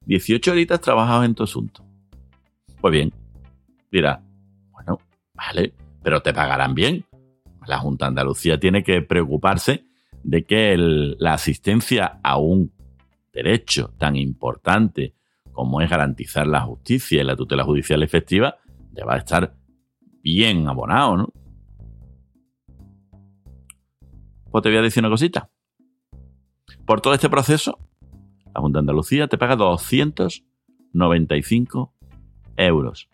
18 0.07 0.51
horitas 0.51 0.81
trabajados 0.81 1.25
en 1.25 1.37
tu 1.37 1.45
asunto. 1.45 1.85
Pues 2.81 2.91
bien, 2.91 3.13
dirá, 3.93 4.21
bueno, 4.73 4.99
vale, 5.35 5.73
pero 6.03 6.21
te 6.21 6.33
pagarán 6.33 6.75
bien. 6.75 7.05
La 7.65 7.79
Junta 7.79 8.07
de 8.07 8.09
Andalucía 8.09 8.59
tiene 8.59 8.83
que 8.83 9.03
preocuparse 9.03 9.85
de 10.23 10.45
que 10.45 10.77
la 10.77 11.35
asistencia 11.35 12.21
a 12.23 12.39
un 12.39 12.73
derecho 13.33 13.93
tan 13.99 14.17
importante 14.17 15.15
como 15.53 15.81
es 15.81 15.91
garantizar 15.91 16.47
la 16.47 16.61
justicia 16.61 17.21
y 17.21 17.25
la 17.25 17.37
tutela 17.37 17.65
judicial 17.65 18.03
efectiva, 18.03 18.57
deba 18.93 19.17
estar 19.17 19.55
bien 20.23 20.69
abonado, 20.69 21.17
¿no? 21.17 21.33
Pues 24.51 24.63
te 24.63 24.69
voy 24.69 24.79
a 24.79 24.83
decir 24.83 25.03
una 25.03 25.11
cosita. 25.11 25.51
Por 26.87 27.01
todo 27.01 27.15
este 27.15 27.29
proceso, 27.29 27.79
la 28.55 28.61
Junta 28.61 28.79
de 28.79 28.81
Andalucía 28.81 29.27
te 29.29 29.39
paga 29.39 29.55
295 29.57 31.95
euros. 32.57 33.09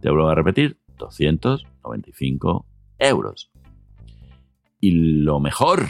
Te 0.00 0.10
vuelvo 0.10 0.28
a 0.28 0.34
repetir, 0.34 0.78
295 0.98 2.66
euros. 2.98 3.50
Y 4.80 4.90
lo 5.22 5.38
mejor, 5.40 5.86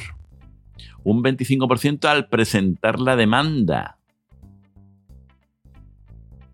un 1.05 1.23
25% 1.23 2.07
al 2.07 2.29
presentar 2.29 3.01
la 3.01 3.17
demanda. 3.17 3.99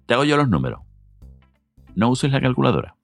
Te 0.06 0.14
hago 0.14 0.24
yo 0.24 0.36
los 0.36 0.48
números. 0.48 0.80
No 1.94 2.10
uses 2.10 2.30
la 2.30 2.40
calculadora. 2.40 2.96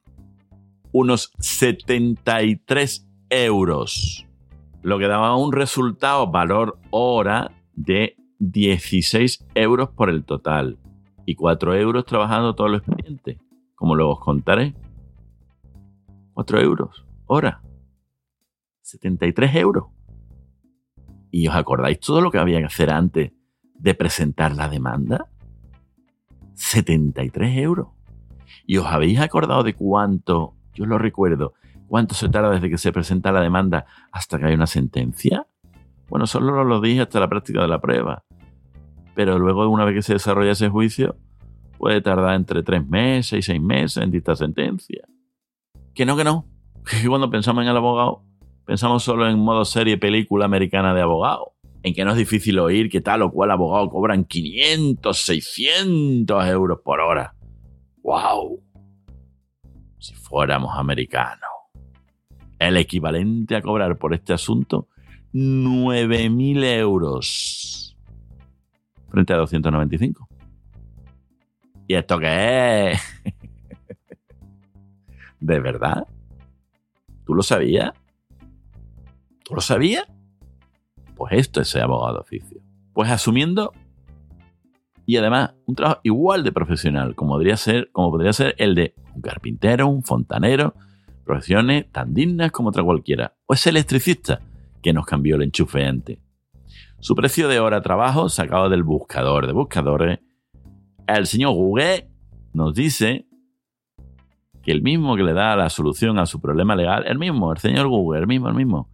Unos 0.92 1.32
73 1.38 3.08
euros. 3.30 4.26
Lo 4.82 4.98
que 4.98 5.08
daba 5.08 5.36
un 5.36 5.52
resultado 5.52 6.30
valor 6.30 6.78
hora 6.90 7.50
de 7.74 8.16
16 8.38 9.46
euros 9.54 9.90
por 9.90 10.10
el 10.10 10.24
total. 10.24 10.78
Y 11.24 11.34
4 11.34 11.74
euros 11.76 12.04
trabajando 12.04 12.54
todo 12.54 12.66
el 12.68 12.74
expediente. 12.76 13.38
Como 13.74 13.94
luego 13.94 14.12
os 14.12 14.20
contaré. 14.20 14.74
4 16.34 16.60
euros. 16.60 17.04
Hora. 17.26 17.62
73 18.82 19.54
euros. 19.56 19.86
¿Y 21.32 21.48
os 21.48 21.54
acordáis 21.54 21.98
todo 21.98 22.20
lo 22.20 22.30
que 22.30 22.38
había 22.38 22.58
que 22.58 22.66
hacer 22.66 22.90
antes 22.90 23.32
de 23.74 23.94
presentar 23.94 24.54
la 24.54 24.68
demanda? 24.68 25.28
73 26.54 27.56
euros. 27.56 27.88
¿Y 28.66 28.76
os 28.76 28.86
habéis 28.86 29.18
acordado 29.18 29.62
de 29.62 29.74
cuánto, 29.74 30.54
yo 30.74 30.84
lo 30.84 30.98
recuerdo, 30.98 31.54
cuánto 31.88 32.14
se 32.14 32.28
tarda 32.28 32.50
desde 32.50 32.68
que 32.68 32.76
se 32.76 32.92
presenta 32.92 33.32
la 33.32 33.40
demanda 33.40 33.86
hasta 34.12 34.38
que 34.38 34.44
hay 34.44 34.54
una 34.54 34.66
sentencia? 34.66 35.46
Bueno, 36.10 36.26
solo 36.26 36.64
lo 36.64 36.80
dije 36.82 37.00
hasta 37.00 37.18
la 37.18 37.28
práctica 37.28 37.62
de 37.62 37.68
la 37.68 37.80
prueba. 37.80 38.24
Pero 39.14 39.38
luego, 39.38 39.66
una 39.68 39.86
vez 39.86 39.94
que 39.94 40.02
se 40.02 40.12
desarrolla 40.12 40.52
ese 40.52 40.68
juicio, 40.68 41.16
puede 41.78 42.02
tardar 42.02 42.34
entre 42.34 42.62
tres 42.62 42.86
meses 42.86 43.38
y 43.38 43.42
seis 43.42 43.60
meses 43.60 44.02
en 44.02 44.10
dictar 44.10 44.36
sentencia. 44.36 45.08
Que 45.94 46.04
no, 46.04 46.14
que 46.14 46.24
no. 46.24 46.46
Que 46.84 47.08
cuando 47.08 47.30
pensamos 47.30 47.62
en 47.62 47.70
el 47.70 47.76
abogado, 47.76 48.22
Pensamos 48.64 49.02
solo 49.02 49.28
en 49.28 49.38
modo 49.38 49.64
serie 49.64 49.98
película 49.98 50.44
americana 50.44 50.94
de 50.94 51.02
abogado, 51.02 51.52
en 51.82 51.94
que 51.94 52.04
no 52.04 52.12
es 52.12 52.16
difícil 52.16 52.58
oír 52.58 52.88
que 52.88 53.00
tal 53.00 53.22
o 53.22 53.32
cual 53.32 53.50
abogado 53.50 53.88
cobran 53.88 54.24
500, 54.24 55.16
600 55.16 56.46
euros 56.46 56.80
por 56.84 57.00
hora. 57.00 57.34
¡Wow! 58.02 58.62
Si 59.98 60.14
fuéramos 60.14 60.76
americanos. 60.76 61.50
El 62.58 62.76
equivalente 62.76 63.56
a 63.56 63.62
cobrar 63.62 63.98
por 63.98 64.14
este 64.14 64.32
asunto 64.32 64.88
9.000 65.32 66.64
euros 66.78 67.96
frente 69.08 69.32
a 69.32 69.36
295. 69.36 70.28
¿Y 71.88 71.94
esto 71.94 72.18
qué 72.18 72.92
es? 72.92 73.22
¿De 75.40 75.58
verdad? 75.58 76.06
¿Tú 77.24 77.34
lo 77.34 77.42
sabías? 77.42 77.92
¿Tú 79.52 79.56
lo 79.56 79.60
sabías? 79.60 80.06
Pues 81.14 81.34
esto 81.34 81.60
es 81.60 81.68
ser 81.68 81.82
abogado 81.82 82.14
de 82.14 82.20
oficio. 82.20 82.62
Pues 82.94 83.10
asumiendo 83.10 83.74
y 85.04 85.18
además 85.18 85.52
un 85.66 85.74
trabajo 85.74 86.00
igual 86.04 86.42
de 86.42 86.52
profesional 86.52 87.14
como 87.14 87.34
podría 87.34 87.58
ser, 87.58 87.90
como 87.92 88.10
podría 88.10 88.32
ser 88.32 88.54
el 88.56 88.74
de 88.74 88.94
un 89.14 89.20
carpintero, 89.20 89.88
un 89.88 90.02
fontanero, 90.04 90.74
profesiones 91.26 91.92
tan 91.92 92.14
dignas 92.14 92.50
como 92.50 92.70
otra 92.70 92.82
cualquiera. 92.82 93.34
O 93.44 93.52
ese 93.52 93.68
electricista 93.68 94.40
que 94.80 94.94
nos 94.94 95.04
cambió 95.04 95.36
el 95.36 95.42
enchufe 95.42 95.84
antes. 95.84 96.18
Su 97.00 97.14
precio 97.14 97.46
de 97.46 97.60
hora 97.60 97.76
de 97.76 97.82
trabajo 97.82 98.30
sacado 98.30 98.70
del 98.70 98.84
buscador 98.84 99.46
de 99.46 99.52
buscadores. 99.52 100.20
El 101.06 101.26
señor 101.26 101.52
Google 101.52 102.08
nos 102.54 102.74
dice 102.74 103.26
que 104.62 104.72
el 104.72 104.80
mismo 104.80 105.14
que 105.14 105.24
le 105.24 105.34
da 105.34 105.54
la 105.56 105.68
solución 105.68 106.18
a 106.18 106.24
su 106.24 106.40
problema 106.40 106.74
legal, 106.74 107.04
el 107.06 107.18
mismo, 107.18 107.52
el 107.52 107.58
señor 107.58 107.88
Google, 107.88 108.20
el 108.20 108.26
mismo, 108.26 108.48
el 108.48 108.54
mismo, 108.54 108.91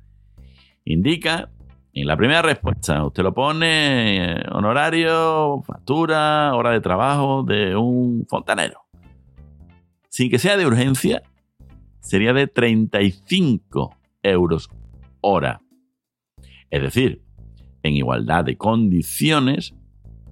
indica 0.93 1.51
en 1.93 2.07
la 2.07 2.17
primera 2.17 2.43
respuesta, 2.43 3.05
usted 3.05 3.23
lo 3.23 3.35
pone 3.35 4.33
eh, 4.33 4.43
honorario, 4.53 5.63
factura, 5.67 6.55
hora 6.55 6.71
de 6.71 6.81
trabajo 6.81 7.43
de 7.43 7.75
un 7.75 8.25
fontanero. 8.29 8.83
Sin 10.09 10.31
que 10.31 10.39
sea 10.39 10.57
de 10.57 10.67
urgencia, 10.67 11.23
sería 12.01 12.33
de 12.33 12.47
35 12.47 13.97
euros 14.23 14.71
hora. 15.21 15.61
Es 16.71 16.83
decir, 16.83 17.23
en 17.83 17.95
igualdad 17.95 18.45
de 18.45 18.57
condiciones, 18.57 19.75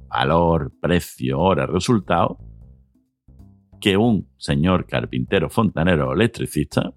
valor, 0.08 0.72
precio, 0.80 1.40
hora, 1.40 1.66
resultado, 1.66 2.38
que 3.80 3.96
un 3.96 4.28
señor 4.36 4.86
carpintero, 4.86 5.50
fontanero 5.50 6.10
o 6.10 6.14
electricista, 6.14 6.94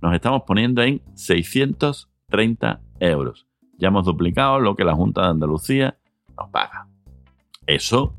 nos 0.00 0.14
estamos 0.14 0.42
poniendo 0.46 0.82
en 0.82 1.02
600 1.14 2.09
30 2.30 2.80
euros. 3.00 3.46
ya 3.78 3.88
hemos 3.88 4.04
duplicado 4.04 4.60
lo 4.60 4.76
que 4.76 4.84
la 4.84 4.94
Junta 4.94 5.22
de 5.22 5.28
Andalucía 5.28 5.98
nos 6.36 6.50
paga. 6.50 6.86
Eso 7.66 8.14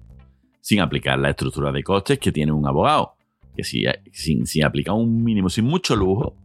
sin 0.59 0.79
aplicar 0.79 1.17
la 1.19 1.31
estructura 1.31 1.71
de 1.71 1.83
costes 1.83 2.19
que 2.19 2.31
tiene 2.31 2.51
un 2.51 2.67
abogado, 2.67 3.15
que 3.55 3.63
si, 3.63 3.83
sin, 4.11 4.45
sin 4.45 4.63
aplicar 4.63 4.93
un 4.93 5.23
mínimo, 5.23 5.49
sin 5.49 5.65
mucho 5.65 5.95
lujo, 5.95 6.35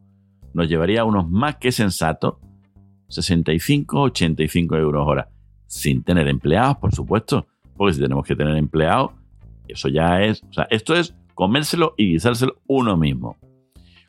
nos 0.55 0.69
llevaría 0.69 1.03
a 1.03 1.05
unos 1.05 1.29
más 1.29 1.57
que 1.57 1.71
sensatos 1.71 2.37
65-85 3.09 4.79
euros 4.79 5.07
hora, 5.07 5.29
sin 5.67 6.03
tener 6.03 6.29
empleados, 6.29 6.79
por 6.79 6.95
supuesto, 6.95 7.47
porque 7.77 7.95
si 7.95 8.01
tenemos 8.01 8.27
que 8.27 8.35
tener 8.35 8.57
empleados, 8.57 9.13
eso 9.69 9.89
ya 9.89 10.23
es, 10.23 10.43
o 10.43 10.53
sea, 10.53 10.67
esto 10.71 10.95
es 10.95 11.15
comérselo 11.35 11.95
y 11.97 12.13
guisárselo 12.13 12.61
uno 12.67 12.97
mismo. 12.97 13.37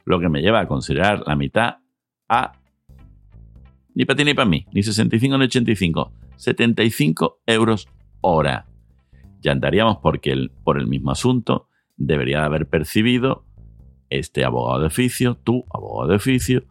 Lo 0.05 0.19
que 0.19 0.29
me 0.29 0.41
lleva 0.41 0.61
a 0.61 0.67
considerar 0.67 1.23
la 1.27 1.35
mitad 1.35 1.77
a 2.29 2.53
ni 3.97 4.05
para 4.05 4.17
ti 4.17 4.23
ni 4.25 4.35
para 4.35 4.47
mí, 4.47 4.67
ni 4.73 4.83
65 4.83 5.39
ni 5.39 5.45
85, 5.45 6.13
75 6.35 7.41
euros 7.47 7.87
hora. 8.21 8.67
Ya 9.41 9.53
andaríamos 9.53 9.97
porque 10.03 10.31
el, 10.31 10.51
por 10.63 10.77
el 10.77 10.85
mismo 10.85 11.09
asunto 11.09 11.67
debería 11.95 12.45
haber 12.45 12.69
percibido 12.69 13.47
este 14.11 14.45
abogado 14.45 14.81
de 14.81 14.85
oficio, 14.85 15.39
tu 15.43 15.65
abogado 15.73 16.11
de 16.11 16.17
oficio, 16.17 16.63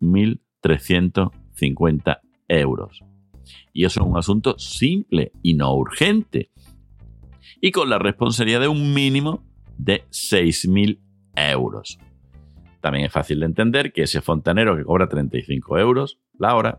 1.350 0.00 2.18
euros. 2.48 3.04
Y 3.72 3.84
eso 3.84 4.00
es 4.00 4.06
un 4.08 4.18
asunto 4.18 4.58
simple 4.58 5.30
y 5.42 5.54
no 5.54 5.72
urgente. 5.76 6.50
Y 7.60 7.70
con 7.70 7.88
la 7.88 8.00
responsabilidad 8.00 8.62
de 8.62 8.68
un 8.68 8.92
mínimo 8.92 9.44
de 9.78 10.02
6.000 10.10 10.98
euros. 11.36 12.00
También 12.80 13.04
es 13.04 13.12
fácil 13.12 13.38
de 13.38 13.46
entender 13.46 13.92
que 13.92 14.02
ese 14.02 14.20
fontanero 14.20 14.76
que 14.76 14.82
cobra 14.82 15.08
35 15.08 15.78
euros 15.78 16.18
la 16.38 16.54
hora, 16.54 16.78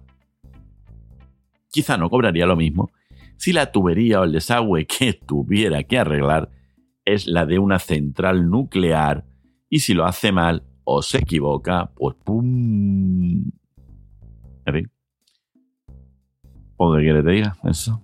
quizá 1.72 1.97
no 1.97 2.10
cobraría 2.10 2.45
lo 2.45 2.56
mismo 2.56 2.91
si 3.38 3.53
la 3.53 3.72
tubería 3.72 4.22
o 4.22 4.24
el 4.24 4.32
desagüe 4.32 4.86
que 4.88 5.14
tuviera 5.14 5.84
que 5.84 5.99
arreglar 5.99 6.49
es 7.03 7.28
la 7.28 7.45
de 7.45 7.60
una 7.60 7.80
central 7.80 8.49
nuclear 8.49 9.26
y 9.70 9.80
si 9.80 9.93
lo 9.93 10.06
hace 10.06 10.32
mal 10.32 10.64
o 10.84 11.01
se 11.01 11.20
equivoca, 11.20 11.91
pues 11.95 12.16
¡pum! 12.24 13.51
En 14.66 14.74
fin. 14.74 14.91
¿O 16.78 16.93
qué 16.93 17.01
quiere 17.01 17.24
te 17.24 17.32
diga 17.32 17.58
eso? 17.64 18.01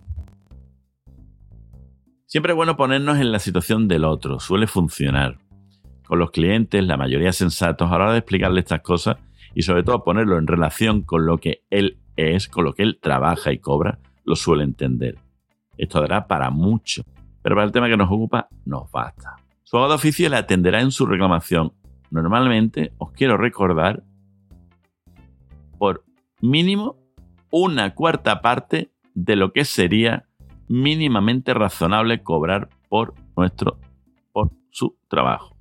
Siempre 2.26 2.54
es 2.54 2.56
bueno 2.56 2.78
ponernos 2.78 3.20
en 3.20 3.32
la 3.32 3.39
situación 3.39 3.88
del 3.88 4.06
otro, 4.06 4.39
suele 4.39 4.68
funcionar. 4.68 5.38
Con 6.06 6.20
los 6.20 6.32
clientes, 6.32 6.84
la 6.84 6.97
mayoría 6.97 7.34
sensatos, 7.34 7.91
a 7.91 7.97
la 7.97 8.06
hora 8.06 8.12
de 8.14 8.20
explicarle 8.20 8.60
estas 8.60 8.82
cosas 8.82 9.18
y 9.54 9.64
sobre 9.64 9.84
todo 9.84 10.04
ponerlo 10.04 10.38
en 10.38 10.47
relación 10.47 11.02
con 11.02 11.26
lo 11.26 11.38
que 11.38 11.64
él 11.70 11.97
es, 12.16 12.47
con 12.47 12.66
lo 12.66 12.74
que 12.74 12.84
él 12.84 12.99
trabaja 13.02 13.52
y 13.52 13.60
cobra, 13.60 13.99
lo 14.24 14.36
suele 14.36 14.64
entender. 14.64 15.18
Esto 15.78 16.02
dará 16.02 16.28
para 16.28 16.49
mucho, 16.49 17.04
pero 17.41 17.56
para 17.56 17.66
el 17.66 17.72
tema 17.72 17.88
que 17.88 17.97
nos 17.97 18.08
ocupa 18.12 18.47
nos 18.66 18.89
basta. 18.91 19.36
Su 19.64 19.78
abogado 19.78 19.93
de 19.93 19.95
oficio 19.95 20.30
le 20.30 20.38
atenderá 20.38 20.82
en 20.82 20.91
su 20.91 21.06
reclamación. 21.06 21.74
Normalmente 22.10 22.93
os 22.97 23.12
quiero 23.12 23.38
recordar 23.38 24.04
por 25.78 26.04
mínimo 26.41 26.97
una 27.49 27.95
cuarta 27.95 28.41
parte 28.41 28.91
de 29.14 29.36
lo 29.36 29.54
que 29.54 29.66
sería 29.66 30.26
mínimamente 30.68 31.54
razonable 31.54 32.24
cobrar 32.24 32.70
por 32.89 33.14
nuestro 33.36 33.78
por 34.32 34.52
su 34.70 34.97
trabajo. 35.08 35.56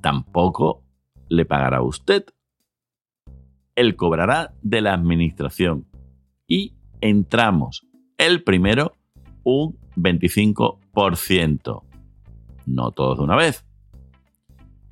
Tampoco 0.00 0.82
le 1.28 1.44
pagará 1.44 1.82
usted. 1.82 2.24
Él 3.80 3.96
cobrará 3.96 4.52
de 4.60 4.82
la 4.82 4.92
administración 4.92 5.86
y 6.46 6.74
entramos 7.00 7.86
el 8.18 8.42
primero 8.42 8.92
un 9.42 9.78
25%. 9.96 11.82
No 12.66 12.90
todos 12.90 13.16
de 13.16 13.24
una 13.24 13.36
vez. 13.36 13.64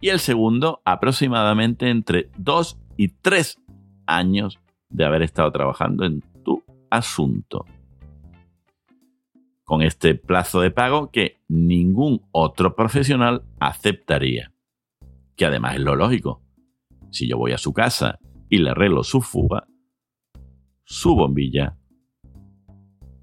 Y 0.01 0.09
el 0.09 0.20
segundo 0.20 0.80
aproximadamente 0.86 1.91
entre 1.91 2.30
2 2.39 2.78
y 2.97 3.09
3 3.09 3.61
años 4.07 4.59
de 4.89 5.05
haber 5.05 5.20
estado 5.20 5.53
trabajando 5.53 6.07
en 6.07 6.22
tu 6.43 6.62
asunto. 6.89 7.66
Con 9.64 9.82
este 9.82 10.14
plazo 10.14 10.62
de 10.62 10.70
pago 10.70 11.11
que 11.11 11.36
ningún 11.47 12.22
otro 12.32 12.74
profesional 12.74 13.43
aceptaría. 13.61 14.51
Que 15.36 15.45
además 15.45 15.74
es 15.74 15.80
lo 15.80 15.95
lógico. 15.95 16.41
Si 17.11 17.28
yo 17.28 17.36
voy 17.36 17.53
a 17.53 17.59
su 17.59 17.74
casa 17.74 18.18
y 18.49 18.59
le 18.59 18.71
arreglo 18.71 19.05
su 19.05 19.21
fuga, 19.21 19.67
su 20.85 21.15
bombilla 21.15 21.77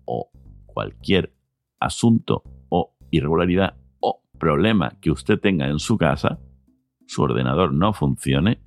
o 0.05 0.29
cualquier 0.65 1.33
asunto 1.79 2.43
o 2.69 2.95
irregularidad 3.11 3.75
o 3.99 4.21
problema 4.37 4.91
que 5.01 5.11
usted 5.11 5.39
tenga 5.39 5.67
en 5.67 5.79
su 5.79 5.97
casa, 5.97 6.39
su 7.07 7.21
ordenador 7.21 7.73
no 7.73 7.93
funcione, 7.93 8.61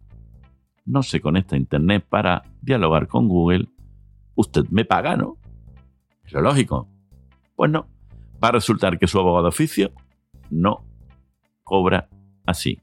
no 0.85 1.03
se 1.03 1.21
conecta 1.21 1.55
a 1.55 1.59
Internet 1.59 2.07
para 2.09 2.43
dialogar 2.63 3.09
con 3.09 3.29
Google, 3.29 3.69
usted 4.35 4.65
me 4.71 4.85
paga, 4.85 5.17
¿no? 5.17 5.37
Es 6.25 6.33
lo 6.33 6.41
lógico. 6.41 6.89
Pues 7.57 7.71
no, 7.71 7.87
va 8.43 8.49
a 8.49 8.53
resultar 8.53 8.99
que 8.99 9.07
su 9.07 9.19
abogado 9.19 9.49
oficio 9.49 9.93
no 10.51 10.85
cobra 11.65 12.09
así. 12.47 12.81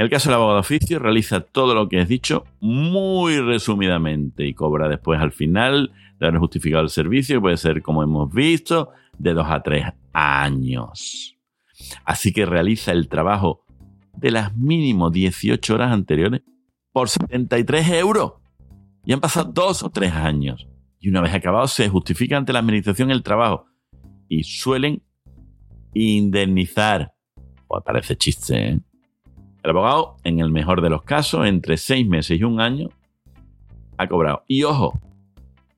En 0.00 0.04
el 0.04 0.10
caso 0.10 0.30
del 0.30 0.36
abogado 0.36 0.54
de 0.54 0.60
oficio, 0.60 0.98
realiza 0.98 1.42
todo 1.42 1.74
lo 1.74 1.86
que 1.86 2.00
he 2.00 2.06
dicho 2.06 2.46
muy 2.58 3.38
resumidamente 3.38 4.46
y 4.46 4.54
cobra 4.54 4.88
después 4.88 5.20
al 5.20 5.30
final 5.30 5.92
de 6.18 6.26
haber 6.26 6.40
justificado 6.40 6.82
el 6.82 6.88
servicio, 6.88 7.36
que 7.36 7.40
puede 7.42 7.58
ser, 7.58 7.82
como 7.82 8.02
hemos 8.02 8.32
visto, 8.32 8.92
de 9.18 9.34
dos 9.34 9.46
a 9.50 9.62
tres 9.62 9.84
años. 10.14 11.36
Así 12.06 12.32
que 12.32 12.46
realiza 12.46 12.92
el 12.92 13.10
trabajo 13.10 13.66
de 14.16 14.30
las 14.30 14.56
mínimo 14.56 15.10
18 15.10 15.74
horas 15.74 15.92
anteriores 15.92 16.40
por 16.92 17.10
73 17.10 17.90
euros. 17.90 18.32
Y 19.04 19.12
han 19.12 19.20
pasado 19.20 19.52
dos 19.52 19.82
o 19.82 19.90
tres 19.90 20.14
años. 20.14 20.66
Y 20.98 21.10
una 21.10 21.20
vez 21.20 21.34
acabado 21.34 21.68
se 21.68 21.90
justifica 21.90 22.38
ante 22.38 22.54
la 22.54 22.60
administración 22.60 23.10
el 23.10 23.22
trabajo. 23.22 23.66
Y 24.30 24.44
suelen 24.44 25.02
indemnizar. 25.92 27.12
Pues 27.68 27.82
parece 27.84 28.16
chiste, 28.16 28.66
¿eh? 28.66 28.80
El 29.62 29.70
abogado, 29.70 30.16
en 30.24 30.40
el 30.40 30.50
mejor 30.50 30.80
de 30.80 30.90
los 30.90 31.02
casos, 31.02 31.46
entre 31.46 31.76
seis 31.76 32.06
meses 32.06 32.40
y 32.40 32.44
un 32.44 32.60
año, 32.60 32.88
ha 33.98 34.08
cobrado. 34.08 34.44
Y 34.46 34.62
ojo, 34.64 34.98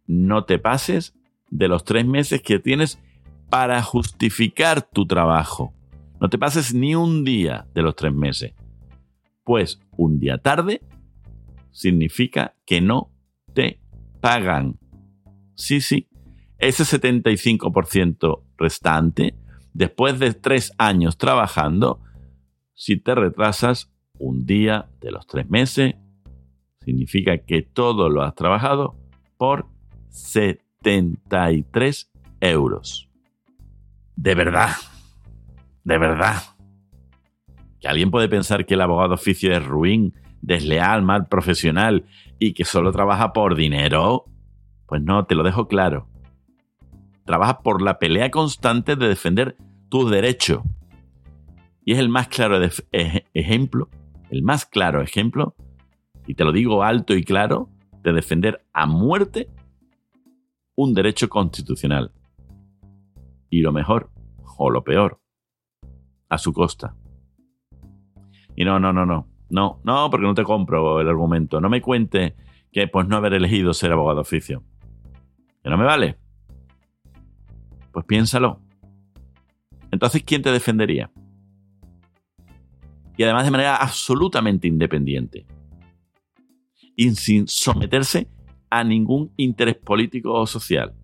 no 0.06 0.44
te 0.44 0.58
pases 0.58 1.14
de 1.50 1.68
los 1.68 1.84
tres 1.84 2.06
meses 2.06 2.42
que 2.42 2.58
tienes 2.58 2.98
para 3.50 3.82
justificar 3.82 4.82
tu 4.82 5.06
trabajo. 5.06 5.74
No 6.20 6.30
te 6.30 6.38
pases 6.38 6.72
ni 6.72 6.94
un 6.94 7.24
día 7.24 7.66
de 7.74 7.82
los 7.82 7.96
tres 7.96 8.14
meses. 8.14 8.54
Pues 9.44 9.80
un 9.96 10.20
día 10.20 10.38
tarde 10.38 10.80
significa 11.72 12.54
que 12.64 12.80
no 12.80 13.10
te 13.52 13.80
pagan. 14.20 14.78
Sí, 15.56 15.80
sí. 15.80 16.08
Ese 16.58 16.84
75% 16.84 18.42
restante, 18.56 19.34
después 19.74 20.18
de 20.20 20.32
tres 20.32 20.72
años 20.78 21.18
trabajando, 21.18 22.00
si 22.74 22.96
te 22.96 23.14
retrasas 23.14 23.92
un 24.18 24.46
día 24.46 24.88
de 25.00 25.10
los 25.10 25.26
tres 25.26 25.48
meses, 25.48 25.94
significa 26.84 27.38
que 27.38 27.62
todo 27.62 28.08
lo 28.08 28.22
has 28.22 28.34
trabajado 28.34 28.96
por 29.36 29.66
73 30.08 32.10
euros. 32.40 33.08
De 34.16 34.34
verdad, 34.34 34.70
de 35.84 35.98
verdad. 35.98 36.42
Que 37.80 37.88
alguien 37.88 38.10
puede 38.10 38.28
pensar 38.28 38.66
que 38.66 38.74
el 38.74 38.80
abogado 38.80 39.14
oficio 39.14 39.56
es 39.56 39.64
ruin, 39.64 40.14
desleal, 40.40 41.02
mal 41.02 41.26
profesional 41.26 42.04
y 42.38 42.54
que 42.54 42.64
solo 42.64 42.92
trabaja 42.92 43.32
por 43.32 43.56
dinero. 43.56 44.24
Pues 44.86 45.02
no, 45.02 45.24
te 45.24 45.34
lo 45.34 45.42
dejo 45.42 45.66
claro. 45.66 46.08
Trabaja 47.24 47.60
por 47.60 47.82
la 47.82 47.98
pelea 47.98 48.30
constante 48.30 48.96
de 48.96 49.08
defender 49.08 49.56
tus 49.88 50.10
derechos. 50.10 50.62
Y 51.84 51.92
es 51.92 51.98
el 51.98 52.08
más 52.08 52.28
claro 52.28 52.60
ejemplo, 52.92 53.88
el 54.30 54.42
más 54.42 54.66
claro 54.66 55.02
ejemplo, 55.02 55.54
y 56.26 56.34
te 56.34 56.44
lo 56.44 56.52
digo 56.52 56.82
alto 56.82 57.14
y 57.14 57.24
claro, 57.24 57.68
de 58.02 58.12
defender 58.12 58.64
a 58.72 58.86
muerte 58.86 59.48
un 60.76 60.94
derecho 60.94 61.28
constitucional. 61.28 62.12
Y 63.50 63.60
lo 63.60 63.72
mejor, 63.72 64.10
o 64.56 64.70
lo 64.70 64.84
peor, 64.84 65.20
a 66.28 66.38
su 66.38 66.52
costa. 66.52 66.94
Y 68.56 68.64
no, 68.64 68.78
no, 68.78 68.92
no, 68.92 69.04
no. 69.04 69.28
No, 69.50 69.80
no, 69.84 70.08
porque 70.08 70.26
no 70.26 70.34
te 70.34 70.44
compro 70.44 71.00
el 71.00 71.08
argumento. 71.08 71.60
No 71.60 71.68
me 71.68 71.82
cuente 71.82 72.34
que 72.72 72.88
pues 72.88 73.06
no 73.06 73.16
haber 73.16 73.34
elegido 73.34 73.74
ser 73.74 73.92
abogado 73.92 74.16
de 74.16 74.20
oficio. 74.22 74.62
Que 75.62 75.68
no 75.68 75.76
me 75.76 75.84
vale. 75.84 76.16
Pues 77.92 78.06
piénsalo. 78.06 78.60
Entonces, 79.90 80.22
¿quién 80.24 80.40
te 80.40 80.50
defendería? 80.50 81.10
Y 83.16 83.22
además 83.22 83.44
de 83.44 83.50
manera 83.50 83.76
absolutamente 83.76 84.66
independiente. 84.66 85.46
Y 86.96 87.10
sin 87.14 87.46
someterse 87.48 88.28
a 88.70 88.84
ningún 88.84 89.32
interés 89.36 89.76
político 89.76 90.32
o 90.32 90.46
social. 90.46 90.94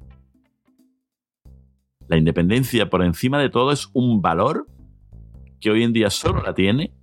La 2.09 2.17
independencia 2.17 2.89
por 2.89 3.05
encima 3.05 3.39
de 3.39 3.51
todo 3.51 3.73
es 3.73 3.91
un 3.93 4.23
valor 4.23 4.67
que 5.61 5.71
hoy 5.71 5.83
en 5.83 5.93
día 5.93 6.09
solo 6.09 6.43
la 6.43 6.55
tiene, 6.55 6.95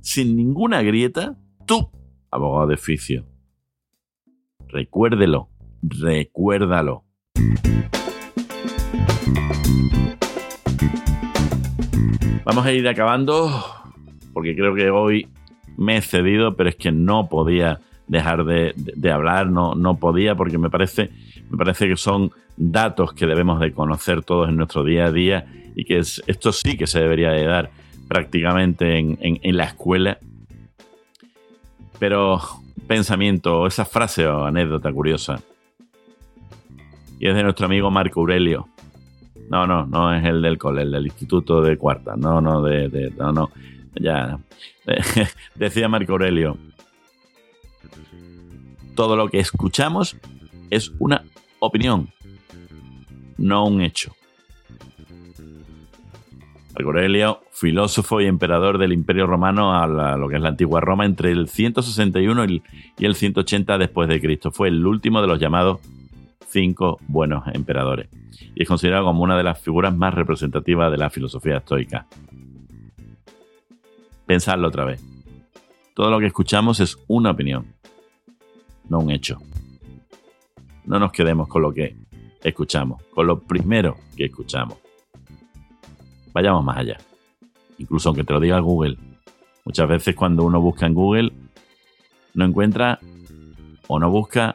sin 0.00 0.36
ninguna 0.36 0.80
grieta, 0.82 1.36
tú, 1.66 1.90
abogado 2.30 2.68
de 2.68 2.74
oficio. 2.74 3.26
Recuérdelo, 4.68 5.50
recuérdalo. 5.82 7.04
Vamos 12.46 12.64
a 12.64 12.72
ir 12.72 12.88
acabando 12.88 13.75
porque 14.36 14.54
creo 14.54 14.74
que 14.74 14.90
hoy 14.90 15.28
me 15.78 15.96
he 15.96 16.02
cedido, 16.02 16.56
pero 16.56 16.68
es 16.68 16.76
que 16.76 16.92
no 16.92 17.26
podía 17.26 17.80
dejar 18.06 18.44
de, 18.44 19.10
hablar, 19.10 19.48
no, 19.48 19.74
no 19.74 19.96
podía 19.96 20.34
porque 20.34 20.58
me 20.58 20.68
parece, 20.68 21.08
me 21.48 21.56
parece 21.56 21.88
que 21.88 21.96
son 21.96 22.32
datos 22.54 23.14
que 23.14 23.26
debemos 23.26 23.60
de 23.60 23.72
conocer 23.72 24.22
todos 24.22 24.50
en 24.50 24.56
nuestro 24.56 24.84
día 24.84 25.06
a 25.06 25.10
día 25.10 25.46
y 25.74 25.86
que 25.86 25.96
esto 25.96 26.52
sí 26.52 26.76
que 26.76 26.86
se 26.86 27.00
debería 27.00 27.30
de 27.30 27.44
dar 27.44 27.70
prácticamente 28.08 28.98
en, 28.98 29.16
en 29.22 29.56
la 29.56 29.64
escuela. 29.64 30.18
Pero 31.98 32.38
pensamiento, 32.86 33.66
esa 33.66 33.86
frase 33.86 34.26
o 34.26 34.44
anécdota 34.44 34.92
curiosa. 34.92 35.40
Y 37.18 37.26
es 37.26 37.34
de 37.34 37.42
nuestro 37.42 37.64
amigo 37.64 37.90
Marco 37.90 38.20
Aurelio. 38.20 38.68
No, 39.48 39.66
no, 39.66 39.86
no 39.86 40.12
es 40.12 40.22
el 40.26 40.42
del 40.42 40.58
cole, 40.58 40.82
el 40.82 40.90
del 40.90 41.06
instituto 41.06 41.62
de 41.62 41.78
cuarta. 41.78 42.16
No, 42.16 42.42
no, 42.42 42.60
de, 42.60 42.90
de 42.90 43.10
no, 43.12 43.32
no. 43.32 43.50
Ya. 44.00 44.38
Decía 45.54 45.88
Marco 45.88 46.12
Aurelio. 46.12 46.58
Todo 48.94 49.16
lo 49.16 49.28
que 49.28 49.40
escuchamos 49.40 50.16
es 50.70 50.92
una 50.98 51.22
opinión, 51.58 52.10
no 53.36 53.66
un 53.66 53.82
hecho. 53.82 54.14
Marco 56.74 56.90
Aurelio, 56.90 57.40
filósofo 57.52 58.20
y 58.20 58.26
emperador 58.26 58.78
del 58.78 58.92
Imperio 58.92 59.26
Romano 59.26 59.74
a 59.74 60.16
lo 60.16 60.28
que 60.28 60.36
es 60.36 60.42
la 60.42 60.50
antigua 60.50 60.80
Roma 60.80 61.04
entre 61.06 61.30
el 61.30 61.48
161 61.48 62.44
y 62.44 62.62
el 63.04 63.14
180 63.14 63.78
después 63.78 64.08
de 64.08 64.20
Cristo. 64.20 64.50
Fue 64.50 64.68
el 64.68 64.86
último 64.86 65.20
de 65.20 65.26
los 65.26 65.38
llamados 65.38 65.80
cinco 66.48 66.98
buenos 67.08 67.44
emperadores 67.52 68.08
y 68.54 68.62
es 68.62 68.68
considerado 68.68 69.04
como 69.04 69.22
una 69.22 69.36
de 69.36 69.42
las 69.42 69.60
figuras 69.60 69.94
más 69.94 70.14
representativas 70.14 70.90
de 70.90 70.98
la 70.98 71.10
filosofía 71.10 71.58
estoica. 71.58 72.06
Pensadlo 74.26 74.68
otra 74.68 74.84
vez. 74.84 75.02
Todo 75.94 76.10
lo 76.10 76.18
que 76.18 76.26
escuchamos 76.26 76.80
es 76.80 76.98
una 77.06 77.30
opinión, 77.30 77.74
no 78.88 78.98
un 78.98 79.10
hecho. 79.10 79.40
No 80.84 80.98
nos 80.98 81.12
quedemos 81.12 81.48
con 81.48 81.62
lo 81.62 81.72
que 81.72 81.96
escuchamos, 82.42 83.02
con 83.14 83.26
lo 83.26 83.40
primero 83.40 83.96
que 84.16 84.26
escuchamos. 84.26 84.78
Vayamos 86.32 86.64
más 86.64 86.76
allá. 86.76 86.98
Incluso 87.78 88.08
aunque 88.08 88.24
te 88.24 88.32
lo 88.32 88.40
diga 88.40 88.58
Google. 88.60 88.98
Muchas 89.64 89.88
veces 89.88 90.14
cuando 90.14 90.44
uno 90.44 90.60
busca 90.60 90.86
en 90.86 90.94
Google, 90.94 91.32
no 92.34 92.44
encuentra 92.44 93.00
o 93.88 93.98
no 93.98 94.10
busca 94.10 94.54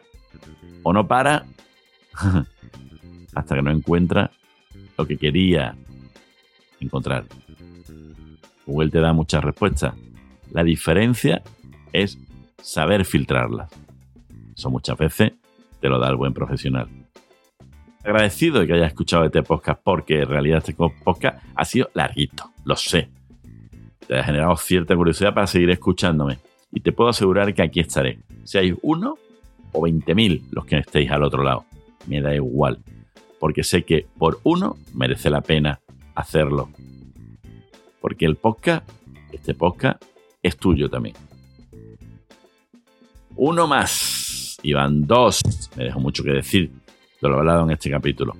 o 0.83 0.93
no 0.93 1.07
para 1.07 1.45
hasta 3.35 3.55
que 3.55 3.61
no 3.61 3.71
encuentra 3.71 4.31
lo 4.97 5.05
que 5.05 5.17
quería 5.17 5.75
encontrar. 6.79 7.25
Google 8.71 8.89
te 8.89 8.99
da 8.99 9.13
muchas 9.13 9.43
respuestas. 9.43 9.93
La 10.51 10.63
diferencia 10.63 11.41
es 11.93 12.17
saber 12.61 13.05
filtrarlas. 13.05 13.71
Eso 14.55 14.69
muchas 14.69 14.97
veces 14.97 15.33
te 15.79 15.89
lo 15.89 15.99
da 15.99 16.09
el 16.09 16.15
buen 16.15 16.33
profesional. 16.33 16.87
Agradecido 18.03 18.59
de 18.59 18.67
que 18.67 18.73
hayas 18.73 18.87
escuchado 18.87 19.25
este 19.25 19.43
podcast 19.43 19.81
porque 19.83 20.21
en 20.21 20.29
realidad 20.29 20.57
este 20.57 20.73
podcast 20.73 21.43
ha 21.55 21.65
sido 21.65 21.89
larguito, 21.93 22.51
lo 22.65 22.75
sé. 22.75 23.09
Te 24.07 24.19
ha 24.19 24.23
generado 24.23 24.57
cierta 24.57 24.95
curiosidad 24.95 25.33
para 25.33 25.47
seguir 25.47 25.69
escuchándome. 25.69 26.39
Y 26.71 26.79
te 26.79 26.91
puedo 26.91 27.09
asegurar 27.09 27.53
que 27.53 27.61
aquí 27.61 27.79
estaré. 27.79 28.19
Hay 28.55 28.75
uno 28.81 29.17
o 29.71 29.81
20.000 29.81 30.43
los 30.51 30.65
que 30.65 30.77
estéis 30.77 31.11
al 31.11 31.23
otro 31.23 31.43
lado 31.43 31.65
me 32.07 32.21
da 32.21 32.33
igual, 32.33 32.79
porque 33.39 33.63
sé 33.63 33.83
que 33.83 34.05
por 34.17 34.39
uno 34.43 34.77
merece 34.93 35.29
la 35.29 35.41
pena 35.41 35.79
hacerlo. 36.15 36.69
Porque 38.01 38.25
el 38.25 38.35
podcast, 38.35 38.89
este 39.31 39.53
podcast, 39.53 40.03
es 40.43 40.57
tuyo 40.57 40.89
también. 40.89 41.15
Uno 43.35 43.67
más, 43.67 44.57
y 44.61 44.73
van 44.73 45.07
dos, 45.07 45.41
me 45.77 45.85
dejo 45.85 45.99
mucho 46.01 46.23
que 46.23 46.31
decir 46.31 46.71
de 47.21 47.29
lo 47.29 47.37
hablado 47.37 47.63
en 47.63 47.71
este 47.71 47.89
capítulo. 47.89 48.35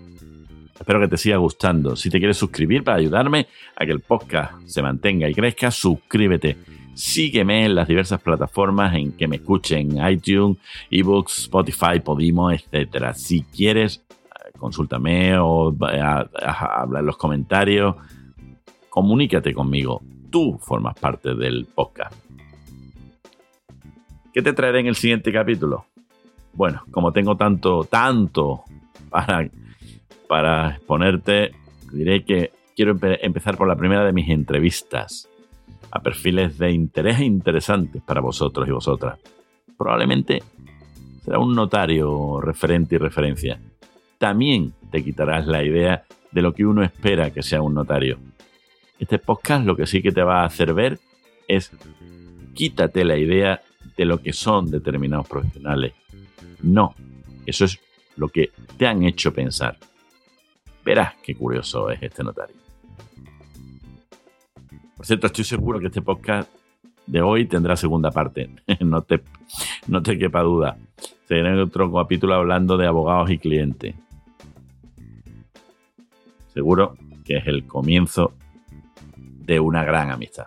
Espero 0.77 0.99
que 0.99 1.07
te 1.07 1.17
siga 1.17 1.37
gustando. 1.37 1.95
Si 1.95 2.09
te 2.09 2.17
quieres 2.17 2.37
suscribir 2.37 2.83
para 2.83 2.97
ayudarme 2.97 3.47
a 3.75 3.85
que 3.85 3.91
el 3.91 3.99
podcast 3.99 4.53
se 4.65 4.81
mantenga 4.81 5.29
y 5.29 5.33
crezca, 5.33 5.69
suscríbete 5.69 6.57
Sígueme 6.93 7.65
en 7.65 7.75
las 7.75 7.87
diversas 7.87 8.21
plataformas 8.21 8.93
en 8.95 9.13
que 9.13 9.27
me 9.27 9.37
escuchen, 9.37 9.97
iTunes, 10.05 10.57
eBooks, 10.89 11.39
Spotify, 11.43 11.99
Podimo, 12.03 12.51
etc. 12.51 13.13
Si 13.15 13.43
quieres, 13.43 14.03
eh, 14.09 14.51
consúltame 14.57 15.37
o 15.37 15.73
habla 15.79 16.99
en 16.99 17.05
los 17.05 17.17
comentarios. 17.17 17.95
Comunícate 18.91 19.53
conmigo. 19.53 20.01
Tú 20.29 20.59
formas 20.59 20.99
parte 20.99 21.33
del 21.33 21.65
podcast. 21.65 22.13
¿Qué 24.33 24.41
te 24.41 24.51
traeré 24.51 24.81
en 24.81 24.87
el 24.87 24.95
siguiente 24.95 25.31
capítulo? 25.31 25.85
Bueno, 26.51 26.83
como 26.91 27.13
tengo 27.13 27.37
tanto, 27.37 27.85
tanto 27.85 28.65
para, 29.09 29.49
para 30.27 30.71
exponerte, 30.71 31.51
diré 31.93 32.25
que 32.25 32.51
quiero 32.75 32.97
empezar 33.01 33.55
por 33.55 33.69
la 33.69 33.77
primera 33.77 34.03
de 34.03 34.11
mis 34.11 34.29
entrevistas 34.29 35.29
a 35.89 36.01
perfiles 36.01 36.57
de 36.57 36.71
interés 36.71 37.21
interesantes 37.21 38.01
para 38.01 38.19
vosotros 38.19 38.67
y 38.67 38.71
vosotras. 38.71 39.17
Probablemente 39.77 40.43
será 41.23 41.39
un 41.39 41.55
notario 41.55 42.41
referente 42.41 42.95
y 42.95 42.97
referencia. 42.97 43.57
También 44.17 44.73
te 44.91 45.01
quitarás 45.01 45.47
la 45.47 45.63
idea 45.63 46.03
de 46.29 46.41
lo 46.41 46.53
que 46.53 46.65
uno 46.65 46.83
espera 46.83 47.31
que 47.31 47.41
sea 47.41 47.61
un 47.61 47.73
notario. 47.73 48.17
Este 49.01 49.17
podcast 49.17 49.65
lo 49.65 49.75
que 49.75 49.87
sí 49.87 49.99
que 50.03 50.11
te 50.11 50.21
va 50.21 50.43
a 50.43 50.45
hacer 50.45 50.75
ver 50.75 50.99
es 51.47 51.71
quítate 52.53 53.03
la 53.03 53.17
idea 53.17 53.59
de 53.97 54.05
lo 54.05 54.21
que 54.21 54.31
son 54.31 54.69
determinados 54.69 55.27
profesionales. 55.27 55.93
No, 56.61 56.93
eso 57.47 57.65
es 57.65 57.79
lo 58.15 58.29
que 58.29 58.51
te 58.77 58.85
han 58.85 59.01
hecho 59.01 59.33
pensar. 59.33 59.75
Verás 60.85 61.15
qué 61.23 61.33
curioso 61.33 61.89
es 61.89 62.03
este 62.03 62.23
notario. 62.23 62.55
Por 64.95 65.03
cierto, 65.03 65.25
estoy 65.25 65.45
seguro 65.45 65.79
que 65.79 65.87
este 65.87 66.03
podcast 66.03 66.51
de 67.07 67.23
hoy 67.23 67.47
tendrá 67.47 67.75
segunda 67.75 68.11
parte. 68.11 68.51
no, 68.81 69.01
te, 69.01 69.23
no 69.87 70.03
te 70.03 70.15
quepa 70.15 70.41
duda. 70.41 70.77
Será 71.27 71.59
otro 71.63 71.91
capítulo 71.91 72.35
hablando 72.35 72.77
de 72.77 72.85
abogados 72.85 73.31
y 73.31 73.39
clientes. 73.39 73.95
Seguro 76.53 76.95
que 77.25 77.37
es 77.37 77.47
el 77.47 77.65
comienzo 77.65 78.35
de 79.51 79.59
una 79.59 79.83
gran 79.83 80.09
amistad. 80.11 80.45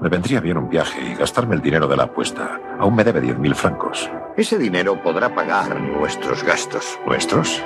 Me 0.00 0.08
vendría 0.08 0.40
bien 0.40 0.56
un 0.56 0.68
viaje 0.68 1.00
y 1.00 1.14
gastarme 1.14 1.54
el 1.54 1.62
dinero 1.62 1.86
de 1.86 1.96
la 1.96 2.02
apuesta. 2.02 2.60
Aún 2.80 2.96
me 2.96 3.04
debe 3.04 3.22
10.000 3.22 3.54
francos. 3.54 4.10
Ese 4.36 4.58
dinero 4.58 5.00
podrá 5.00 5.32
pagar 5.32 5.80
nuestros 5.80 6.42
gastos. 6.42 6.98
¿Nuestros? 7.06 7.62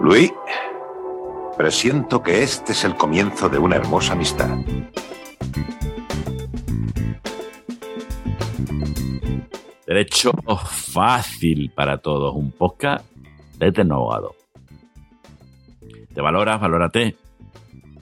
Luis, 0.00 0.32
Presiento 1.56 2.20
que 2.20 2.42
este 2.42 2.72
es 2.72 2.82
el 2.82 2.96
comienzo 2.96 3.48
de 3.48 3.58
una 3.58 3.76
hermosa 3.76 4.14
amistad. 4.14 4.58
Derecho 9.86 10.32
fácil 10.92 11.70
para 11.70 11.98
todos. 11.98 12.34
Un 12.34 12.50
podcast 12.50 13.06
de 13.58 13.70
Tecnoabogado. 13.70 14.34
¿Te 16.12 16.20
valoras? 16.20 16.60
Valórate. 16.60 17.14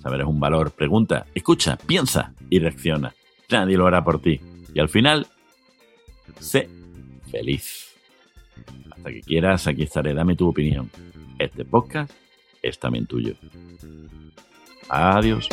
Saber 0.03 0.21
es 0.21 0.27
un 0.27 0.41
valor. 0.41 0.73
Pregunta, 0.73 1.27
escucha, 1.35 1.77
piensa 1.77 2.33
y 2.49 2.59
reacciona. 2.59 3.15
Nadie 3.51 3.77
lo 3.77 3.87
hará 3.87 4.03
por 4.03 4.21
ti. 4.21 4.41
Y 4.73 4.81
al 4.81 4.89
final, 4.89 5.27
sé 6.39 6.69
feliz. 7.31 7.95
Hasta 8.91 9.11
que 9.11 9.21
quieras, 9.21 9.67
aquí 9.67 9.83
estaré. 9.83 10.15
Dame 10.15 10.37
tu 10.37 10.49
opinión. 10.49 10.91
Este 11.39 11.65
podcast 11.65 12.13
es 12.63 12.79
también 12.79 13.07
tuyo. 13.07 13.35
Adiós. 14.89 15.49